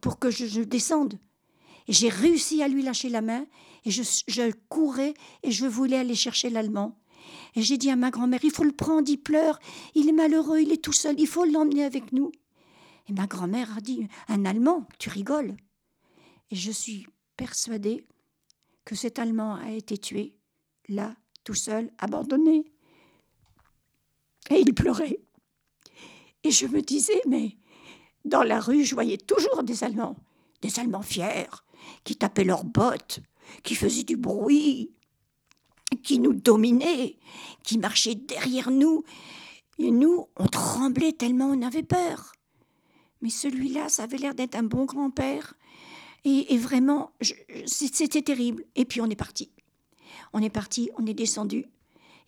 pour 0.00 0.18
que 0.18 0.30
je, 0.30 0.60
descende. 0.60 1.18
Et 1.88 1.92
j'ai 1.92 2.08
réussi 2.08 2.62
à 2.62 2.68
lui 2.68 2.82
lâcher 2.82 3.08
la 3.08 3.20
main 3.20 3.46
et 3.84 3.90
je, 3.90 4.02
je, 4.28 4.52
courais 4.68 5.14
et 5.42 5.50
je 5.50 5.66
voulais 5.66 5.96
aller 5.96 6.14
chercher 6.14 6.50
l'allemand. 6.50 6.98
Et 7.54 7.62
j'ai 7.62 7.78
dit 7.78 7.90
à 7.90 7.96
ma 7.96 8.10
grand-mère, 8.10 8.40
il 8.42 8.50
faut 8.50 8.64
le 8.64 8.72
prendre, 8.72 9.08
il 9.08 9.18
pleure, 9.18 9.58
il 9.94 10.08
est 10.08 10.12
malheureux, 10.12 10.60
il 10.60 10.72
est 10.72 10.82
tout 10.82 10.92
seul, 10.92 11.18
il 11.18 11.26
faut 11.26 11.44
l'emmener 11.44 11.84
avec 11.84 12.12
nous. 12.12 12.30
Et 13.08 13.12
ma 13.12 13.26
grand-mère 13.26 13.76
a 13.76 13.80
dit, 13.80 14.06
un 14.28 14.44
Allemand, 14.44 14.86
tu 14.98 15.08
rigoles. 15.08 15.56
Et 16.50 16.56
je 16.56 16.70
suis 16.70 17.06
persuadée 17.36 18.06
que 18.84 18.94
cet 18.94 19.18
Allemand 19.18 19.54
a 19.54 19.70
été 19.70 19.98
tué, 19.98 20.36
là, 20.88 21.14
tout 21.44 21.54
seul, 21.54 21.90
abandonné. 21.98 22.64
Et 24.50 24.60
il 24.60 24.74
pleurait. 24.74 25.20
Et 26.44 26.50
je 26.50 26.66
me 26.66 26.80
disais, 26.80 27.20
mais 27.26 27.56
dans 28.24 28.42
la 28.42 28.60
rue, 28.60 28.84
je 28.84 28.94
voyais 28.94 29.18
toujours 29.18 29.62
des 29.62 29.84
Allemands, 29.84 30.16
des 30.62 30.78
Allemands 30.78 31.02
fiers, 31.02 31.48
qui 32.04 32.16
tapaient 32.16 32.44
leurs 32.44 32.64
bottes, 32.64 33.20
qui 33.62 33.74
faisaient 33.74 34.04
du 34.04 34.16
bruit, 34.16 34.92
qui 36.02 36.18
nous 36.18 36.32
dominaient, 36.32 37.16
qui 37.64 37.78
marchaient 37.78 38.14
derrière 38.14 38.70
nous. 38.70 39.02
Et 39.78 39.90
nous, 39.90 40.26
on 40.36 40.46
tremblait 40.46 41.12
tellement 41.12 41.46
on 41.46 41.62
avait 41.62 41.82
peur. 41.82 42.32
Mais 43.22 43.30
celui-là, 43.30 43.88
ça 43.88 44.04
avait 44.04 44.18
l'air 44.18 44.34
d'être 44.34 44.54
un 44.54 44.62
bon 44.62 44.84
grand-père. 44.84 45.54
Et, 46.24 46.58
vraiment, 46.58 47.12
c'était 47.66 48.22
terrible. 48.22 48.64
Et 48.76 48.84
puis 48.84 49.00
on 49.00 49.06
est 49.06 49.16
parti. 49.16 49.50
On 50.32 50.42
est 50.42 50.50
parti, 50.50 50.90
on 50.98 51.06
est 51.06 51.14
descendu. 51.14 51.66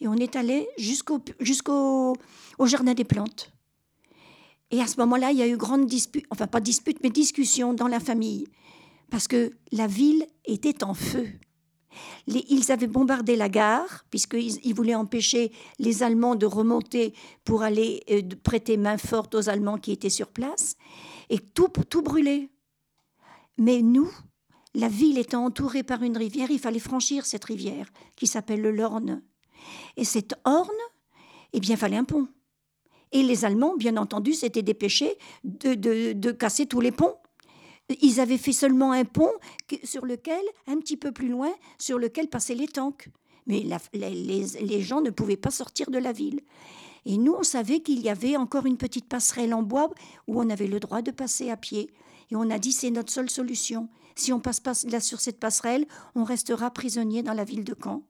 Et 0.00 0.08
on 0.08 0.14
est 0.14 0.34
allé 0.34 0.66
jusqu'au 0.78 1.20
jusqu'au 1.38 2.16
au 2.58 2.66
jardin 2.66 2.94
des 2.94 3.04
plantes. 3.04 3.51
Et 4.72 4.80
à 4.80 4.86
ce 4.88 4.96
moment-là, 4.98 5.30
il 5.30 5.38
y 5.38 5.42
a 5.42 5.48
eu 5.48 5.56
grande 5.56 5.86
dispute, 5.86 6.24
enfin 6.30 6.48
pas 6.48 6.60
dispute, 6.60 6.98
mais 7.02 7.10
discussion 7.10 7.74
dans 7.74 7.88
la 7.88 8.00
famille. 8.00 8.48
Parce 9.10 9.28
que 9.28 9.52
la 9.70 9.86
ville 9.86 10.26
était 10.44 10.82
en 10.82 10.94
feu 10.94 11.28
ils 12.26 12.72
avaient 12.72 12.86
bombardé 12.86 13.36
la 13.36 13.48
gare, 13.48 14.04
puisqu'ils 14.10 14.58
ils 14.64 14.74
voulaient 14.74 14.94
empêcher 14.94 15.52
les 15.78 16.02
Allemands 16.02 16.34
de 16.34 16.46
remonter 16.46 17.14
pour 17.44 17.62
aller 17.62 18.02
euh, 18.10 18.22
prêter 18.42 18.76
main 18.76 18.98
forte 18.98 19.34
aux 19.34 19.48
Allemands 19.48 19.78
qui 19.78 19.92
étaient 19.92 20.10
sur 20.10 20.28
place, 20.28 20.76
et 21.30 21.38
tout, 21.38 21.68
tout 21.68 22.02
brûlait. 22.02 22.50
Mais 23.58 23.82
nous, 23.82 24.10
la 24.74 24.88
ville 24.88 25.18
étant 25.18 25.44
entourée 25.44 25.82
par 25.82 26.02
une 26.02 26.16
rivière, 26.16 26.50
il 26.50 26.58
fallait 26.58 26.78
franchir 26.78 27.26
cette 27.26 27.44
rivière, 27.44 27.88
qui 28.16 28.26
s'appelle 28.26 28.62
le 28.62 28.70
Lorne. 28.70 29.22
Et 29.96 30.04
cette 30.04 30.34
Orne, 30.44 30.70
eh 31.52 31.60
bien, 31.60 31.74
il 31.74 31.78
fallait 31.78 31.96
un 31.96 32.04
pont. 32.04 32.28
Et 33.12 33.22
les 33.22 33.44
Allemands, 33.44 33.76
bien 33.76 33.96
entendu, 33.96 34.32
s'étaient 34.32 34.62
dépêchés 34.62 35.16
de, 35.44 36.30
casser 36.32 36.66
tous 36.66 36.80
les 36.80 36.92
ponts 36.92 37.14
ils 38.00 38.20
avaient 38.20 38.38
fait 38.38 38.52
seulement 38.52 38.92
un 38.92 39.04
pont 39.04 39.32
sur 39.84 40.06
lequel, 40.06 40.40
un 40.66 40.78
petit 40.78 40.96
peu 40.96 41.12
plus 41.12 41.28
loin, 41.28 41.52
sur 41.78 41.98
lequel 41.98 42.28
passaient 42.28 42.54
les 42.54 42.68
tanks. 42.68 43.08
Mais 43.46 43.64
les, 43.92 44.80
gens 44.80 45.00
ne 45.00 45.10
pouvaient 45.10 45.36
pas 45.36 45.50
sortir 45.50 45.90
de 45.90 45.98
la 45.98 46.12
ville. 46.12 46.40
Et 47.04 47.18
nous, 47.18 47.34
on 47.34 47.42
savait 47.42 47.80
qu'il 47.80 48.00
y 48.00 48.08
avait 48.08 48.36
encore 48.36 48.66
une 48.66 48.76
petite 48.76 49.08
passerelle 49.08 49.52
en 49.52 49.62
bois 49.62 49.90
où 50.28 50.40
on 50.40 50.48
avait 50.48 50.68
le 50.68 50.78
droit 50.78 51.02
de 51.02 51.10
passer 51.10 51.50
à 51.50 51.56
pied. 51.56 51.90
Et 52.30 52.36
on 52.36 52.48
a 52.50 52.58
dit 52.58 52.72
c'est 52.72 52.90
notre 52.90 53.12
seule 53.12 53.28
solution. 53.28 53.88
Si 54.14 54.32
on 54.32 54.40
passe 54.40 54.60
pas 54.60 54.74
là 54.88 55.00
sur 55.00 55.20
cette 55.20 55.40
passerelle, 55.40 55.86
on 56.14 56.24
restera 56.24 56.70
prisonnier 56.70 57.22
dans 57.22 57.34
la 57.34 57.44
ville 57.44 57.64
de 57.64 57.74
Caen. 57.82 58.02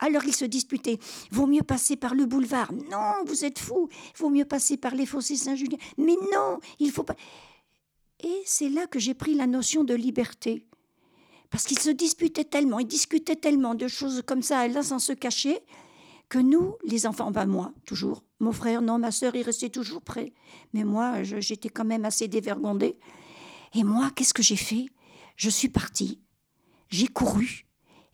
Alors 0.00 0.24
ils 0.24 0.34
se 0.34 0.44
disputaient. 0.44 0.98
Vaut 1.30 1.46
mieux 1.46 1.62
passer 1.62 1.96
par 1.96 2.14
le 2.14 2.26
boulevard. 2.26 2.72
Non, 2.72 3.24
vous 3.26 3.44
êtes 3.44 3.58
fous. 3.58 3.88
Vaut 4.18 4.30
mieux 4.30 4.44
passer 4.44 4.76
par 4.76 4.94
les 4.94 5.06
fossés 5.06 5.36
Saint-Julien. 5.36 5.78
Mais 5.98 6.16
non, 6.32 6.58
il 6.78 6.90
faut 6.90 7.02
pas. 7.02 7.16
Et 8.24 8.42
c'est 8.44 8.68
là 8.68 8.86
que 8.86 8.98
j'ai 8.98 9.14
pris 9.14 9.34
la 9.34 9.46
notion 9.46 9.84
de 9.84 9.94
liberté. 9.94 10.66
Parce 11.50 11.64
qu'ils 11.64 11.78
se 11.78 11.90
disputaient 11.90 12.44
tellement, 12.44 12.78
ils 12.78 12.86
discutaient 12.86 13.36
tellement 13.36 13.74
de 13.74 13.88
choses 13.88 14.22
comme 14.26 14.42
ça, 14.42 14.66
là, 14.66 14.82
sans 14.82 14.98
se 14.98 15.12
cacher, 15.12 15.60
que 16.28 16.38
nous, 16.38 16.74
les 16.84 17.06
enfants, 17.06 17.30
ben 17.30 17.46
moi, 17.46 17.72
toujours, 17.84 18.24
mon 18.40 18.52
frère, 18.52 18.82
non, 18.82 18.98
ma 18.98 19.12
sœur, 19.12 19.36
ils 19.36 19.42
restaient 19.42 19.70
toujours 19.70 20.02
près. 20.02 20.32
Mais 20.72 20.82
moi, 20.82 21.22
j'étais 21.22 21.68
quand 21.68 21.84
même 21.84 22.04
assez 22.04 22.26
dévergondée. 22.26 22.98
Et 23.74 23.84
moi, 23.84 24.10
qu'est-ce 24.14 24.34
que 24.34 24.42
j'ai 24.42 24.56
fait? 24.56 24.86
Je 25.36 25.50
suis 25.50 25.68
partie, 25.68 26.20
j'ai 26.88 27.06
couru, 27.06 27.65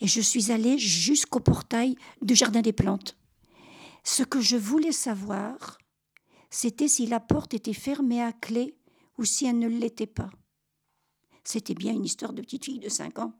et 0.03 0.09
je 0.09 0.21
suis 0.21 0.51
allée 0.51 0.79
jusqu'au 0.79 1.39
portail 1.39 1.95
du 2.21 2.35
Jardin 2.35 2.61
des 2.61 2.73
Plantes. 2.73 3.17
Ce 4.03 4.25
que 4.25 4.41
je 4.41 4.57
voulais 4.57 4.91
savoir, 4.91 5.79
c'était 6.51 6.89
si 6.89 7.07
la 7.07 7.21
porte 7.21 7.55
était 7.55 7.73
fermée 7.73 8.21
à 8.21 8.33
clé 8.33 8.77
ou 9.17 9.25
si 9.25 9.47
elle 9.47 9.61
ne 9.61 9.69
l'était 9.69 10.09
pas. 10.09 10.31
C'était 11.45 11.75
bien 11.75 11.93
une 11.93 12.05
histoire 12.05 12.33
de 12.33 12.43
petite 12.43 12.65
fille 12.65 12.81
de 12.81 12.89
cinq 12.89 13.21
ans. 13.21 13.33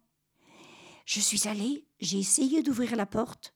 Je 1.05 1.19
suis 1.19 1.49
allée, 1.49 1.85
j'ai 1.99 2.21
essayé 2.21 2.63
d'ouvrir 2.63 2.95
la 2.95 3.07
porte, 3.07 3.55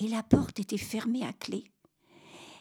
et 0.00 0.08
la 0.08 0.24
porte 0.24 0.58
était 0.58 0.76
fermée 0.76 1.24
à 1.24 1.32
clé. 1.32 1.70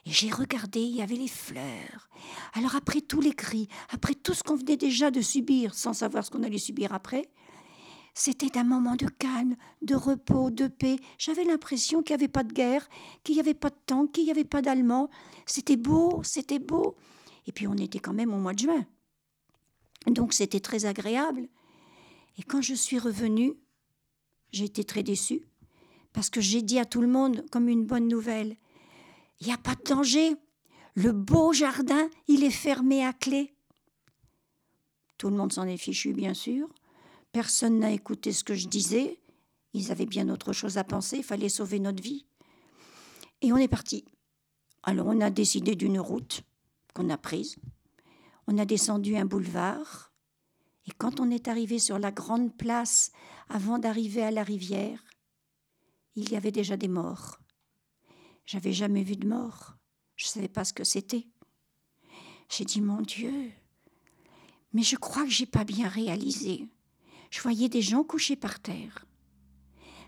Et 0.05 0.11
j'ai 0.11 0.29
regardé, 0.29 0.81
il 0.81 0.97
y 0.97 1.01
avait 1.01 1.15
les 1.15 1.27
fleurs. 1.27 2.09
Alors 2.53 2.75
après 2.75 3.01
tous 3.01 3.21
les 3.21 3.33
cris, 3.33 3.67
après 3.89 4.13
tout 4.13 4.35
ce 4.35 4.43
qu'on 4.43 4.55
venait 4.55 4.77
déjà 4.77 5.09
de 5.09 5.21
subir, 5.21 5.73
sans 5.73 5.93
savoir 5.93 6.23
ce 6.23 6.29
qu'on 6.29 6.43
allait 6.43 6.59
subir 6.59 6.93
après, 6.93 7.31
c'était 8.13 8.57
un 8.57 8.63
moment 8.63 8.95
de 8.95 9.07
calme, 9.07 9.55
de 9.81 9.95
repos, 9.95 10.49
de 10.49 10.67
paix. 10.67 10.97
J'avais 11.17 11.43
l'impression 11.43 12.01
qu'il 12.01 12.15
n'y 12.15 12.23
avait 12.23 12.31
pas 12.31 12.43
de 12.43 12.53
guerre, 12.53 12.87
qu'il 13.23 13.35
n'y 13.35 13.41
avait 13.41 13.53
pas 13.53 13.69
de 13.69 13.77
temps, 13.85 14.07
qu'il 14.07 14.25
n'y 14.25 14.31
avait 14.31 14.43
pas 14.43 14.61
d'Allemands. 14.61 15.09
C'était 15.45 15.77
beau, 15.77 16.21
c'était 16.23 16.59
beau. 16.59 16.95
Et 17.47 17.51
puis 17.51 17.67
on 17.67 17.75
était 17.75 17.99
quand 17.99 18.13
même 18.13 18.33
au 18.33 18.37
mois 18.37 18.53
de 18.53 18.59
juin. 18.59 18.85
Donc 20.07 20.33
c'était 20.33 20.59
très 20.59 20.85
agréable. 20.85 21.47
Et 22.37 22.43
quand 22.43 22.61
je 22.61 22.73
suis 22.73 22.99
revenue, 22.99 23.53
j'ai 24.51 24.65
été 24.65 24.83
très 24.83 25.03
déçue 25.03 25.41
parce 26.13 26.29
que 26.29 26.41
j'ai 26.41 26.61
dit 26.61 26.79
à 26.79 26.85
tout 26.85 27.01
le 27.01 27.07
monde 27.07 27.45
comme 27.51 27.69
une 27.69 27.85
bonne 27.85 28.07
nouvelle, 28.07 28.55
il 29.39 29.47
n'y 29.47 29.53
a 29.53 29.57
pas 29.57 29.75
de 29.75 29.83
danger. 29.83 30.35
Le 30.95 31.11
beau 31.11 31.53
jardin, 31.53 32.09
il 32.27 32.43
est 32.43 32.49
fermé 32.49 33.05
à 33.05 33.13
clé. 33.13 33.53
Tout 35.17 35.29
le 35.29 35.35
monde 35.35 35.53
s'en 35.53 35.67
est 35.67 35.77
fichu, 35.77 36.13
bien 36.13 36.33
sûr. 36.33 36.67
Personne 37.31 37.79
n'a 37.79 37.91
écouté 37.91 38.31
ce 38.33 38.43
que 38.43 38.55
je 38.55 38.67
disais. 38.67 39.19
Ils 39.73 39.91
avaient 39.91 40.05
bien 40.05 40.29
autre 40.29 40.53
chose 40.53 40.77
à 40.77 40.83
penser. 40.83 41.17
Il 41.17 41.23
fallait 41.23 41.49
sauver 41.49 41.79
notre 41.79 42.01
vie. 42.01 42.25
Et 43.41 43.53
on 43.53 43.57
est 43.57 43.67
parti. 43.67 44.05
Alors 44.83 45.07
on 45.07 45.21
a 45.21 45.29
décidé 45.29 45.75
d'une 45.75 45.99
route 45.99 46.41
qu'on 46.93 47.09
a 47.09 47.17
prise. 47.17 47.57
On 48.47 48.57
a 48.57 48.65
descendu 48.65 49.15
un 49.15 49.25
boulevard 49.25 50.09
et 50.89 50.91
quand 50.97 51.19
on 51.19 51.29
est 51.29 51.47
arrivé 51.47 51.77
sur 51.77 51.99
la 51.99 52.11
grande 52.11 52.55
place 52.57 53.11
avant 53.47 53.77
d'arriver 53.77 54.23
à 54.23 54.31
la 54.31 54.41
rivière, 54.41 55.03
il 56.15 56.31
y 56.31 56.35
avait 56.35 56.51
déjà 56.51 56.77
des 56.77 56.87
morts. 56.87 57.37
J'avais 58.47 58.73
jamais 58.73 59.03
vu 59.03 59.15
de 59.15 59.27
mort. 59.27 59.75
Je 60.15 60.25
ne 60.25 60.29
savais 60.29 60.47
pas 60.47 60.65
ce 60.65 60.73
que 60.73 60.83
c'était. 60.83 61.27
J'ai 62.49 62.65
dit 62.65 62.81
mon 62.81 63.01
Dieu, 63.01 63.51
mais 64.73 64.81
je 64.81 64.95
crois 64.95 65.25
que 65.25 65.29
j'ai 65.29 65.45
pas 65.45 65.63
bien 65.63 65.87
réalisé. 65.87 66.67
Je 67.29 67.41
voyais 67.41 67.69
des 67.69 67.81
gens 67.81 68.03
couchés 68.03 68.35
par 68.35 68.59
terre. 68.59 69.05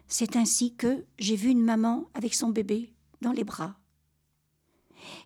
C'est 0.07 0.35
ainsi 0.35 0.75
que 0.75 1.05
j'ai 1.19 1.35
vu 1.35 1.49
une 1.49 1.63
maman 1.63 2.09
avec 2.13 2.33
son 2.33 2.49
bébé 2.49 2.93
dans 3.21 3.31
les 3.31 3.43
bras. 3.43 3.77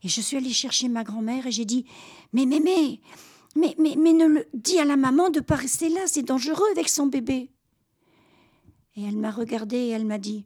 Et 0.04 0.10
je 0.10 0.22
suis 0.22 0.38
allée 0.38 0.54
chercher 0.54 0.90
ma 0.90 1.04
grand-mère 1.04 1.48
et 1.48 1.52
j'ai 1.52 1.66
dit 1.66 1.86
Mais, 2.34 2.46
mais, 2.46 2.60
mais, 2.60 3.00
mais, 3.56 3.76
mais, 3.80 3.96
mais 3.98 4.14
ne 4.14 4.28
le 4.28 4.48
dis 4.54 4.80
à 4.80 4.86
la 4.86 4.98
maman 4.98 5.30
de 5.30 5.40
pas 5.40 5.56
rester 5.56 5.90
là, 5.90 6.02
c'est 6.06 6.24
dangereux 6.24 6.68
avec 6.72 6.90
son 6.90 7.08
bébé. 7.08 7.52
Et 8.96 9.04
elle 9.04 9.18
m'a 9.18 9.32
regardée 9.32 9.78
et 9.78 9.90
elle 9.90 10.06
m'a 10.06 10.18
dit 10.18 10.46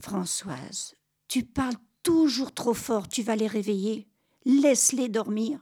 Françoise, 0.00 0.94
tu 1.28 1.44
parles 1.44 1.76
toujours 2.02 2.52
trop 2.52 2.74
fort, 2.74 3.08
tu 3.08 3.22
vas 3.22 3.36
les 3.36 3.46
réveiller. 3.46 4.08
Laisse-les 4.44 5.08
dormir. 5.08 5.58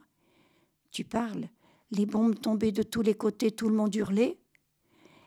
Tu 0.91 1.03
parles, 1.03 1.49
les 1.91 2.05
bombes 2.05 2.39
tombaient 2.39 2.71
de 2.71 2.83
tous 2.83 3.01
les 3.01 3.15
côtés, 3.15 3.51
tout 3.51 3.67
le 3.67 3.75
monde 3.75 3.93
hurlait. 3.95 4.37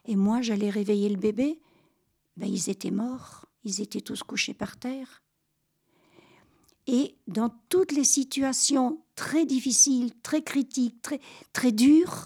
Et 0.09 0.17
moi, 0.17 0.41
j'allais 0.41 0.71
réveiller 0.71 1.11
le 1.11 1.19
bébé. 1.19 1.61
Ben, 2.39 2.49
ils 2.49 2.71
étaient 2.71 2.91
morts, 2.91 3.45
ils 3.63 3.83
étaient 3.83 4.01
tous 4.01 4.23
couchés 4.23 4.55
par 4.55 4.79
terre. 4.79 5.23
Et 6.87 7.15
dans 7.27 7.51
toutes 7.69 7.93
les 7.93 8.05
situations 8.05 9.03
très 9.17 9.45
difficiles, 9.45 10.13
très 10.23 10.43
critiques, 10.43 11.03
très, 11.03 11.21
très 11.53 11.73
dures, 11.73 12.25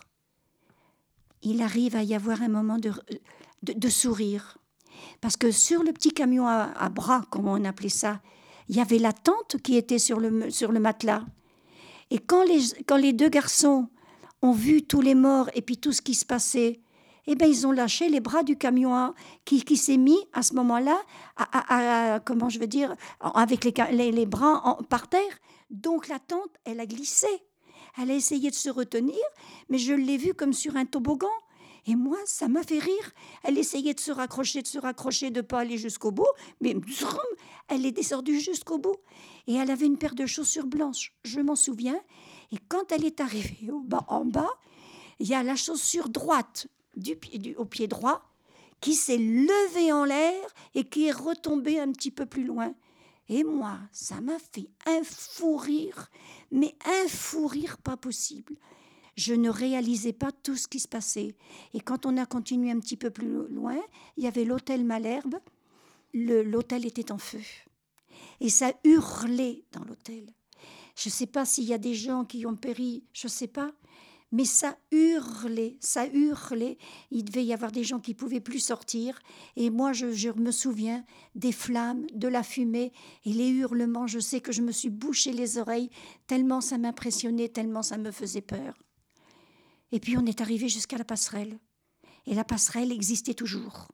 il 1.43 1.61
arrive 1.61 1.97
à 1.97 2.05
y 2.05 2.15
avoir 2.15 2.41
un 2.41 2.49
moment 2.49 2.79
de, 2.79 2.93
de, 3.63 3.89
sourire. 3.89 4.59
Parce 5.21 5.37
que 5.37 5.51
sur 5.51 5.83
le 5.83 5.93
petit 5.93 6.13
camion 6.13 6.47
à, 6.47 6.89
bras, 6.89 7.23
comme 7.31 7.49
on 7.49 7.65
appelait 7.65 7.89
ça, 7.89 8.23
il 8.69 8.77
y 8.77 8.81
avait 8.81 9.01
la 9.01 9.13
tente 9.13 9.57
qui 9.61 9.77
était 9.77 9.99
sur 9.99 10.21
le, 10.21 10.51
sur 10.51 10.71
le 10.71 10.79
matelas. 10.79 11.27
Et 12.11 12.21
quand 12.21 12.45
les, 12.45 12.61
quand 12.87 12.97
les 12.97 13.13
deux 13.13 13.29
garçons 13.29 13.89
ont 14.41 14.53
vu 14.53 14.83
tous 14.83 15.01
les 15.01 15.17
morts 15.17 15.51
et 15.55 15.63
puis 15.63 15.79
tout 15.79 15.93
ce 15.93 16.03
qui 16.03 16.15
se 16.15 16.25
passait, 16.25 16.82
eh 17.27 17.35
bien, 17.35 17.47
ils 17.47 17.67
ont 17.67 17.73
lâché 17.73 18.09
les 18.09 18.21
bras 18.21 18.43
du 18.43 18.57
camion 18.57 19.15
qui, 19.45 19.63
qui 19.65 19.77
s'est 19.77 19.97
mis 19.97 20.19
à 20.33 20.43
ce 20.43 20.55
moment-là, 20.55 21.01
à, 21.37 22.21
comment 22.25 22.49
je 22.49 22.59
veux 22.59 22.67
dire, 22.67 22.95
avec 23.21 23.65
les, 23.65 24.13
les, 24.13 24.27
bras 24.27 24.79
par 24.89 25.09
terre. 25.09 25.39
Donc 25.71 26.09
la 26.09 26.19
tente, 26.19 26.51
elle 26.65 26.81
a 26.81 26.87
glissé. 26.87 27.29
Elle 27.99 28.11
a 28.11 28.15
essayé 28.15 28.51
de 28.51 28.55
se 28.55 28.71
retenir, 28.71 29.21
mais 29.69 29.79
je 29.79 29.93
l'ai 29.93 30.17
vue 30.17 30.35
comme 30.35 30.53
sur 30.53 30.77
un 30.77 30.85
toboggan. 30.85 31.29
Et 31.87 31.97
moi, 31.97 32.19
ça 32.27 32.49
m'a 32.49 32.63
fait 32.63 32.79
rire. 32.79 33.13
Elle 33.43 33.59
essayait 33.59 33.95
de 33.95 34.01
se 34.01 34.13
raccrocher, 34.13 34.63
de 34.63 34.69
se 34.69 34.79
raccrocher, 34.79 35.31
de 35.31 35.41
pas 35.41 35.61
aller 35.61 35.79
jusqu'au 35.79 36.13
bout, 36.13 36.31
mais 36.61 36.77
elle 37.69 37.85
est 37.85 37.93
descendue 37.93 38.41
jusqu'au 38.41 38.79
bout. 38.79 38.97
Et 39.47 39.55
elle 39.55 39.71
avait 39.71 39.87
une 39.87 39.99
paire 39.99 40.15
de 40.15 40.27
chaussures 40.27 40.67
blanches, 40.67 41.13
je 41.25 41.41
m'en 41.41 41.57
souviens. 41.57 42.01
Et 42.53 42.59
quand 42.69 42.93
elle 42.93 43.05
est 43.05 43.21
arrivée 43.21 43.71
au 43.71 43.81
bas, 43.81 44.05
en 44.09 44.25
bas, 44.25 44.51
il 45.19 45.27
y 45.27 45.35
a 45.35 45.43
la 45.43 45.57
chaussure 45.57 46.09
droite 46.09 46.69
au 47.57 47.65
pied 47.65 47.87
droit 47.87 48.23
qui 48.81 48.95
s'est 48.95 49.19
levée 49.19 49.93
en 49.93 50.05
l'air 50.05 50.43
et 50.75 50.85
qui 50.85 51.07
est 51.07 51.13
retombée 51.13 51.79
un 51.79 51.93
petit 51.93 52.11
peu 52.11 52.27
plus 52.27 52.45
loin. 52.45 52.75
Et 53.29 53.45
moi, 53.45 53.79
ça 53.93 54.21
m'a 54.21 54.39
fait 54.39 54.69
un 54.87 55.03
fou 55.05 55.57
rire, 55.57 56.11
mais 56.51 56.75
un 56.85 57.09
fou 57.09 57.47
rire 57.47 57.79
pas 57.79 57.97
possible. 57.97 58.57
Je 59.17 59.35
ne 59.35 59.51
réalisais 59.51 60.13
pas 60.13 60.33
tout 60.33 60.57
ce 60.57 60.67
qui 60.67 60.81
se 60.81 60.89
passait. 60.89 61.37
Et 61.75 61.81
quand 61.81 62.07
on 62.07 62.17
a 62.17 62.27
continué 62.27 62.71
un 62.71 62.81
petit 62.81 62.97
peu 62.97 63.11
plus 63.11 63.47
loin, 63.49 63.79
il 64.17 64.25
y 64.25 64.27
avait 64.27 64.45
l'hôtel 64.45 64.85
Malherbe. 64.85 65.37
L'hôtel 66.13 66.85
était 66.85 67.13
en 67.13 67.19
feu. 67.19 67.41
Et 68.41 68.49
ça 68.49 68.73
hurlait 68.85 69.65
dans 69.73 69.85
l'hôtel. 69.85 70.27
Je 70.97 71.09
ne 71.09 71.13
sais 71.13 71.27
pas 71.27 71.45
s'il 71.45 71.65
y 71.65 71.73
a 71.73 71.79
des 71.79 71.95
gens 71.95 72.25
qui 72.25 72.45
ont 72.47 72.57
péri, 72.57 73.05
je 73.13 73.27
ne 73.27 73.31
sais 73.31 73.47
pas, 73.47 73.71
mais 74.33 74.47
ça 74.47 74.79
hurlait, 74.91 75.77
ça 75.79 76.07
hurlait. 76.07 76.79
Il 77.11 77.25
devait 77.25 77.45
y 77.45 77.53
avoir 77.53 77.71
des 77.71 77.85
gens 77.85 78.01
qui 78.01 78.15
pouvaient 78.15 78.41
plus 78.41 78.61
sortir. 78.61 79.21
Et 79.57 79.69
moi, 79.69 79.93
je, 79.93 80.33
me 80.33 80.51
souviens 80.51 81.05
des 81.35 81.53
flammes, 81.53 82.07
de 82.15 82.29
la 82.29 82.43
fumée 82.43 82.93
et 83.27 83.33
les 83.33 83.51
hurlements. 83.51 84.07
Je 84.07 84.19
sais 84.19 84.41
que 84.41 84.51
je 84.51 84.63
me 84.63 84.73
suis 84.73 84.89
bouché 84.89 85.33
les 85.33 85.59
oreilles 85.59 85.91
tellement 86.27 86.63
ça 86.63 86.79
m'impressionnait, 86.79 87.51
tellement 87.51 87.83
ça 87.83 87.99
me 87.99 88.11
faisait 88.11 88.41
peur. 88.41 88.83
Et 89.93 90.01
puis 90.01 90.17
on 90.17 90.25
est 90.25 90.41
arrivé 90.41 90.69
jusqu'à 90.69 90.97
la 90.97 91.05
passerelle. 91.05 91.59
Et 92.27 92.35
la 92.35 92.45
passerelle 92.45 92.91
existait 92.91 93.35
toujours. 93.35 93.89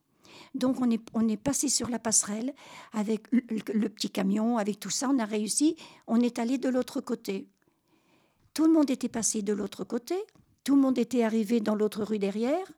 Donc 0.55 0.81
on 0.81 0.89
est, 0.89 1.03
on 1.15 1.27
est 1.29 1.37
passé 1.37 1.69
sur 1.69 1.89
la 1.91 1.99
passerelle 1.99 2.55
avec 2.93 3.27
le 3.33 3.89
petit 3.89 4.11
camion, 4.11 4.57
avec 4.57 4.79
tout 4.79 4.91
ça, 4.91 5.09
on 5.11 5.19
a 5.19 5.25
réussi, 5.25 5.77
on 6.07 6.21
est 6.21 6.39
allé 6.39 6.59
de 6.59 6.69
l'autre 6.69 7.01
côté. 7.01 7.49
Tout 8.59 8.67
le 8.67 8.73
monde 8.73 8.91
était 8.91 9.09
passé 9.09 9.41
de 9.41 9.53
l'autre 9.53 9.85
côté, 9.85 10.17
tout 10.65 10.75
le 10.75 10.83
monde 10.83 10.99
était 10.99 11.23
arrivé 11.23 11.61
dans 11.61 11.77
l'autre 11.77 12.03
rue 12.03 12.19
derrière. 12.19 12.73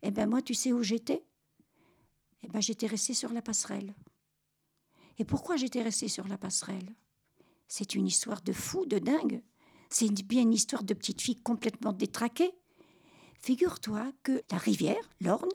Eh 0.00 0.10
bien 0.10 0.24
moi, 0.24 0.40
tu 0.40 0.54
sais 0.54 0.72
où 0.72 0.82
j'étais? 0.82 1.22
Eh 2.42 2.48
bien 2.48 2.62
j'étais 2.62 2.86
resté 2.86 3.12
sur 3.12 3.30
la 3.30 3.42
passerelle. 3.42 3.94
Et 5.18 5.26
pourquoi 5.26 5.56
j'étais 5.56 5.82
resté 5.82 6.08
sur 6.08 6.26
la 6.28 6.38
passerelle? 6.38 6.94
C'est 7.68 7.94
une 7.94 8.06
histoire 8.06 8.40
de 8.40 8.54
fou, 8.54 8.86
de 8.86 8.98
dingue. 8.98 9.42
C'est 9.90 10.10
bien 10.22 10.40
une 10.40 10.54
histoire 10.54 10.82
de 10.82 10.94
petite 10.94 11.20
fille 11.20 11.42
complètement 11.42 11.92
détraquée. 11.92 12.54
Figure-toi 13.42 14.10
que 14.22 14.42
la 14.50 14.56
rivière, 14.56 15.10
l'Orne, 15.20 15.52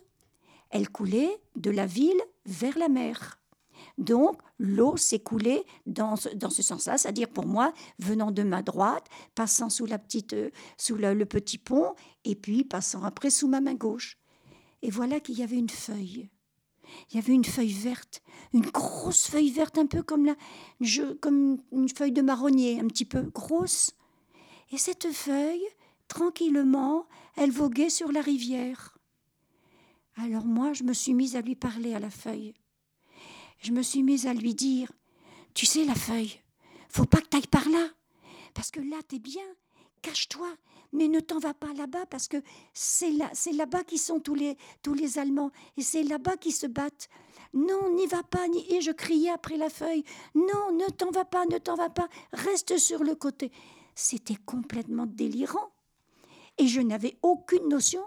elle 0.70 0.92
coulait 0.92 1.42
de 1.56 1.72
la 1.72 1.88
ville 1.88 2.22
vers 2.46 2.78
la 2.78 2.90
mer. 2.90 3.41
Donc, 4.02 4.42
l'eau 4.58 4.98
s'écoulait 4.98 5.64
dans 5.86 6.16
ce, 6.16 6.30
dans 6.30 6.50
ce 6.50 6.64
sens-là, 6.64 6.98
c'est-à-dire 6.98 7.30
pour 7.30 7.46
moi, 7.46 7.72
venant 8.00 8.32
de 8.32 8.42
ma 8.42 8.64
droite, 8.64 9.06
passant 9.36 9.70
sous, 9.70 9.86
la 9.86 10.00
petite, 10.00 10.34
euh, 10.34 10.50
sous 10.76 10.96
le, 10.96 11.24
petit 11.26 11.60
pont, 11.60 11.94
et 12.26 12.34
puis 12.34 12.64
passant 12.64 13.04
après 13.04 13.30
sous 13.30 13.48
ma 13.48 13.62
main 13.62 13.76
gauche. 13.76 14.18
Et 14.82 14.90
voilà 14.90 15.20
qu'il 15.20 15.38
y 15.38 15.44
avait 15.44 15.58
une 15.58 15.70
feuille. 15.70 16.32
Il 17.10 17.16
y 17.16 17.20
avait 17.20 17.34
une 17.34 17.46
feuille 17.46 17.74
verte, 17.74 18.24
une 18.54 18.66
grosse 18.66 19.28
feuille 19.28 19.52
verte, 19.52 19.78
un 19.78 19.86
peu 19.86 20.02
comme, 20.02 20.26
la, 20.26 20.36
je, 20.80 21.14
comme 21.14 21.62
une 21.72 21.88
feuille 21.88 22.12
de 22.12 22.24
marronnier, 22.24 22.80
un 22.80 22.88
petit 22.88 23.06
peu 23.06 23.22
grosse. 23.22 23.92
Et 24.72 24.80
cette 24.80 25.12
feuille, 25.12 25.68
tranquillement, 26.08 27.06
elle 27.36 27.52
voguait 27.52 27.92
sur 27.92 28.12
la 28.12 28.22
rivière. 28.22 28.98
Alors 30.16 30.46
moi, 30.46 30.74
je 30.74 30.84
me 30.84 30.94
suis 30.94 31.14
mise 31.14 31.36
à 31.36 31.42
lui 31.42 31.56
parler 31.56 31.94
à 31.94 32.00
la 32.00 32.10
feuille 32.10 32.56
je 33.62 33.72
me 33.72 33.82
suis 33.82 34.04
mise 34.04 34.28
à 34.28 34.34
lui 34.34 34.54
dire 34.54 34.92
Tu 35.54 35.66
sais, 35.66 35.86
la 35.86 35.96
feuille, 35.96 36.40
faut 36.90 37.06
pas 37.06 37.22
que 37.22 37.28
t'ailles 37.28 37.48
par 37.48 37.70
là. 37.70 37.88
Parce 38.54 38.72
que 38.72 38.80
là, 38.80 38.98
t'es 39.08 39.20
bien. 39.20 39.44
Cache-toi, 40.02 40.48
mais 40.94 41.08
ne 41.08 41.20
t'en 41.20 41.38
vas 41.38 41.54
pas 41.54 41.72
là-bas 41.74 42.08
parce 42.08 42.28
que 42.28 42.38
c'est 42.74 43.12
là, 43.12 43.30
c'est 43.34 43.52
là-bas 43.52 43.84
qui 43.84 44.00
sont 44.00 44.20
tous 44.20 44.34
les, 44.34 44.58
tous 44.82 44.96
les 44.96 45.20
Allemands 45.20 45.52
et 45.78 45.84
c'est 45.84 46.02
là-bas 46.02 46.38
qu'ils 46.38 46.56
se 46.56 46.66
battent. 46.66 47.08
Non, 47.54 47.94
n'y 47.94 48.08
va 48.08 48.24
pas. 48.24 48.48
Et 48.70 48.82
je 48.82 48.92
criais 48.92 49.30
après 49.30 49.58
la 49.58 49.70
feuille 49.70 50.04
Non, 50.34 50.72
ne 50.74 50.90
t'en 50.90 51.12
vas 51.12 51.26
pas, 51.26 51.46
ne 51.46 51.60
t'en 51.60 51.76
vas 51.76 51.90
pas. 51.90 52.08
Reste 52.34 52.78
sur 52.78 53.04
le 53.04 53.14
côté. 53.14 53.52
C'était 53.94 54.38
complètement 54.46 55.06
délirant. 55.06 55.72
Et 56.58 56.68
je 56.68 56.82
n'avais 56.82 57.18
aucune 57.22 57.68
notion 57.68 58.04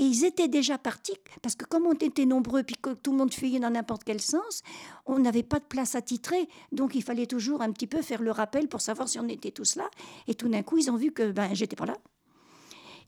et 0.00 0.04
ils 0.04 0.24
étaient 0.24 0.48
déjà 0.48 0.78
partis, 0.78 1.12
parce 1.42 1.54
que 1.54 1.66
comme 1.66 1.84
on 1.84 1.92
était 1.92 2.24
nombreux, 2.24 2.62
puis 2.62 2.74
que 2.80 2.94
tout 2.94 3.12
le 3.12 3.18
monde 3.18 3.34
fuyait 3.34 3.60
dans 3.60 3.68
n'importe 3.68 4.02
quel 4.02 4.18
sens, 4.18 4.62
on 5.04 5.18
n'avait 5.18 5.42
pas 5.42 5.58
de 5.58 5.64
place 5.64 5.94
à 5.94 6.00
titrer. 6.00 6.48
Donc 6.72 6.94
il 6.94 7.02
fallait 7.02 7.26
toujours 7.26 7.60
un 7.60 7.70
petit 7.70 7.86
peu 7.86 8.00
faire 8.00 8.22
le 8.22 8.30
rappel 8.30 8.66
pour 8.66 8.80
savoir 8.80 9.10
si 9.10 9.18
on 9.18 9.28
était 9.28 9.50
tous 9.50 9.76
là. 9.76 9.90
Et 10.26 10.34
tout 10.34 10.48
d'un 10.48 10.62
coup, 10.62 10.78
ils 10.78 10.90
ont 10.90 10.96
vu 10.96 11.12
que 11.12 11.30
ben, 11.32 11.50
j'étais 11.52 11.76
pas 11.76 11.84
là. 11.84 11.98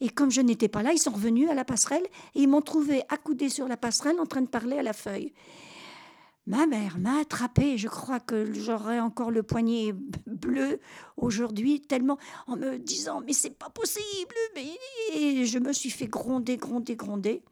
Et 0.03 0.11
comme 0.11 0.30
je 0.30 0.43
n'étais 0.43 0.68
pas 0.68 0.82
là, 0.82 0.93
ils 0.93 0.99
sont 0.99 1.12
revenus 1.12 1.49
à 1.49 1.55
la 1.55 1.64
passerelle 1.64 2.05
et 2.34 2.43
ils 2.43 2.49
m'ont 2.49 2.61
trouvé 2.61 3.01
accoudé 3.09 3.49
sur 3.49 3.68
la 3.68 3.78
passerelle 3.78 4.20
en 4.20 4.26
train 4.26 4.43
de 4.43 4.49
parler 4.49 4.76
à 4.76 4.82
la 4.82 4.93
feuille. 4.93 5.32
Ma 6.47 6.66
mère 6.66 6.99
m'a 6.99 7.20
attrapé, 7.20 7.78
je 7.78 7.86
crois 7.86 8.18
que 8.18 8.53
j'aurais 8.53 8.99
encore 8.99 9.30
le 9.30 9.45
poignet 9.45 9.95
bleu 10.26 10.80
aujourd'hui, 11.16 11.80
tellement 11.80 12.18
en 12.49 12.57
me 12.57 12.78
disant 12.78 13.22
mais 13.24 13.32
c'est 13.32 13.57
pas 13.57 13.70
possible, 13.70 14.34
mais 14.57 15.45
je 15.45 15.59
me 15.61 15.72
suis 15.72 15.90
fait 15.90 16.09
gronder, 16.09 16.57
gronder, 16.57 16.97
gronder. 16.97 17.43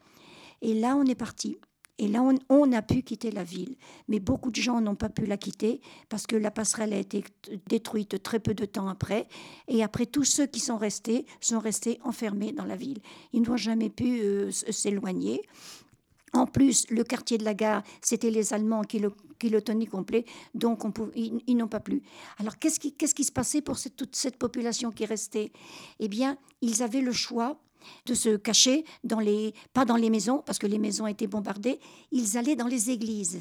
Et 0.61 0.75
là 0.75 0.97
on 0.97 1.05
est 1.05 1.15
parti. 1.15 1.57
Et 2.01 2.09
là, 2.09 2.23
on, 2.23 2.35
on, 2.49 2.73
a 2.73 2.81
pu 2.81 3.03
quitter 3.03 3.31
la 3.31 3.45
ville. 3.45 3.77
Mais 4.09 4.21
beaucoup 4.21 4.51
de 4.51 4.57
gens 4.57 4.81
n'ont 4.81 4.95
pas 4.95 5.11
pu 5.11 5.27
la 5.27 5.37
quitter 5.37 5.83
parce 6.09 6.27
que 6.27 6.35
la 6.35 6.51
passerelle 6.51 6.95
a 6.95 6.97
été 6.97 7.23
détruite 7.69 8.23
très 8.23 8.41
peu 8.41 8.55
de 8.55 8.65
temps 8.65 8.89
après. 8.89 9.29
Et 9.69 9.83
après, 9.83 10.07
tous 10.07 10.25
ceux 10.25 10.47
qui 10.47 10.61
sont 10.61 10.79
restés 10.79 11.27
sont 11.43 11.59
restés 11.59 12.01
enfermés 12.03 12.53
dans 12.53 12.65
la 12.65 12.77
ville. 12.77 13.01
Ils 13.35 13.43
n'ont 13.43 13.59
jamais 13.59 13.91
pu 13.91 14.23
euh, 14.23 14.51
s'éloigner. 14.51 15.43
En 16.33 16.47
plus, 16.47 16.89
le 16.91 17.03
quartier 17.03 17.39
de 17.39 17.45
la 17.45 17.55
gare, 17.55 17.83
c'était 18.03 18.31
les 18.31 18.53
Allemands 18.55 18.83
qui 18.83 19.01
le, 19.01 19.63
tenaient 19.63 19.87
complet, 19.87 20.25
donc 20.55 20.85
on 20.85 20.93
ils, 21.17 21.57
n'ont 21.57 21.69
pas 21.69 21.81
plu. 21.81 22.03
Alors, 22.39 22.59
qu'est-ce 22.59 22.79
qui, 22.79 23.25
se 23.25 23.33
passait 23.33 23.63
pour 23.63 23.77
toute 23.97 24.15
cette 24.15 24.37
population 24.37 24.93
qui 24.93 25.07
restait? 25.07 25.51
Eh 25.99 26.09
bien, 26.09 26.37
ils 26.61 26.83
avaient 26.83 27.01
le 27.01 27.13
choix 27.13 27.61
de 28.07 28.15
se 28.15 28.37
cacher, 28.37 28.85
dans 29.03 29.21
les, 29.21 29.55
pas 29.73 29.85
dans 29.85 29.97
les 29.97 30.11
maisons, 30.11 30.43
parce 30.45 30.59
que 30.59 30.67
les 30.67 30.79
maisons 30.79 31.07
étaient 31.07 31.27
bombardées, 31.27 31.81
ils 32.13 32.37
allaient 32.37 32.57
dans 32.57 32.67
les 32.67 32.91
églises. 32.91 33.41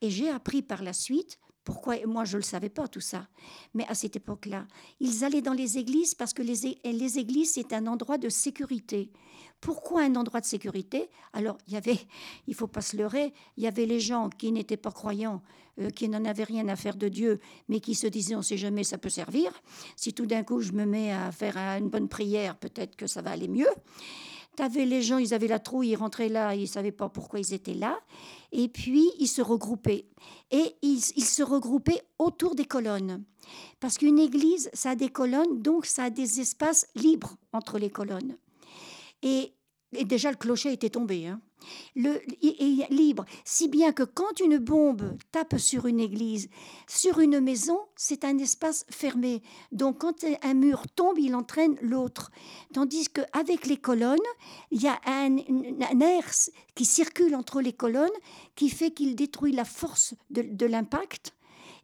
Et 0.00 0.10
j'ai 0.10 0.30
appris 0.30 0.62
par 0.62 0.82
la 0.82 0.92
suite 0.92 1.38
pourquoi? 1.64 1.96
Moi, 2.06 2.24
je 2.24 2.36
ne 2.36 2.42
le 2.42 2.46
savais 2.46 2.68
pas 2.68 2.88
tout 2.88 3.00
ça. 3.00 3.28
Mais 3.74 3.86
à 3.86 3.94
cette 3.94 4.16
époque-là, 4.16 4.66
ils 4.98 5.24
allaient 5.24 5.42
dans 5.42 5.52
les 5.52 5.78
églises 5.78 6.14
parce 6.14 6.32
que 6.32 6.42
les, 6.42 7.18
églises, 7.18 7.52
c'est 7.54 7.72
un 7.72 7.86
endroit 7.86 8.18
de 8.18 8.28
sécurité. 8.28 9.10
Pourquoi 9.60 10.02
un 10.02 10.16
endroit 10.16 10.40
de 10.40 10.46
sécurité? 10.46 11.10
Alors, 11.34 11.58
il 11.66 11.74
y 11.74 11.76
avait, 11.76 11.98
il 12.46 12.54
faut 12.54 12.66
pas 12.66 12.80
se 12.80 12.96
leurrer, 12.96 13.34
il 13.58 13.64
y 13.64 13.66
avait 13.66 13.84
les 13.84 14.00
gens 14.00 14.30
qui 14.30 14.52
n'étaient 14.52 14.78
pas 14.78 14.90
croyants, 14.90 15.42
euh, 15.80 15.90
qui 15.90 16.08
n'en 16.08 16.24
avaient 16.24 16.44
rien 16.44 16.66
à 16.68 16.76
faire 16.76 16.96
de 16.96 17.08
Dieu, 17.08 17.40
mais 17.68 17.80
qui 17.80 17.94
se 17.94 18.06
disaient, 18.06 18.34
on 18.34 18.38
ne 18.38 18.42
sait 18.42 18.56
jamais, 18.56 18.84
ça 18.84 18.96
peut 18.96 19.10
servir. 19.10 19.52
Si 19.96 20.14
tout 20.14 20.26
d'un 20.26 20.44
coup, 20.44 20.60
je 20.60 20.72
me 20.72 20.86
mets 20.86 21.12
à 21.12 21.30
faire 21.30 21.58
une 21.58 21.90
bonne 21.90 22.08
prière, 22.08 22.56
peut-être 22.56 22.96
que 22.96 23.06
ça 23.06 23.20
va 23.20 23.32
aller 23.32 23.48
mieux. 23.48 23.68
Les 24.68 25.02
gens, 25.02 25.18
ils 25.18 25.34
avaient 25.34 25.46
la 25.46 25.58
trouille, 25.58 25.90
ils 25.90 25.96
rentraient 25.96 26.28
là, 26.28 26.54
ils 26.54 26.62
ne 26.62 26.66
savaient 26.66 26.92
pas 26.92 27.08
pourquoi 27.08 27.40
ils 27.40 27.54
étaient 27.54 27.74
là. 27.74 27.98
Et 28.52 28.68
puis, 28.68 29.10
ils 29.18 29.28
se 29.28 29.42
regroupaient. 29.42 30.06
Et 30.50 30.76
ils, 30.82 31.00
ils 31.16 31.24
se 31.24 31.42
regroupaient 31.42 32.02
autour 32.18 32.54
des 32.54 32.64
colonnes. 32.64 33.24
Parce 33.80 33.98
qu'une 33.98 34.18
église, 34.18 34.70
ça 34.72 34.90
a 34.90 34.94
des 34.96 35.08
colonnes, 35.08 35.62
donc 35.62 35.86
ça 35.86 36.04
a 36.04 36.10
des 36.10 36.40
espaces 36.40 36.86
libres 36.94 37.36
entre 37.52 37.78
les 37.78 37.90
colonnes. 37.90 38.36
Et 39.22 39.52
et 39.92 40.04
déjà, 40.04 40.30
le 40.30 40.36
clocher 40.36 40.72
était 40.72 40.90
tombé. 40.90 41.26
Hein. 41.26 41.40
Le, 41.94 42.22
est 42.42 42.90
libre. 42.90 43.24
Si 43.44 43.68
bien 43.68 43.92
que 43.92 44.02
quand 44.02 44.40
une 44.40 44.58
bombe 44.58 45.16
tape 45.32 45.58
sur 45.58 45.86
une 45.86 46.00
église, 46.00 46.48
sur 46.88 47.18
une 47.18 47.40
maison, 47.40 47.78
c'est 47.96 48.24
un 48.24 48.38
espace 48.38 48.86
fermé. 48.90 49.42
Donc 49.72 49.98
quand 49.98 50.24
un 50.42 50.54
mur 50.54 50.84
tombe, 50.94 51.18
il 51.18 51.34
entraîne 51.34 51.76
l'autre. 51.82 52.30
Tandis 52.72 53.08
qu'avec 53.08 53.66
les 53.66 53.76
colonnes, 53.76 54.18
il 54.70 54.80
y 54.80 54.88
a 54.88 54.98
un, 55.06 55.36
un, 55.36 56.00
air 56.00 56.24
qui 56.74 56.84
circule 56.84 57.34
entre 57.34 57.60
les 57.60 57.72
colonnes 57.72 58.08
qui 58.54 58.70
fait 58.70 58.92
qu'il 58.92 59.16
détruit 59.16 59.52
la 59.52 59.64
force 59.64 60.14
de 60.30 60.66
l'impact 60.66 61.34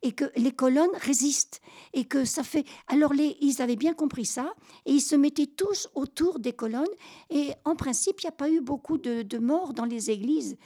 et 0.02 0.12
que 0.12 0.24
les 0.36 0.52
colonnes 0.52 0.94
résistent 0.94 1.60
et 1.92 2.04
que 2.04 2.24
ça 2.24 2.42
fait. 2.42 2.64
Alors 2.88 3.12
ils 3.14 3.62
avaient 3.62 3.76
bien 3.76 3.94
compris 3.94 4.26
ça 4.26 4.54
et 4.84 4.92
ils 4.92 5.00
se 5.00 5.16
mettaient 5.16 5.46
tous 5.46 5.88
autour 5.94 6.38
des 6.38 6.52
colonnes 6.52 6.84
et 7.30 7.52
en 7.64 7.76
principe 7.76 8.20
il 8.20 8.26
n'y 8.26 8.28
a 8.28 8.32
pas 8.32 8.50
eu 8.50 8.60
beaucoup 8.60 8.98
de, 8.98 9.38
morts 9.38 9.74
dans 9.74 9.84
les 9.84 10.10
églises. 10.10 10.56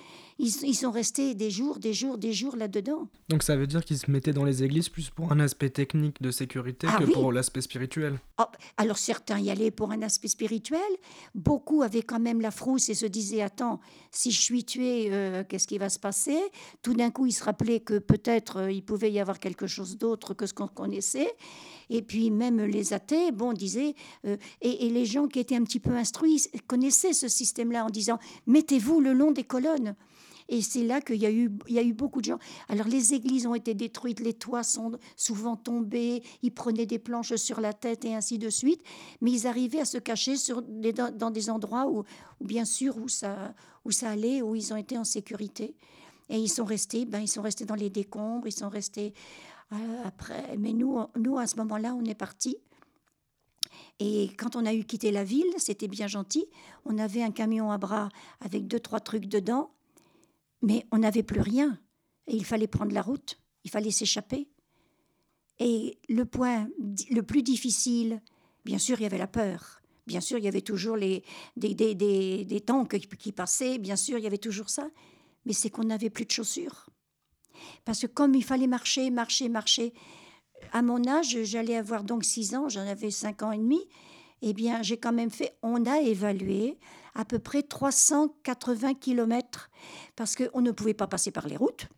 Ils, 0.40 0.74
sont 0.74 0.90
restés 0.90 1.34
des 1.34 1.50
jours, 1.50 1.78
des 1.78 1.92
jours, 1.92 2.16
des 2.16 2.32
jours 2.32 2.56
là-dedans. 2.56 3.08
Donc 3.28 3.42
ça 3.42 3.56
veut 3.56 3.66
dire 3.66 3.84
qu'ils 3.84 3.98
se 3.98 4.10
mettaient 4.10 4.32
dans 4.32 4.44
les 4.44 4.62
églises 4.62 4.88
plus 4.88 5.10
pour 5.10 5.32
un 5.32 5.40
aspect 5.40 5.68
technique 5.68 6.20
de 6.22 6.30
sécurité 6.30 6.86
ah 6.90 6.98
que 6.98 7.04
pour 7.04 7.30
l'aspect 7.30 7.60
spirituel 7.60 8.18
oh, 8.38 8.44
Alors 8.78 8.96
certains 8.96 9.38
y 9.38 9.50
allaient 9.50 9.70
pour 9.70 9.90
un 9.92 10.00
aspect 10.02 10.28
spirituel, 10.28 10.80
beaucoup 11.34 11.82
avaient 11.82 12.02
quand 12.02 12.20
même 12.20 12.40
la 12.40 12.50
frousse 12.50 12.88
et 12.88 12.94
se 12.94 13.06
disaient, 13.06 13.42
attends, 13.42 13.80
si 14.10 14.30
je 14.30 14.40
suis 14.40 14.64
tué, 14.64 15.08
euh, 15.10 15.44
qu'est-ce 15.46 15.66
qui 15.66 15.78
va 15.78 15.90
se 15.90 15.98
passer? 15.98 16.38
Tout 16.82 16.94
d'un 16.94 17.10
coup, 17.10 17.26
ils 17.26 17.32
se 17.32 17.44
rappelaient 17.44 17.80
que 17.80 17.98
peut-être 17.98 18.58
euh, 18.58 18.72
il 18.72 18.82
pouvait 18.82 19.12
y 19.12 19.20
avoir 19.20 19.38
quelque 19.38 19.66
chose 19.66 19.98
d'autre 19.98 20.32
que 20.32 20.46
ce 20.46 20.54
qu'on 20.54 20.68
connaissait. 20.68 21.30
Et 21.90 22.02
puis 22.02 22.30
même 22.30 22.62
les 22.62 22.92
athées, 22.92 23.32
bon, 23.32 23.52
disaient, 23.52 23.94
euh, 24.24 24.36
et, 24.62 24.86
et, 24.86 24.90
les 24.90 25.04
gens 25.04 25.26
qui 25.26 25.40
étaient 25.40 25.56
un 25.56 25.64
petit 25.64 25.80
peu 25.80 25.94
instruits 25.96 26.46
connaissaient 26.66 27.12
ce 27.12 27.28
système-là 27.28 27.84
en 27.84 27.90
disant, 27.90 28.18
mettez-vous 28.46 29.00
le 29.00 29.12
long 29.12 29.32
des 29.32 29.44
colonnes. 29.44 29.96
Et 30.52 30.62
c'est 30.62 30.82
là 30.82 31.00
qu'il 31.00 31.16
y, 31.16 31.26
a 31.26 31.30
eu, 31.30 31.48
y 31.68 31.78
a 31.78 31.82
eu 31.82 31.92
beaucoup 31.92 32.20
de 32.20 32.26
gens. 32.26 32.38
Alors 32.68 32.88
les 32.88 33.14
églises 33.14 33.46
ont 33.46 33.54
été 33.54 33.72
détruites, 33.72 34.18
les 34.18 34.34
toits 34.34 34.64
sont 34.64 34.98
souvent 35.16 35.54
tombés, 35.56 36.24
ils 36.42 36.50
prenaient 36.50 36.86
des 36.86 36.98
planches 36.98 37.36
sur 37.36 37.60
la 37.60 37.72
tête 37.72 38.04
et 38.04 38.16
ainsi 38.16 38.36
de 38.36 38.50
suite. 38.50 38.82
Mais 39.20 39.30
ils 39.30 39.46
arrivaient 39.46 39.80
à 39.80 39.84
se 39.84 39.98
cacher 39.98 40.34
dans 41.14 41.30
des 41.30 41.50
endroits 41.50 41.88
où, 41.88 42.02
bien 42.40 42.64
sûr, 42.64 42.96
où 42.98 43.08
ça, 43.08 43.54
où 43.84 43.92
ça 43.92 44.10
allait, 44.10 44.42
où 44.42 44.56
ils 44.56 44.72
ont 44.72 44.76
été 44.76 44.98
en 44.98 45.04
sécurité. 45.04 45.76
Et 46.28 46.38
ils 46.38 46.48
sont 46.48 46.64
restés, 46.64 47.04
ben, 47.04 47.20
ils 47.20 47.28
sont 47.28 47.42
restés 47.42 47.64
dans 47.64 47.76
les 47.76 47.90
décombres, 47.90 48.48
ils 48.48 48.52
sont 48.52 48.68
restés 48.68 49.14
euh, 49.72 49.76
après. 50.04 50.56
Mais 50.58 50.72
nous, 50.72 50.98
nous, 51.16 51.38
à 51.38 51.46
ce 51.46 51.54
moment-là, 51.58 51.94
on 51.94 52.04
est 52.04 52.14
partis. 52.16 52.56
Et 54.00 54.30
quand 54.36 54.56
on 54.56 54.66
a 54.66 54.74
eu 54.74 54.82
quitté 54.82 55.12
la 55.12 55.22
ville, 55.22 55.52
c'était 55.58 55.86
bien 55.86 56.08
gentil. 56.08 56.46
On 56.84 56.98
avait 56.98 57.22
un 57.22 57.30
camion 57.30 57.70
à 57.70 57.78
bras 57.78 58.08
avec 58.40 58.66
deux, 58.66 58.80
trois 58.80 58.98
trucs 58.98 59.26
dedans. 59.26 59.70
Mais 60.62 60.86
on 60.92 60.98
n'avait 60.98 61.22
plus 61.22 61.40
rien. 61.40 61.78
Et 62.26 62.36
il 62.36 62.44
fallait 62.44 62.66
prendre 62.66 62.92
la 62.92 63.02
route, 63.02 63.38
il 63.64 63.70
fallait 63.70 63.90
s'échapper. 63.90 64.48
Et 65.58 65.98
le 66.08 66.24
point 66.24 66.68
le 67.10 67.22
plus 67.22 67.42
difficile, 67.42 68.22
bien 68.64 68.78
sûr, 68.78 68.98
il 69.00 69.02
y 69.02 69.06
avait 69.06 69.18
la 69.18 69.26
peur. 69.26 69.80
Bien 70.06 70.20
sûr, 70.20 70.38
il 70.38 70.44
y 70.44 70.48
avait 70.48 70.62
toujours 70.62 70.96
les, 70.96 71.22
des, 71.56 71.74
des, 71.74 71.94
des, 71.94 72.64
qui 73.18 73.32
passaient, 73.32 73.78
bien 73.78 73.96
sûr, 73.96 74.18
il 74.18 74.24
y 74.24 74.26
avait 74.26 74.38
toujours 74.38 74.70
ça. 74.70 74.88
Mais 75.44 75.52
c'est 75.52 75.70
qu'on 75.70 75.84
n'avait 75.84 76.10
plus 76.10 76.24
de 76.24 76.30
chaussures. 76.30 76.88
Parce 77.84 78.00
que 78.00 78.06
comme 78.06 78.34
il 78.34 78.44
fallait 78.44 78.66
marcher, 78.66 79.10
marcher, 79.10 79.48
marcher, 79.48 79.92
à 80.72 80.82
mon 80.82 81.06
âge, 81.06 81.42
j'allais 81.44 81.76
avoir 81.76 82.04
donc 82.04 82.24
6 82.24 82.54
ans, 82.54 82.68
j'en 82.68 82.86
avais 82.86 83.10
5 83.10 83.42
ans 83.42 83.52
et 83.52 83.58
demi, 83.58 83.80
eh 84.42 84.52
bien, 84.52 84.82
j'ai 84.82 84.96
quand 84.96 85.12
même 85.12 85.30
fait, 85.30 85.56
on 85.62 85.84
a 85.86 86.00
évalué 86.00 86.78
à 87.20 87.24
peu 87.26 87.38
près 87.38 87.62
380 87.62 88.94
km 88.94 89.70
parce 90.16 90.36
qu'on 90.36 90.62
ne 90.62 90.70
pouvait 90.70 90.94
pas 90.94 91.06
passer 91.06 91.30
par 91.30 91.46
les 91.46 91.56
routes. 91.56 91.88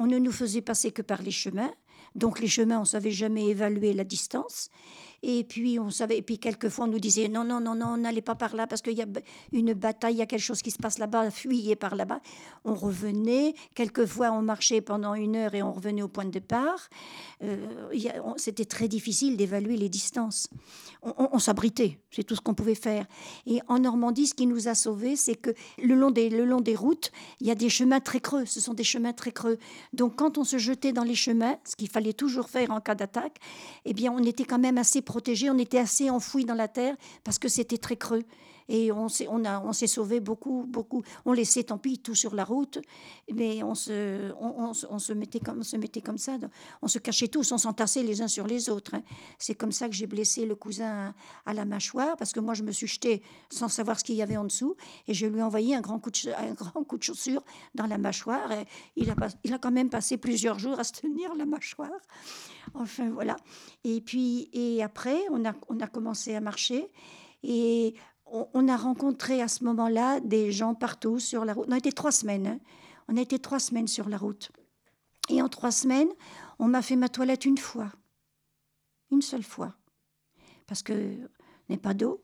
On 0.00 0.06
ne 0.06 0.18
nous 0.18 0.32
faisait 0.32 0.62
passer 0.62 0.90
que 0.90 1.02
par 1.02 1.22
les 1.22 1.30
chemins. 1.30 1.72
Donc 2.16 2.40
les 2.40 2.48
chemins, 2.48 2.78
on 2.78 2.82
ne 2.82 2.86
savait 2.86 3.12
jamais 3.12 3.46
évaluer 3.46 3.92
la 3.92 4.04
distance. 4.04 4.68
Et 5.22 5.44
puis, 5.44 5.78
on 5.78 5.90
savait, 5.90 6.18
et 6.18 6.22
puis 6.22 6.38
quelquefois, 6.38 6.84
on 6.84 6.88
nous 6.88 7.00
disait 7.00 7.28
non, 7.28 7.44
non, 7.44 7.60
non, 7.60 7.74
non, 7.74 7.96
n'allez 7.96 8.22
pas 8.22 8.36
par 8.36 8.54
là 8.54 8.66
parce 8.66 8.82
qu'il 8.82 8.96
y 8.96 9.02
a 9.02 9.06
une 9.52 9.72
bataille, 9.72 10.14
il 10.14 10.18
y 10.18 10.22
a 10.22 10.26
quelque 10.26 10.40
chose 10.40 10.62
qui 10.62 10.70
se 10.70 10.78
passe 10.78 10.98
là-bas, 10.98 11.30
fuyez 11.30 11.74
par 11.74 11.96
là-bas. 11.96 12.20
On 12.64 12.74
revenait, 12.74 13.54
quelquefois, 13.74 14.30
on 14.30 14.42
marchait 14.42 14.80
pendant 14.80 15.14
une 15.14 15.34
heure 15.34 15.54
et 15.54 15.62
on 15.62 15.72
revenait 15.72 16.02
au 16.02 16.08
point 16.08 16.24
de 16.24 16.30
départ. 16.30 16.88
Euh, 17.42 17.56
c'était 18.36 18.64
très 18.64 18.88
difficile 18.88 19.36
d'évaluer 19.36 19.76
les 19.76 19.88
distances. 19.88 20.48
On, 21.02 21.38
s'abritait, 21.38 22.00
c'est 22.10 22.24
tout 22.24 22.34
ce 22.34 22.40
qu'on 22.40 22.54
pouvait 22.54 22.74
faire. 22.74 23.06
Et 23.46 23.60
en 23.68 23.78
Normandie, 23.78 24.26
ce 24.26 24.34
qui 24.34 24.46
nous 24.46 24.66
a 24.66 24.74
sauvés, 24.74 25.14
c'est 25.14 25.36
que 25.36 25.50
le 25.82 25.94
long, 25.94 26.10
des, 26.10 26.28
le 26.28 26.44
long 26.44 26.60
des 26.60 26.74
routes, 26.74 27.12
il 27.40 27.46
y 27.46 27.50
a 27.50 27.54
des 27.54 27.68
chemins 27.68 28.00
très 28.00 28.20
creux, 28.20 28.46
ce 28.46 28.60
sont 28.60 28.74
des 28.74 28.84
chemins 28.84 29.12
très 29.12 29.30
creux. 29.30 29.58
Donc, 29.92 30.16
quand 30.16 30.38
on 30.38 30.44
se 30.44 30.58
jetait 30.58 30.92
dans 30.92 31.04
les 31.04 31.14
chemins, 31.14 31.56
ce 31.64 31.76
qu'il 31.76 31.88
fallait 31.88 32.12
toujours 32.12 32.48
faire 32.48 32.72
en 32.72 32.80
cas 32.80 32.96
d'attaque, 32.96 33.38
eh 33.84 33.94
bien, 33.94 34.12
on 34.12 34.22
était 34.24 34.44
quand 34.44 34.58
même 34.58 34.78
assez 34.78 35.02
protégé, 35.08 35.48
on 35.48 35.56
était 35.56 35.78
assez 35.78 36.10
enfoui 36.10 36.44
dans 36.44 36.54
la 36.54 36.68
terre 36.68 36.94
parce 37.24 37.38
que 37.38 37.48
c'était 37.48 37.78
très 37.78 37.96
creux. 37.96 38.24
Et 38.68 38.92
on 38.92 39.08
s'est, 39.08 39.26
on 39.28 39.42
on 39.44 39.72
sauvé 39.72 40.20
beaucoup, 40.20 40.64
beaucoup. 40.68 41.02
On 41.24 41.32
laissait, 41.32 41.64
tant 41.64 41.78
pis, 41.78 41.98
tout 41.98 42.14
sur 42.14 42.34
la 42.34 42.44
route, 42.44 42.78
mais 43.32 43.62
on 43.62 43.74
se, 43.74 44.32
on, 44.38 44.72
se, 44.74 45.12
mettait 45.12 45.40
comme, 45.40 45.60
on 45.60 45.62
se 45.62 45.76
mettait 45.76 46.02
comme 46.02 46.18
ça. 46.18 46.36
On 46.82 46.88
se 46.88 46.98
cachait 46.98 47.28
tous, 47.28 47.50
on 47.52 47.58
s'entassait 47.58 48.02
les 48.02 48.20
uns 48.20 48.28
sur 48.28 48.46
les 48.46 48.68
autres. 48.68 48.94
Hein. 48.94 49.02
C'est 49.38 49.54
comme 49.54 49.72
ça 49.72 49.88
que 49.88 49.94
j'ai 49.94 50.06
blessé 50.06 50.44
le 50.44 50.54
cousin 50.54 51.14
à, 51.46 51.54
la 51.54 51.64
mâchoire, 51.64 52.16
parce 52.16 52.32
que 52.32 52.40
moi, 52.40 52.54
je 52.54 52.62
me 52.62 52.72
suis 52.72 52.86
jetée 52.86 53.22
sans 53.50 53.68
savoir 53.68 53.98
ce 53.98 54.04
qu'il 54.04 54.16
y 54.16 54.22
avait 54.22 54.36
en 54.36 54.44
dessous, 54.44 54.76
et 55.06 55.14
je 55.14 55.26
lui 55.26 55.38
ai 55.38 55.42
envoyé 55.42 55.74
un 55.74 55.80
grand 55.80 55.98
coup 55.98 56.10
de, 56.10 56.30
un 56.36 56.52
grand 56.52 56.84
coup 56.84 56.98
de 56.98 57.02
chaussure 57.02 57.42
dans 57.74 57.86
la 57.86 57.96
mâchoire. 57.96 58.50
Il, 58.96 59.10
a, 59.10 59.14
il 59.44 59.54
a 59.54 59.58
quand 59.58 59.72
même 59.72 59.88
passé 59.88 60.18
plusieurs 60.18 60.58
jours 60.58 60.78
à 60.78 60.84
se 60.84 60.92
tenir 60.92 61.34
la 61.34 61.46
mâchoire. 61.46 61.90
Enfin, 62.74 63.08
voilà. 63.10 63.36
Et 63.84 64.00
puis, 64.00 64.50
et 64.52 64.82
après, 64.82 65.18
on 65.30 65.44
a, 65.46 65.54
on 65.68 65.80
a 65.80 65.86
commencé 65.86 66.34
à 66.34 66.40
marcher. 66.40 66.90
Et 67.42 67.94
on, 68.30 68.68
a 68.68 68.76
rencontré 68.76 69.40
à 69.42 69.48
ce 69.48 69.64
moment-là 69.64 70.20
des 70.20 70.52
gens 70.52 70.74
partout 70.74 71.18
sur 71.18 71.44
la 71.44 71.54
route. 71.54 71.66
On 71.68 71.72
a 71.72 71.78
été 71.78 71.92
trois 71.92 72.12
semaines. 72.12 72.46
Hein. 72.46 72.58
On 73.08 73.16
a 73.16 73.20
été 73.20 73.38
trois 73.38 73.58
semaines 73.58 73.88
sur 73.88 74.08
la 74.08 74.18
route. 74.18 74.50
Et 75.30 75.42
en 75.42 75.48
trois 75.48 75.70
semaines, 75.70 76.08
on 76.58 76.66
m'a 76.66 76.82
fait 76.82 76.96
ma 76.96 77.08
toilette 77.08 77.44
une 77.44 77.58
fois. 77.58 77.90
Une 79.10 79.22
seule 79.22 79.42
fois. 79.42 79.74
Parce 80.66 80.82
que 80.82 81.16
n'est 81.68 81.76
pas 81.76 81.94
d'eau. 81.94 82.22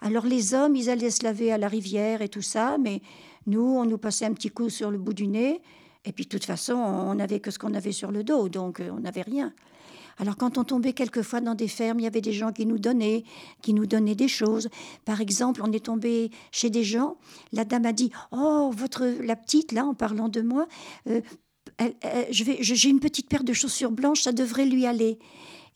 Alors 0.00 0.24
les 0.24 0.54
hommes, 0.54 0.76
ils 0.76 0.88
allaient 0.88 1.10
se 1.10 1.24
laver 1.24 1.52
à 1.52 1.58
la 1.58 1.68
rivière 1.68 2.22
et 2.22 2.28
tout 2.28 2.42
ça, 2.42 2.78
mais 2.78 3.02
nous, 3.46 3.62
on 3.62 3.84
nous 3.84 3.98
passait 3.98 4.24
un 4.24 4.32
petit 4.32 4.50
coup 4.50 4.70
sur 4.70 4.90
le 4.90 4.98
bout 4.98 5.12
du 5.12 5.26
nez. 5.26 5.60
Et 6.04 6.12
puis 6.12 6.24
de 6.24 6.30
toute 6.30 6.44
façon, 6.44 6.74
on 6.74 7.14
n'avait 7.14 7.40
que 7.40 7.50
ce 7.50 7.58
qu'on 7.58 7.74
avait 7.74 7.92
sur 7.92 8.10
le 8.10 8.24
dos, 8.24 8.48
donc 8.48 8.80
euh, 8.80 8.90
on 8.90 9.00
n'avait 9.00 9.22
rien. 9.22 9.52
Alors 10.20 10.36
quand 10.36 10.58
on 10.58 10.64
tombait 10.64 10.92
quelquefois 10.92 11.40
dans 11.40 11.54
des 11.54 11.66
fermes, 11.66 11.98
il 11.98 12.02
y 12.02 12.06
avait 12.06 12.20
des 12.20 12.34
gens 12.34 12.52
qui 12.52 12.66
nous 12.66 12.78
donnaient, 12.78 13.24
qui 13.62 13.72
nous 13.72 13.86
donnaient 13.86 14.14
des 14.14 14.28
choses. 14.28 14.68
Par 15.06 15.22
exemple, 15.22 15.62
on 15.64 15.72
est 15.72 15.86
tombé 15.86 16.30
chez 16.52 16.68
des 16.68 16.84
gens, 16.84 17.16
la 17.52 17.64
dame 17.64 17.86
a 17.86 17.92
dit 17.92 18.12
"Oh, 18.30 18.70
votre 18.76 19.06
la 19.06 19.34
petite 19.34 19.72
là 19.72 19.86
en 19.86 19.94
parlant 19.94 20.28
de 20.28 20.42
moi, 20.42 20.66
euh, 21.08 21.22
je 22.30 22.44
j'ai 22.60 22.90
une 22.90 23.00
petite 23.00 23.30
paire 23.30 23.44
de 23.44 23.54
chaussures 23.54 23.92
blanches, 23.92 24.20
ça 24.20 24.32
devrait 24.32 24.66
lui 24.66 24.84
aller." 24.84 25.18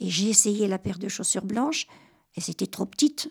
Et 0.01 0.11
j'ai 0.11 0.29
essayé 0.29 0.69
la 0.69 0.79
paire 0.79 0.99
de 0.99 1.09
chaussures 1.09 1.47
blanches, 1.47 1.87
et 2.37 2.43
c'était 2.43 2.67
trop 2.67 2.85
petite. 2.85 3.31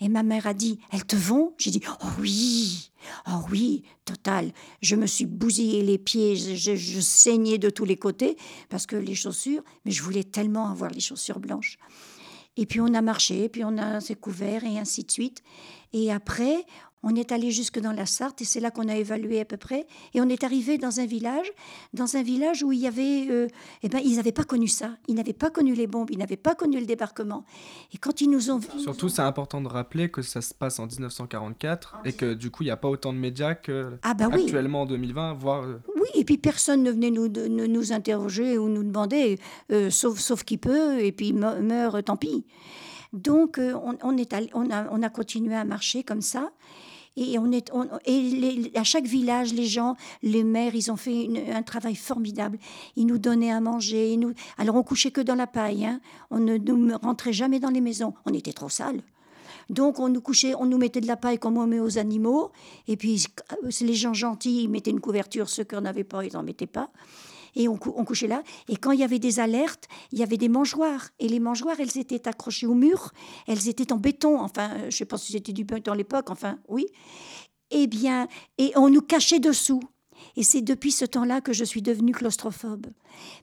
Et 0.00 0.08
ma 0.08 0.22
mère 0.22 0.46
a 0.46 0.54
dit 0.54 0.80
Elles 0.92 1.04
te 1.04 1.16
vont? 1.16 1.54
J'ai 1.58 1.70
dit 1.70 1.82
Oh 1.86 2.06
oui 2.20 2.90
Oh 3.26 3.42
oui, 3.50 3.82
total. 4.04 4.52
Je 4.82 4.96
me 4.96 5.06
suis 5.06 5.26
bousillé 5.26 5.82
les 5.82 5.98
pieds, 5.98 6.36
je, 6.36 7.00
saignais 7.00 7.58
de 7.58 7.70
tous 7.70 7.84
les 7.84 7.96
côtés 7.96 8.36
parce 8.68 8.86
que 8.86 8.96
les 8.96 9.14
chaussures, 9.14 9.62
mais 9.84 9.90
je 9.90 10.02
voulais 10.02 10.24
tellement 10.24 10.70
avoir 10.70 10.90
les 10.90 11.00
chaussures 11.00 11.40
blanches. 11.40 11.78
Et 12.56 12.66
puis 12.66 12.80
on 12.80 12.92
a 12.94 13.00
marché, 13.00 13.48
puis 13.48 13.64
on 13.64 13.78
a 13.78 14.00
s'est 14.00 14.16
couvert 14.16 14.64
et 14.64 14.78
ainsi 14.78 15.04
de 15.04 15.10
suite. 15.10 15.42
Et 15.92 16.12
après, 16.12 16.66
on 17.02 17.14
est 17.14 17.32
allé 17.32 17.50
jusque 17.50 17.80
dans 17.80 17.92
la 17.92 18.06
Sarthe 18.06 18.42
et 18.42 18.44
c'est 18.44 18.60
là 18.60 18.70
qu'on 18.70 18.88
a 18.88 18.96
évalué 18.96 19.40
à 19.40 19.44
peu 19.44 19.56
près. 19.56 19.86
Et 20.14 20.20
on 20.20 20.28
est 20.28 20.44
arrivé 20.44 20.76
dans 20.76 21.00
un 21.00 21.06
village, 21.06 21.50
dans 21.94 22.16
un 22.16 22.22
village 22.22 22.62
où 22.62 22.72
il 22.72 22.80
y 22.80 22.86
avait, 22.86 23.26
euh, 23.30 23.48
eh 23.82 23.88
ben, 23.88 24.00
ils 24.04 24.16
n'avaient 24.16 24.32
pas 24.32 24.44
connu 24.44 24.68
ça. 24.68 24.90
Ils 25.08 25.14
n'avaient 25.14 25.32
pas 25.32 25.50
connu 25.50 25.74
les 25.74 25.86
bombes, 25.86 26.10
ils 26.10 26.18
n'avaient 26.18 26.36
pas 26.36 26.54
connu 26.54 26.78
le 26.78 26.86
débarquement. 26.86 27.44
Et 27.94 27.98
quand 27.98 28.20
ils 28.20 28.28
nous 28.28 28.50
ont 28.50 28.60
surtout, 28.78 29.08
c'est 29.08 29.22
important 29.22 29.60
de 29.60 29.68
rappeler 29.68 30.10
que 30.10 30.22
ça 30.22 30.42
se 30.42 30.52
passe 30.52 30.78
en 30.78 30.86
1944 30.86 32.00
et 32.04 32.12
que 32.12 32.34
du 32.34 32.50
coup, 32.50 32.64
il 32.64 32.66
n'y 32.66 32.72
a 32.72 32.76
pas 32.76 32.88
autant 32.88 33.12
de 33.12 33.18
médias 33.18 33.54
que 33.54 33.98
ah 34.02 34.14
bah 34.14 34.28
actuellement 34.30 34.82
en 34.82 34.86
2020, 34.86 35.34
voire. 35.34 35.62
Euh, 35.64 35.82
oui, 35.96 36.08
et 36.14 36.24
puis 36.24 36.36
personne 36.36 36.82
ne 36.82 36.90
venait 36.90 37.10
nous, 37.10 37.28
nous 37.28 37.92
interroger 37.92 38.58
ou 38.58 38.68
nous 38.68 38.84
demander, 38.84 39.38
euh, 39.72 39.90
sauf, 39.90 40.18
sauf 40.18 40.44
qui 40.44 40.58
peut, 40.58 41.00
et 41.00 41.12
puis 41.12 41.32
meurt, 41.32 42.04
tant 42.04 42.16
pis. 42.16 42.44
Donc, 43.12 43.58
on, 43.58 43.96
on, 44.02 44.16
est 44.16 44.34
on, 44.54 44.70
a, 44.70 44.88
on 44.90 45.02
a 45.02 45.08
continué 45.08 45.56
à 45.56 45.64
marcher 45.64 46.04
comme 46.04 46.20
ça. 46.20 46.50
Et, 47.16 47.38
on 47.38 47.50
est, 47.50 47.70
et 48.06 48.70
à 48.74 48.84
chaque 48.84 49.04
village, 49.04 49.52
les 49.52 49.66
gens, 49.66 49.96
les 50.22 50.44
maires, 50.44 50.74
ils 50.74 50.90
ont 50.90 50.96
fait 50.96 51.28
un 51.52 51.62
travail 51.62 51.96
formidable. 51.96 52.58
Ils 52.96 53.06
nous 53.06 53.18
donnaient 53.18 53.50
à 53.50 53.60
manger. 53.60 54.16
nous... 54.16 54.32
Alors 54.58 54.76
on 54.76 54.82
couchait 54.82 55.10
que 55.10 55.20
dans 55.20 55.34
la 55.34 55.46
paille. 55.46 55.84
Hein. 55.84 56.00
On 56.30 56.38
ne 56.38 56.56
nous 56.56 56.96
rentrait 56.98 57.32
jamais 57.32 57.60
dans 57.60 57.70
les 57.70 57.80
maisons. 57.80 58.14
On 58.26 58.32
était 58.32 58.52
trop 58.52 58.68
sales. 58.68 59.02
Donc 59.68 59.98
on 59.98 60.08
nous 60.08 60.20
couchait, 60.20 60.54
on 60.54 60.66
nous 60.66 60.78
mettait 60.78 61.00
de 61.00 61.06
la 61.06 61.16
paille 61.16 61.38
comme 61.38 61.56
on 61.56 61.66
met 61.66 61.80
aux 61.80 61.98
animaux. 61.98 62.50
Et 62.88 62.96
puis 62.96 63.24
les 63.80 63.94
gens 63.94 64.14
gentils, 64.14 64.64
ils 64.64 64.68
mettaient 64.68 64.90
une 64.90 65.00
couverture. 65.00 65.48
Ceux 65.48 65.64
qui 65.64 65.74
n'en 65.74 65.84
avaient 65.84 66.04
pas, 66.04 66.24
ils 66.24 66.32
n'en 66.32 66.42
mettaient 66.42 66.66
pas 66.66 66.90
et 67.54 67.68
on, 67.68 67.76
couchait 67.76 68.26
là. 68.26 68.42
Et 68.68 68.76
quand 68.76 68.92
il 68.92 69.00
y 69.00 69.04
avait 69.04 69.18
des 69.18 69.40
alertes, 69.40 69.88
il 70.12 70.18
y 70.18 70.22
avait 70.22 70.36
des 70.36 70.48
mangeoires. 70.48 71.10
Et 71.18 71.28
les 71.28 71.40
mangeoires, 71.40 71.76
elles 71.78 71.98
étaient 71.98 72.28
accrochées 72.28 72.66
au 72.66 72.74
mur, 72.74 73.12
elles 73.46 73.68
étaient 73.68 73.92
en 73.92 73.96
béton. 73.96 74.40
Enfin, 74.40 74.70
je 74.80 74.86
ne 74.86 74.90
sais 74.90 75.04
pas 75.04 75.18
si 75.18 75.32
c'était 75.32 75.52
du 75.52 75.64
béton 75.64 75.92
à 75.92 75.96
l'époque, 75.96 76.30
enfin, 76.30 76.58
oui. 76.68 76.86
Eh 77.70 77.86
bien, 77.86 78.26
et 78.58 78.72
on 78.76 78.88
nous 78.88 79.02
cachait 79.02 79.38
dessous. 79.38 79.80
Et 80.36 80.42
c'est 80.42 80.62
depuis 80.62 80.92
ce 80.92 81.04
temps-là 81.04 81.40
que 81.40 81.52
je 81.52 81.64
suis 81.64 81.82
devenue 81.82 82.12
claustrophobe. 82.12 82.86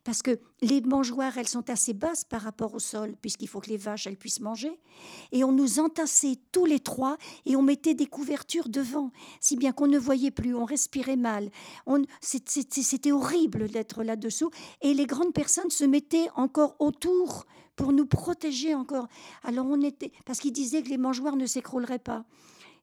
Parce 0.04 0.22
que 0.22 0.40
les 0.62 0.82
mangeoires, 0.82 1.38
elles 1.38 1.48
sont 1.48 1.70
assez 1.70 1.94
basses 1.94 2.24
par 2.24 2.42
rapport 2.42 2.74
au 2.74 2.80
sol, 2.80 3.16
puisqu'il 3.22 3.48
faut 3.48 3.60
que 3.60 3.70
les 3.70 3.78
vaches, 3.78 4.08
elles 4.08 4.18
puissent 4.18 4.40
manger. 4.40 4.80
Et 5.32 5.44
on 5.44 5.52
nous 5.52 5.80
entassait 5.80 6.38
tous 6.52 6.66
les 6.66 6.80
trois 6.80 7.18
et 7.46 7.56
on 7.56 7.62
mettait 7.62 7.94
des 7.94 8.08
couvertures 8.08 8.70
devant, 8.70 9.12
si 9.42 9.58
bien 9.58 9.72
qu'on 9.72 9.88
ne 9.88 10.00
voyait 10.00 10.32
plus, 10.32 10.56
on 10.56 10.66
respirait 10.66 11.18
mal. 11.18 11.50
C'était 12.22 13.12
horrible 13.12 13.68
d'être 13.68 14.04
là-dessous. 14.04 14.50
Et 14.82 14.94
les 14.94 15.06
grandes 15.06 15.34
personnes 15.34 15.70
se 15.70 15.86
mettaient 15.86 16.30
encore 16.36 16.76
autour 16.80 17.46
pour 17.76 17.92
nous 17.92 18.06
protéger 18.06 18.74
encore. 18.74 19.08
Alors 19.44 19.68
on 19.68 19.82
était... 19.82 20.12
Parce 20.26 20.40
qu'ils 20.40 20.54
disaient 20.54 20.82
que 20.82 20.90
les 20.90 20.98
mangeoires 20.98 21.36
ne 21.36 21.46
s'écrouleraient 21.46 22.00
pas. 22.00 22.26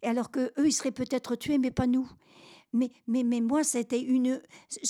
Alors 0.02 0.30
que 0.30 0.52
eux, 0.58 0.66
ils 0.66 0.72
seraient 0.72 0.92
peut-être 0.92 1.34
tués, 1.34 1.58
mais 1.58 1.70
pas 1.70 1.86
nous 1.86 2.08
mais, 2.74 2.90
mais, 3.06 3.22
mais 3.22 3.40
moi, 3.40 3.64
c'était 3.64 4.00
une. 4.00 4.40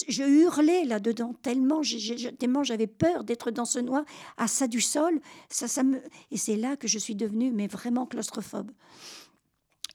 Je 0.08 0.24
hurlais 0.24 0.84
là-dedans, 0.84 1.34
tellement, 1.42 1.82
j'avais 1.82 2.86
peur 2.86 3.24
d'être 3.24 3.50
dans 3.50 3.66
ce 3.66 3.78
noir, 3.78 4.04
à 4.36 4.48
ça 4.48 4.66
du 4.66 4.80
sol. 4.80 5.20
Ça, 5.48 5.68
ça 5.68 5.82
me... 5.82 6.00
Et 6.30 6.36
c'est 6.36 6.56
là 6.56 6.76
que 6.76 6.88
je 6.88 6.98
suis 6.98 7.14
devenue 7.14 7.52
mais 7.52 7.66
vraiment 7.66 8.06
claustrophobe. 8.06 8.72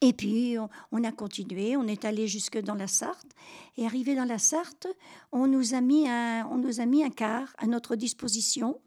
Et 0.02 0.14
puis, 0.14 0.56
on, 0.92 1.04
a 1.04 1.12
continué, 1.12 1.76
on 1.76 1.86
est 1.86 2.06
allé 2.06 2.26
jusque 2.26 2.58
dans 2.58 2.74
la 2.74 2.86
Sarthe. 2.86 3.32
Et 3.76 3.84
arrivé 3.84 4.14
dans 4.14 4.24
la 4.24 4.38
Sarthe, 4.38 4.86
on 5.30 5.46
nous 5.46 5.74
a 5.74 5.82
mis 5.82 6.08
un, 6.08 6.46
on 6.50 6.56
nous 6.56 6.80
a 6.80 6.86
mis 6.86 7.04
un 7.04 7.10
car 7.10 7.54
à 7.58 7.66
notre 7.66 7.96
disposition 7.96 8.80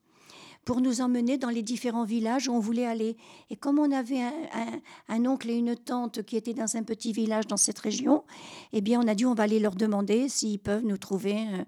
pour 0.65 0.81
nous 0.81 1.01
emmener 1.01 1.37
dans 1.37 1.49
les 1.49 1.61
différents 1.61 2.03
villages 2.03 2.47
où 2.47 2.53
on 2.53 2.59
voulait 2.59 2.85
aller. 2.85 3.17
Et 3.49 3.55
comme 3.55 3.79
on 3.79 3.91
avait 3.91 4.21
un, 5.09 5.25
oncle 5.25 5.49
et 5.49 5.55
une 5.55 5.75
tante 5.75 6.23
qui 6.23 6.37
étaient 6.37 6.53
dans 6.53 6.75
un 6.75 6.83
petit 6.83 7.13
village 7.13 7.47
dans 7.47 7.57
cette 7.57 7.79
région, 7.79 8.23
eh 8.71 8.81
bien, 8.81 9.01
on 9.01 9.07
a 9.07 9.15
dit 9.15 9.25
on 9.25 9.33
va 9.33 9.43
aller 9.43 9.59
leur 9.59 9.75
demander 9.75 10.29
s'ils 10.29 10.59
peuvent 10.59 10.85
nous 10.85 10.97
trouver 10.97 11.35
euh, 11.35 11.63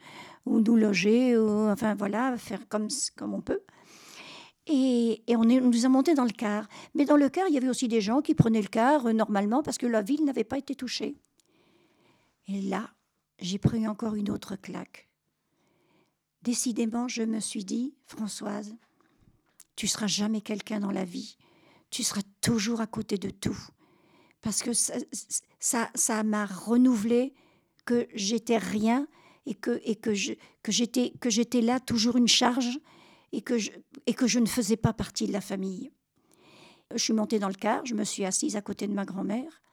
ou 0.46 0.60
nous 0.60 0.76
loger, 0.76 1.38
enfin 1.38 1.96
voilà, 1.96 2.38
faire 2.38 2.68
comme, 2.68 2.88
comme 3.16 3.34
on 3.34 3.42
peut. 3.42 3.62
Et, 4.68 5.22
on, 5.30 5.48
est, 5.48 5.60
nous 5.60 5.86
a 5.86 5.90
monté 5.90 6.16
dans 6.16 6.24
le 6.24 6.32
car. 6.32 6.68
Mais 6.96 7.06
dans 7.06 7.18
le 7.18 7.30
car, 7.30 7.48
il 7.48 7.54
y 7.54 7.58
avait 7.58 7.70
aussi 7.70 7.88
des 7.88 8.02
gens 8.02 8.22
qui 8.22 8.34
prenaient 8.34 8.62
le 8.62 8.68
car 8.68 9.06
euh, 9.06 9.14
normalement 9.14 9.62
parce 9.62 9.78
que 9.78 9.86
la 9.86 10.02
ville 10.02 10.26
n'avait 10.26 10.44
pas 10.44 10.58
été 10.58 10.76
touchée. 10.76 11.16
Et 12.48 12.62
là, 12.62 12.90
j'ai 13.40 13.60
pris 13.60 13.88
encore 13.88 14.16
une 14.16 14.30
autre 14.32 14.56
claque. 14.56 15.08
Décidément, 16.46 17.08
je 17.08 17.24
me 17.24 17.40
suis 17.40 17.66
dit, 17.66 17.96
Françoise, 18.06 18.76
tu 19.76 19.88
seras 19.88 20.06
jamais 20.06 20.42
quelqu'un 20.42 20.80
dans 20.80 20.92
la 20.92 21.04
vie. 21.04 21.38
Tu 21.90 22.04
seras 22.04 22.22
toujours 22.40 22.82
à 22.82 22.88
côté 22.88 23.18
de 23.18 23.32
tout. 23.32 23.58
Parce 24.42 24.62
que 24.62 24.72
ça 24.74 24.94
m'a 25.74 25.90
ça, 25.96 26.24
m'a 26.24 26.46
renouvelé 26.46 27.34
que 27.86 28.08
j'étais 28.14 28.60
rien 28.60 29.08
et 29.48 29.56
que, 29.56 29.82
et 29.84 29.96
que, 29.96 30.14
j'étais, 30.14 31.14
que 31.20 31.66
là 31.66 31.80
toujours 31.80 32.16
une 32.16 32.28
charge 32.28 32.80
et 33.32 33.42
que, 33.42 33.58
je, 33.58 33.72
et 34.06 34.14
que 34.14 34.28
je 34.28 34.38
ne 34.38 34.46
faisais 34.46 34.78
pas 34.78 34.94
partie 34.94 35.26
de 35.26 35.34
la 35.34 35.42
famille. 35.42 35.92
Je 36.92 37.00
suis 37.00 37.14
montée 37.14 37.40
dans 37.40 37.48
le 37.48 37.56
car, 37.56 37.84
je 37.88 37.96
me 37.96 38.04
suis 38.04 38.24
assise 38.24 38.56
à 38.56 38.62
côté 38.62 38.88
de 38.88 38.94
ma 38.94 39.06
grand-mère. 39.06 39.64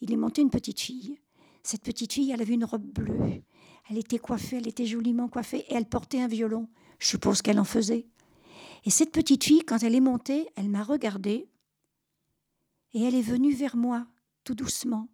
Il 0.00 0.12
est 0.12 0.16
monté 0.16 0.42
une 0.42 0.50
petite 0.50 0.80
fille. 0.80 1.18
Cette 1.64 1.82
petite 1.82 2.12
fille, 2.12 2.30
elle 2.30 2.40
avait 2.40 2.54
une 2.54 2.64
robe 2.64 2.86
bleue. 2.86 3.42
Elle 3.90 3.98
était 3.98 4.20
coiffée, 4.20 4.58
elle 4.58 4.68
était 4.68 4.86
joliment 4.86 5.26
coiffée 5.26 5.64
et 5.68 5.74
elle 5.74 5.86
portait 5.86 6.22
un 6.22 6.28
violon. 6.28 6.68
Je 7.00 7.08
suppose 7.08 7.42
qu'elle 7.42 7.58
en 7.58 7.64
faisait. 7.64 8.06
Et 8.84 8.90
cette 8.90 9.10
petite 9.10 9.42
fille, 9.42 9.64
quand 9.64 9.82
elle 9.82 9.96
est 9.96 10.00
montée, 10.00 10.48
elle 10.54 10.68
m'a 10.68 10.84
regardée 10.84 11.48
et 12.94 13.02
elle 13.02 13.16
est 13.16 13.22
venue 13.22 13.52
vers 13.52 13.76
moi, 13.76 14.06
tout 14.44 14.54
doucement. 14.54 15.08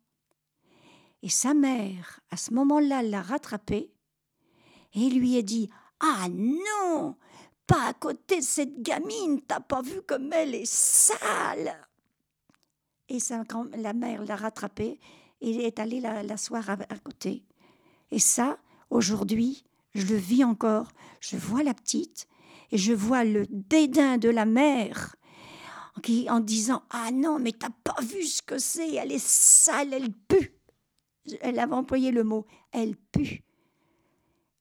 Et 1.23 1.31
sa 1.31 1.55
mère, 1.55 2.21
à 2.31 2.37
ce 2.37 2.53
moment-là, 2.53 3.03
l'a 3.03 3.23
rattrapée 3.23 3.91
et 4.93 5.09
lui 5.09 5.39
a 5.39 5.43
dit 5.43 5.71
Ah 6.01 6.29
non 6.29 7.17
Pas 7.67 7.89
à 7.89 7.95
côté 7.95 8.41
de 8.41 8.45
cette 8.45 8.83
gamine, 8.83 9.41
t'as 9.41 9.61
pas 9.61 9.81
vu 9.81 10.03
comme 10.03 10.31
elle 10.35 10.55
est 10.55 10.71
sale 10.71 11.89
Et 13.09 13.19
la 13.79 13.95
mère 13.95 14.23
l'a 14.23 14.37
rattrapée 14.37 15.01
et 15.41 15.67
est 15.67 15.79
allée 15.79 16.01
l'asseoir 16.01 16.69
à 16.69 16.99
côté. 17.03 17.43
Et 18.11 18.19
ça, 18.19 18.59
aujourd'hui, 18.97 19.65
je 19.95 20.07
le 20.07 20.17
vis 20.17 20.45
encore. 20.45 20.89
Je 21.21 21.37
vois 21.37 21.63
la 21.63 21.75
petite 21.75 22.27
et 22.71 22.79
je 22.79 22.93
vois 22.93 23.25
le 23.25 23.47
dédain 23.49 24.19
de 24.19 24.29
la 24.29 24.45
mère 24.45 25.17
qui, 26.03 26.29
en 26.29 26.41
disant 26.41 26.83
Ah 26.91 27.11
non, 27.13 27.39
mais 27.39 27.53
t'as 27.53 27.71
pas 27.85 28.01
vu 28.03 28.25
ce 28.25 28.43
que 28.43 28.59
c'est, 28.59 28.95
elle 28.95 29.13
est 29.13 29.25
sale, 29.25 29.95
elle 29.95 30.13
pue. 30.13 30.53
Elle 31.41 31.59
avait 31.59 31.75
employé 31.75 32.11
le 32.11 32.25
mot 32.25 32.47
elle 32.73 32.97
pue. 32.97 33.43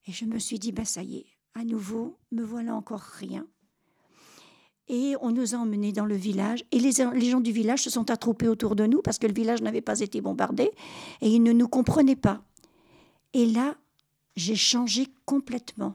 Et 0.06 0.12
je 0.12 0.24
me 0.24 0.38
suis 0.38 0.58
dit 0.58 0.72
Ben 0.72 0.84
ça 0.84 1.02
y 1.02 1.18
est, 1.18 1.26
à 1.54 1.64
nouveau, 1.64 2.18
me 2.32 2.42
voilà 2.42 2.74
encore 2.74 3.00
rien. 3.00 3.46
Et 4.88 5.14
on 5.20 5.32
nous 5.32 5.54
a 5.54 5.58
emmenés 5.58 5.92
dans 5.92 6.06
le 6.06 6.14
village. 6.14 6.64
Et 6.70 6.78
les, 6.78 6.92
les, 7.14 7.30
gens 7.30 7.40
du 7.40 7.50
village 7.50 7.82
se 7.82 7.90
sont 7.90 8.08
attroupés 8.10 8.46
autour 8.46 8.76
de 8.76 8.86
nous 8.86 9.02
parce 9.02 9.18
que 9.18 9.26
le 9.26 9.34
village 9.34 9.60
n'avait 9.60 9.80
pas 9.80 9.98
été 9.98 10.20
bombardé 10.20 10.70
et 11.20 11.28
ils 11.28 11.42
ne 11.42 11.52
nous 11.52 11.66
comprenaient 11.66 12.14
pas. 12.14 12.44
Et 13.32 13.46
là, 13.46 13.76
j'ai 14.36 14.56
changé 14.56 15.08
complètement. 15.24 15.94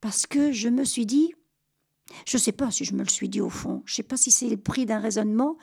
Parce 0.00 0.26
que 0.26 0.52
je 0.52 0.68
me 0.68 0.84
suis 0.84 1.06
dit, 1.06 1.32
je 2.26 2.36
ne 2.36 2.42
sais 2.42 2.52
pas 2.52 2.70
si 2.70 2.84
je 2.84 2.94
me 2.94 3.02
le 3.02 3.08
suis 3.08 3.28
dit 3.28 3.40
au 3.40 3.50
fond, 3.50 3.82
je 3.86 3.92
ne 3.92 3.96
sais 3.96 4.02
pas 4.02 4.16
si 4.16 4.30
c'est 4.30 4.48
le 4.48 4.56
prix 4.56 4.86
d'un 4.86 4.98
raisonnement 4.98 5.56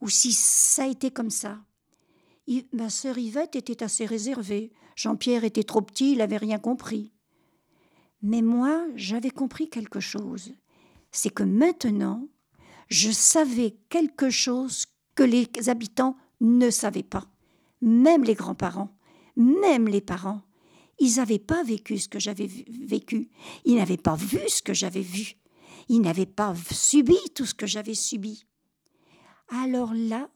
ou 0.00 0.08
si 0.08 0.32
ça 0.32 0.84
a 0.84 0.88
été 0.88 1.10
comme 1.10 1.30
ça. 1.30 1.58
ma 2.72 2.90
sœur 2.90 3.16
Yvette 3.18 3.56
était 3.56 3.82
assez 3.82 4.04
réservée. 4.04 4.72
Jean-Pierre 4.94 5.44
était 5.44 5.64
trop 5.64 5.82
petit, 5.82 6.12
il 6.12 6.18
n'avait 6.18 6.36
rien 6.36 6.58
compris. 6.58 7.12
Mais 8.22 8.42
moi, 8.42 8.86
j'avais 8.94 9.30
compris 9.30 9.68
quelque 9.68 10.00
chose. 10.00 10.52
C'est 11.12 11.30
que 11.30 11.42
maintenant, 11.42 12.28
je 12.88 13.10
savais 13.10 13.76
quelque 13.88 14.30
chose 14.30 14.86
que 15.14 15.22
les 15.22 15.48
habitants 15.68 16.16
ne 16.40 16.70
savaient 16.70 17.02
pas, 17.02 17.26
même 17.80 18.24
les 18.24 18.34
grands-parents 18.34 18.96
même 19.36 19.86
les 19.86 20.00
parents, 20.00 20.40
ils 20.98 21.16
n'avaient 21.16 21.38
pas 21.38 21.62
vécu 21.62 21.98
ce 21.98 22.08
que 22.08 22.18
j'avais 22.18 22.46
vécu, 22.46 23.30
ils 23.64 23.76
n'avaient 23.76 23.96
pas 23.96 24.16
vu 24.16 24.40
ce 24.48 24.62
que 24.62 24.74
j'avais 24.74 25.02
vu, 25.02 25.34
ils 25.88 26.00
n'avaient 26.00 26.26
pas 26.26 26.54
subi 26.70 27.16
tout 27.34 27.46
ce 27.46 27.54
que 27.54 27.66
j'avais 27.66 27.94
subi. 27.94 28.46
Alors 29.48 29.92
là, 29.94 30.28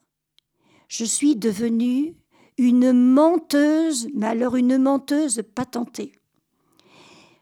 je 0.89 1.05
suis 1.05 1.37
devenue 1.37 2.17
une 2.59 2.93
menteuse, 2.93 4.09
mais 4.15 4.27
alors 4.27 4.57
une 4.57 4.77
menteuse 4.77 5.43
patentée. 5.55 6.13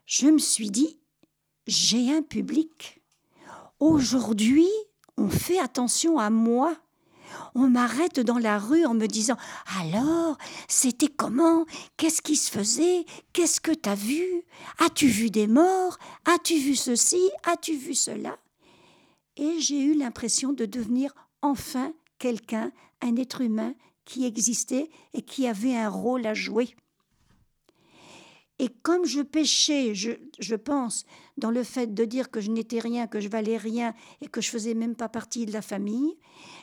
Je 0.05 0.27
me 0.27 0.39
suis 0.39 0.71
dit, 0.71 0.99
j'ai 1.67 2.11
un 2.11 2.21
public. 2.21 3.01
Aujourd'hui, 3.79 4.69
on 5.17 5.29
fait 5.29 5.59
attention 5.59 6.17
à 6.17 6.29
moi 6.29 6.75
on 7.55 7.69
m'arrête 7.69 8.19
dans 8.19 8.37
la 8.37 8.57
rue 8.57 8.85
en 8.85 8.93
me 8.93 9.07
disant 9.07 9.37
Alors, 9.79 10.37
c'était 10.67 11.07
comment? 11.07 11.65
Qu'est-ce 11.97 12.21
qui 12.21 12.35
se 12.35 12.51
faisait? 12.51 13.05
Qu'est-ce 13.33 13.61
que 13.61 13.71
t'as 13.71 13.95
vu? 13.95 14.43
As-tu 14.79 15.07
vu 15.07 15.29
des 15.29 15.47
morts? 15.47 15.97
As-tu 16.25 16.57
vu 16.57 16.75
ceci? 16.75 17.29
As-tu 17.45 17.75
vu 17.75 17.93
cela? 17.93 18.37
Et 19.37 19.59
j'ai 19.59 19.81
eu 19.81 19.93
l'impression 19.93 20.53
de 20.53 20.65
devenir 20.65 21.13
enfin 21.41 21.93
quelqu'un, 22.17 22.71
un 23.01 23.15
être 23.15 23.41
humain 23.41 23.73
qui 24.05 24.25
existait 24.25 24.89
et 25.13 25.21
qui 25.21 25.47
avait 25.47 25.75
un 25.75 25.89
rôle 25.89 26.25
à 26.25 26.33
jouer. 26.33 26.75
Et 28.59 28.67
comme 28.67 29.05
je 29.05 29.21
péchais, 29.21 29.95
je, 29.95 30.55
pense, 30.55 31.05
dans 31.37 31.49
le 31.49 31.63
fait 31.63 31.93
de 31.93 32.03
dire 32.03 32.29
que 32.29 32.41
je 32.41 32.51
n'étais 32.51 32.79
rien, 32.79 33.07
que 33.07 33.21
je 33.21 33.29
valais 33.29 33.57
rien 33.57 33.93
et 34.21 34.27
que 34.27 34.41
je 34.41 34.49
faisais 34.49 34.73
même 34.73 34.95
pas 34.95 35.07
partie 35.07 35.45
de 35.45 35.53
la 35.53 35.61
famille, 35.61 36.17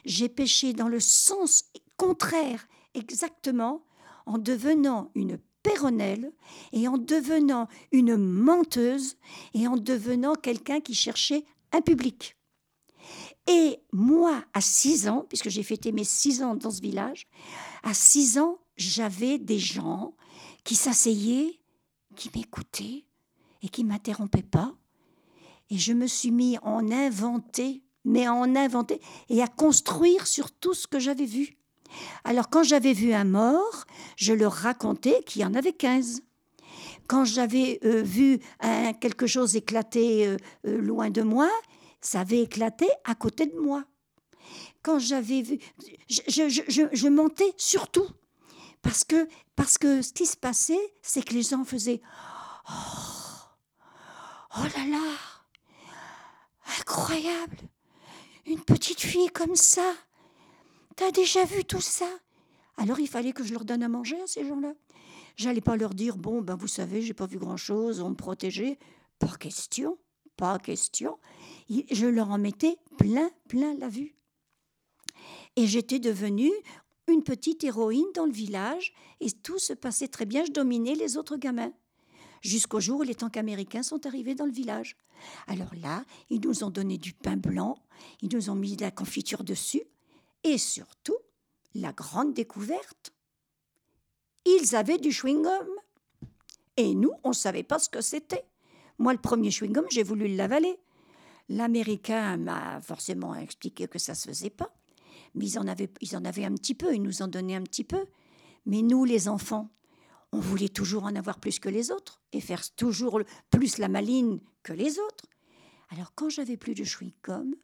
j'ai 0.05 0.29
péché 0.29 0.75
dans 0.75 0.89
le 0.89 1.01
sens 1.01 1.65
contraire 1.97 2.69
exactement 2.95 3.83
en 4.27 4.37
devenant 4.37 5.11
une 5.15 5.39
péronnelle 5.63 6.33
et 6.73 6.87
en 6.87 6.99
devenant 6.99 7.67
une 7.93 8.17
menteuse 8.17 9.17
et 9.55 9.67
en 9.67 9.77
devenant 9.77 10.35
quelqu'un 10.35 10.81
qui 10.81 10.95
cherchait 10.95 11.45
un 11.73 11.81
public. 11.81 12.37
Et 13.49 13.79
moi, 13.93 14.45
à 14.53 14.61
six 14.61 15.09
ans, 15.09 15.25
puisque 15.29 15.49
j'ai 15.49 15.63
fêté 15.63 15.93
mes 15.93 16.05
six 16.05 16.43
ans 16.43 16.57
dans 16.57 16.71
ce 16.71 16.81
village, 16.81 17.27
à 17.83 17.95
six 17.95 18.39
ans, 18.39 18.59
j'avais 18.77 19.39
des 19.39 19.59
gens 19.59 20.15
qui 20.65 20.75
s'asseyaient 20.75 21.61
qui 22.17 22.31
m'écoutait 22.35 23.05
et 23.63 23.69
qui 23.69 23.85
m'interrompait 23.85 24.43
pas. 24.43 24.75
Et 25.71 25.79
je 25.79 25.93
me 25.93 26.07
suis 26.07 26.31
mis 26.31 26.59
en 26.63 26.91
inventer, 26.91 27.83
mais 28.05 28.29
en 28.29 28.55
inventer 28.57 29.01
et 29.29 29.43
à 29.43 29.47
construire 29.47 30.27
sur 30.27 30.51
tout 30.53 30.75
ce 30.75 30.87
que 30.87 30.99
j'avais 30.99 31.25
vu. 31.25 31.57
Alors 32.25 32.49
quand 32.51 32.63
j'avais 32.63 32.93
vu 32.93 33.13
un 33.13 33.25
mort, 33.25 33.85
je 34.17 34.33
leur 34.33 34.53
racontais 34.53 35.23
qu'il 35.25 35.43
y 35.43 35.45
en 35.45 35.55
avait 35.55 35.73
15. 35.73 36.23
Quand 37.07 37.25
j'avais 37.25 37.79
euh, 37.85 38.03
vu 38.03 38.41
quelque 39.01 39.27
chose 39.27 39.55
éclater 39.55 40.27
euh, 40.27 40.37
euh, 40.67 40.79
loin 40.79 41.11
de 41.11 41.23
moi, 41.23 41.49
ça 42.01 42.21
avait 42.21 42.43
éclaté 42.43 42.87
à 43.05 43.15
côté 43.15 43.47
de 43.47 43.59
moi. 43.59 43.85
Quand 44.83 44.99
j'avais 44.99 45.43
vu, 45.43 45.59
je, 46.09 46.21
je, 46.29 46.63
je, 46.69 46.83
je 46.93 47.09
montais 47.09 47.53
sur 47.57 47.89
tout 47.89 48.09
Parce 49.57 49.79
que, 49.79 50.03
ce 50.03 50.13
qui 50.13 50.27
se 50.27 50.37
passait, 50.37 50.95
c'est 51.03 51.25
que 51.25 51.35
les 51.35 51.43
gens 51.43 51.65
faisaient 51.65 52.01
Oh, 52.69 52.73
oh 54.59 54.63
là 54.63 54.87
là, 54.87 55.13
incroyable, 56.81 57.57
une 58.47 58.61
petite 58.61 59.01
fille 59.01 59.29
comme 59.29 59.57
ça. 59.57 59.93
T'as 60.95 61.11
déjà 61.11 61.45
vu 61.45 61.65
tout 61.65 61.81
ça? 61.81 62.09
Alors 62.77 63.01
il 63.01 63.09
fallait 63.09 63.33
que 63.33 63.43
je 63.43 63.53
leur 63.53 63.65
donne 63.65 63.83
à 63.83 63.89
manger 63.89 64.21
à 64.21 64.27
ces 64.27 64.47
gens-là. 64.47 64.73
J'allais 65.37 65.61
pas 65.61 65.77
leur 65.77 65.95
dire 65.95 66.17
bon 66.17 66.41
ben 66.41 66.55
vous 66.55 66.69
savez 66.69 67.03
j'ai 67.03 67.15
pas 67.15 67.27
vu 67.27 67.39
grand 67.39 67.57
chose, 67.57 68.01
on 68.01 68.11
me 68.11 68.15
protégeait. 68.15 68.79
Pas 69.19 69.37
question, 69.37 69.99
pas 70.37 70.59
question. 70.59 71.19
Je 71.69 72.07
leur 72.07 72.31
en 72.31 72.39
mettais 72.39 72.77
plein 72.99 73.31
plein 73.49 73.75
la 73.75 73.89
vue. 73.89 74.17
Et 75.57 75.67
j'étais 75.67 75.99
devenue 75.99 76.53
une 77.09 77.23
petite 77.23 77.65
héroïne 77.65 78.07
dans 78.15 78.27
le 78.27 78.33
village 78.33 78.93
et 79.21 79.31
tout 79.31 79.59
se 79.59 79.73
passait 79.73 80.09
très 80.09 80.27
bien. 80.27 80.45
Je 80.45 80.53
dominais 80.53 80.95
les 80.95 81.17
autres 81.17 81.37
gamins. 81.37 81.73
Jusqu'au 82.43 82.81
jour 82.81 83.01
où 83.01 83.03
les 83.03 83.15
tanks 83.15 83.37
américains 83.37 83.83
sont 83.83 84.07
arrivés 84.07 84.35
dans 84.35 84.47
le 84.47 84.53
village. 84.53 84.97
Alors 85.47 85.75
là, 85.81 86.05
ils 86.31 86.41
nous 86.41 86.65
ont 86.65 86.71
donné 86.71 86.99
du 86.99 87.13
pain 87.13 87.37
blanc, 87.37 87.79
ils 88.21 88.35
nous 88.35 88.51
ont 88.51 88.55
mis 88.55 88.77
de 88.77 88.83
la 88.83 88.91
confiture 88.91 89.45
dessus, 89.45 89.83
et 90.45 90.59
surtout, 90.59 91.17
la 91.75 91.93
grande 91.93 92.35
découverte, 92.35 93.13
ils 94.45 94.77
avaient 94.77 94.99
du 94.99 95.11
chewing-gum. 95.11 95.67
Et 96.77 96.95
nous, 96.95 97.13
on 97.25 97.31
ne 97.31 97.35
savait 97.35 97.63
pas 97.63 97.79
ce 97.79 97.89
que 97.89 98.01
c'était. 98.01 98.45
Moi, 98.99 99.13
le 99.13 99.19
premier 99.19 99.51
chewing-gum, 99.51 99.87
j'ai 99.91 100.03
voulu 100.03 100.29
l'avaler. 100.29 100.79
L'Américain 101.49 102.37
m'a 102.37 102.81
forcément 102.81 103.35
expliqué 103.35 103.89
que 103.89 103.99
ça 103.99 104.13
ne 104.13 104.17
se 104.17 104.29
faisait 104.29 104.51
pas. 104.51 104.73
Mais 105.37 105.47
ils 105.47 105.59
en, 105.59 105.67
avaient, 105.67 105.91
ils 106.01 106.17
en 106.17 106.25
avaient 106.25 106.45
un 106.45 106.55
petit 106.55 106.75
peu, 106.75 106.95
ils 106.95 107.03
nous 107.03 107.23
en 107.23 107.29
donnaient 107.29 107.55
un 107.55 107.63
petit 107.63 107.85
peu. 107.85 108.07
Mais 108.65 108.83
nous, 108.83 109.05
les 109.05 109.29
enfants, 109.29 109.71
on 110.33 110.41
voulait 110.41 110.69
toujours 110.69 111.05
en 111.05 111.15
avoir 111.15 111.39
plus 111.39 111.59
que 111.59 111.69
les 111.69 111.91
autres 111.91 112.21
et 112.33 112.41
faire 112.41 112.69
toujours 112.75 113.21
plus 113.51 113.79
la 113.79 113.89
maline 113.89 114.41
que 114.63 114.73
les 114.73 114.99
autres. 114.99 115.27
Alors 115.91 116.13
quand 116.15 116.29
j'avais 116.29 116.57
plus 116.57 116.75
de 116.75 116.85
chewing-gum, 116.85 117.55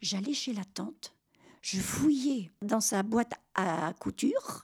j'allais 0.00 0.34
chez 0.34 0.52
la 0.52 0.64
tante, 0.64 1.14
je 1.60 1.78
fouillais 1.78 2.50
dans 2.60 2.80
sa 2.80 3.02
boîte 3.02 3.34
à 3.54 3.92
couture, 4.00 4.62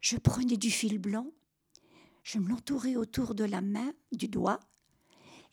je 0.00 0.16
prenais 0.18 0.56
du 0.58 0.70
fil 0.70 0.98
blanc, 0.98 1.26
je 2.22 2.38
me 2.38 2.48
l'entourais 2.48 2.96
autour 2.96 3.34
de 3.34 3.44
la 3.44 3.62
main, 3.62 3.92
du 4.12 4.28
doigt, 4.28 4.60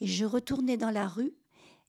et 0.02 0.08
je 0.08 0.26
retournais 0.26 0.76
dans 0.76 0.92
la 0.92 1.08
rue, 1.08 1.34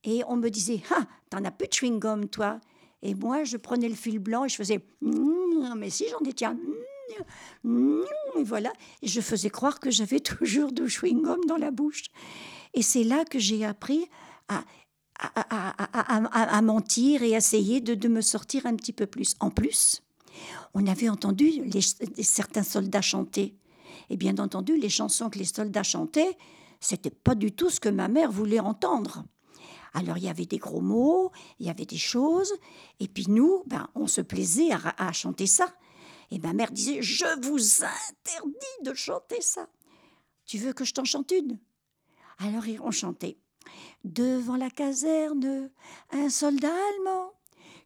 et 0.04 0.22
on 0.28 0.36
me 0.36 0.48
disait 0.50 0.82
Ah, 0.90 1.06
t'en 1.30 1.44
as 1.44 1.50
plus 1.50 1.66
de 1.66 1.72
chewing-gum, 1.72 2.28
toi 2.28 2.60
Et 3.02 3.14
moi, 3.14 3.44
je 3.44 3.56
prenais 3.56 3.88
le 3.88 3.94
fil 3.94 4.18
blanc 4.18 4.44
et 4.44 4.48
je 4.48 4.56
faisais 4.56 4.80
mmh, 5.00 5.74
Mais 5.76 5.90
si, 5.90 6.04
j'en 6.10 6.28
ai, 6.28 6.32
tiens. 6.32 6.56
Mmh, 7.64 8.00
et 8.38 8.42
voilà, 8.42 8.72
je 9.02 9.20
faisais 9.20 9.50
croire 9.50 9.80
que 9.80 9.90
j'avais 9.90 10.20
toujours 10.20 10.72
du 10.72 10.82
chewing-gum 10.88 11.46
dans 11.46 11.56
la 11.56 11.70
bouche. 11.70 12.04
Et 12.74 12.82
c'est 12.82 13.04
là 13.04 13.24
que 13.24 13.38
j'ai 13.38 13.64
appris 13.64 14.06
à, 14.48 14.64
à, 15.18 16.62
mentir 16.62 17.22
et 17.22 17.32
essayer 17.32 17.80
de, 17.80 17.94
de, 17.94 18.08
me 18.08 18.20
sortir 18.20 18.66
un 18.66 18.74
petit 18.74 18.92
peu 18.92 19.06
plus. 19.06 19.34
En 19.40 19.50
plus, 19.50 20.02
on 20.74 20.86
avait 20.86 21.08
entendu 21.08 21.62
certains 22.22 22.62
soldats 22.62 23.02
chanter. 23.02 23.56
Et 24.10 24.16
bien 24.16 24.36
entendu, 24.38 24.76
les 24.76 24.88
chansons 24.88 25.30
que 25.30 25.38
les 25.38 25.44
soldats 25.44 25.82
chantaient, 25.82 26.36
c'était 26.80 27.10
pas 27.10 27.34
du 27.34 27.52
tout 27.52 27.70
ce 27.70 27.80
que 27.80 27.88
ma 27.88 28.08
mère 28.08 28.30
voulait 28.30 28.60
entendre. 28.60 29.24
Alors 29.94 30.18
il 30.18 30.24
y 30.24 30.28
avait 30.28 30.46
des 30.46 30.58
gros 30.58 30.80
mots, 30.80 31.32
il 31.58 31.66
y 31.66 31.70
avait 31.70 31.86
des 31.86 31.98
choses, 31.98 32.52
et 33.00 33.08
puis 33.08 33.26
nous, 33.28 33.62
ben, 33.66 33.88
on 33.94 34.06
se 34.06 34.20
plaisait 34.20 34.70
à, 34.72 35.12
chanter 35.12 35.46
ça. 35.46 35.74
Et 36.30 36.38
ma 36.38 36.52
mère 36.52 36.72
disait, 36.72 37.02
je 37.02 37.24
vous 37.46 37.84
interdis 37.84 38.82
de 38.82 38.94
chanter 38.94 39.40
ça. 39.40 39.68
Tu 40.44 40.58
veux 40.58 40.72
que 40.72 40.84
je 40.84 40.94
t'en 40.94 41.04
chante 41.04 41.30
une? 41.30 41.58
Alors 42.38 42.64
on 42.82 42.90
chantait. 42.90 43.38
Devant 44.04 44.56
la 44.56 44.70
caserne, 44.70 45.70
un 46.10 46.28
soldat 46.28 46.72
allemand 46.94 47.32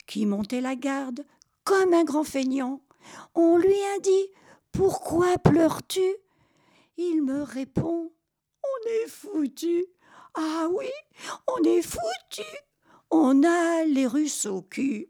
qui 0.07 0.26
montait 0.26 0.61
la 0.61 0.76
garde 0.76 1.24
comme 1.64 1.94
un 1.94 2.05
grand 2.05 2.24
feignant. 2.24 2.82
On 3.34 3.57
lui 3.57 3.80
a 3.96 4.01
dit 4.01 4.26
Pourquoi 4.72 5.38
pleures-tu? 5.38 6.16
Il 6.96 7.22
me 7.22 7.42
répond 7.42 8.12
On 8.62 8.88
est 8.88 9.09
foutu. 9.09 9.86
Ah 10.34 10.68
oui, 10.72 10.86
on 11.46 11.62
est 11.64 11.82
foutu. 11.82 12.46
On 13.10 13.42
a 13.42 13.84
les 13.84 14.06
Russes 14.06 14.46
au 14.46 14.62
cul. 14.62 15.08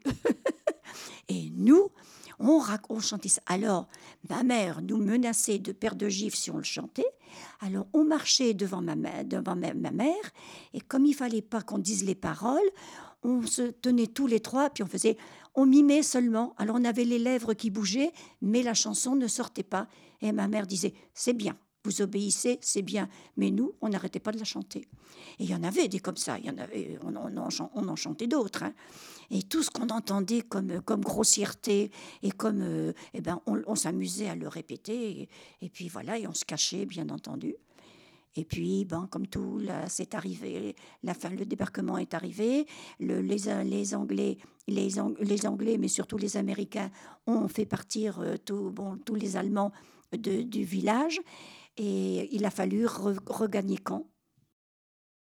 Et 1.29 1.51
nous, 1.55 1.91
on, 2.39 2.61
on 2.89 2.99
chantait 2.99 3.29
ça. 3.29 3.41
Alors, 3.45 3.87
ma 4.29 4.43
mère 4.43 4.81
nous 4.81 4.97
menaçait 4.97 5.59
de 5.59 5.71
perdre 5.71 5.99
de 5.99 6.09
gifs 6.09 6.35
si 6.35 6.49
on 6.51 6.57
le 6.57 6.63
chantait. 6.63 7.05
Alors, 7.59 7.85
on 7.93 8.03
marchait 8.03 8.53
devant 8.53 8.81
ma, 8.81 8.95
devant 9.23 9.55
ma, 9.55 9.73
mère, 9.73 10.31
et 10.73 10.81
comme 10.81 11.05
il 11.05 11.13
fallait 11.13 11.41
pas 11.41 11.61
qu'on 11.61 11.77
dise 11.77 12.03
les 12.03 12.15
paroles, 12.15 12.59
on 13.23 13.45
se 13.45 13.61
tenait 13.61 14.07
tous 14.07 14.27
les 14.27 14.39
trois, 14.39 14.69
puis 14.69 14.83
on 14.83 14.87
faisait, 14.87 15.15
on 15.53 15.65
mimait 15.65 16.03
seulement. 16.03 16.55
Alors, 16.57 16.75
on 16.79 16.83
avait 16.83 17.05
les 17.05 17.19
lèvres 17.19 17.53
qui 17.53 17.69
bougeaient, 17.69 18.11
mais 18.41 18.63
la 18.63 18.73
chanson 18.73 19.15
ne 19.15 19.27
sortait 19.27 19.63
pas. 19.63 19.87
Et 20.21 20.31
ma 20.31 20.47
mère 20.47 20.65
disait, 20.65 20.93
c'est 21.13 21.33
bien, 21.33 21.55
vous 21.83 22.01
obéissez, 22.01 22.59
c'est 22.61 22.81
bien. 22.81 23.09
Mais 23.37 23.49
nous, 23.49 23.73
on 23.81 23.89
n'arrêtait 23.89 24.19
pas 24.19 24.31
de 24.31 24.37
la 24.37 24.43
chanter. 24.43 24.87
Et 25.39 25.43
il 25.43 25.49
y 25.49 25.55
en 25.55 25.63
avait 25.63 25.87
des 25.87 25.99
comme 25.99 26.17
ça, 26.17 26.37
il 26.37 26.45
y 26.45 26.49
en 26.49 26.57
avait, 26.57 26.99
on, 27.03 27.15
en, 27.15 27.95
chantait 27.95 28.27
d'autres. 28.27 28.63
Hein. 28.63 28.73
Et 29.29 29.43
tout 29.43 29.63
ce 29.63 29.71
qu'on 29.71 29.89
entendait 29.89 30.41
comme, 30.41 30.79
grossièreté 31.01 31.91
et 32.21 32.31
comme, 32.31 32.61
euh, 32.61 32.93
eh 33.13 33.21
ben, 33.21 33.41
on, 33.45 33.75
s'amusait 33.75 34.29
à 34.29 34.35
le 34.35 34.47
répéter. 34.47 35.29
Et, 35.61 35.69
puis 35.69 35.87
voilà, 35.87 36.19
et 36.19 36.27
on 36.27 36.33
se 36.33 36.45
cachait, 36.45 36.85
bien 36.85 37.09
entendu. 37.09 37.55
Et 38.35 38.45
puis, 38.45 38.85
ben, 38.85 39.07
comme 39.09 39.27
tout, 39.27 39.61
c'est 39.87 40.13
arrivé, 40.15 40.75
la 41.03 41.13
fin, 41.13 41.29
le 41.29 41.45
débarquement 41.45 41.97
est 41.97 42.13
arrivé. 42.13 42.65
Le, 42.99 43.21
les, 43.21 43.49
Anglais, 43.93 44.37
les, 44.67 44.99
Anglais, 44.99 45.77
mais 45.77 45.87
surtout 45.87 46.17
les 46.17 46.37
Américains, 46.37 46.91
ont 47.25 47.47
fait 47.47 47.65
partir 47.65 48.19
euh, 48.19 48.37
tous 48.37 49.15
les 49.15 49.35
Allemands 49.35 49.71
du 50.17 50.63
village. 50.63 51.19
Et 51.77 52.35
il 52.35 52.45
a 52.45 52.51
fallu 52.51 52.85
regagner 52.85 53.79
Caen. 53.87 54.10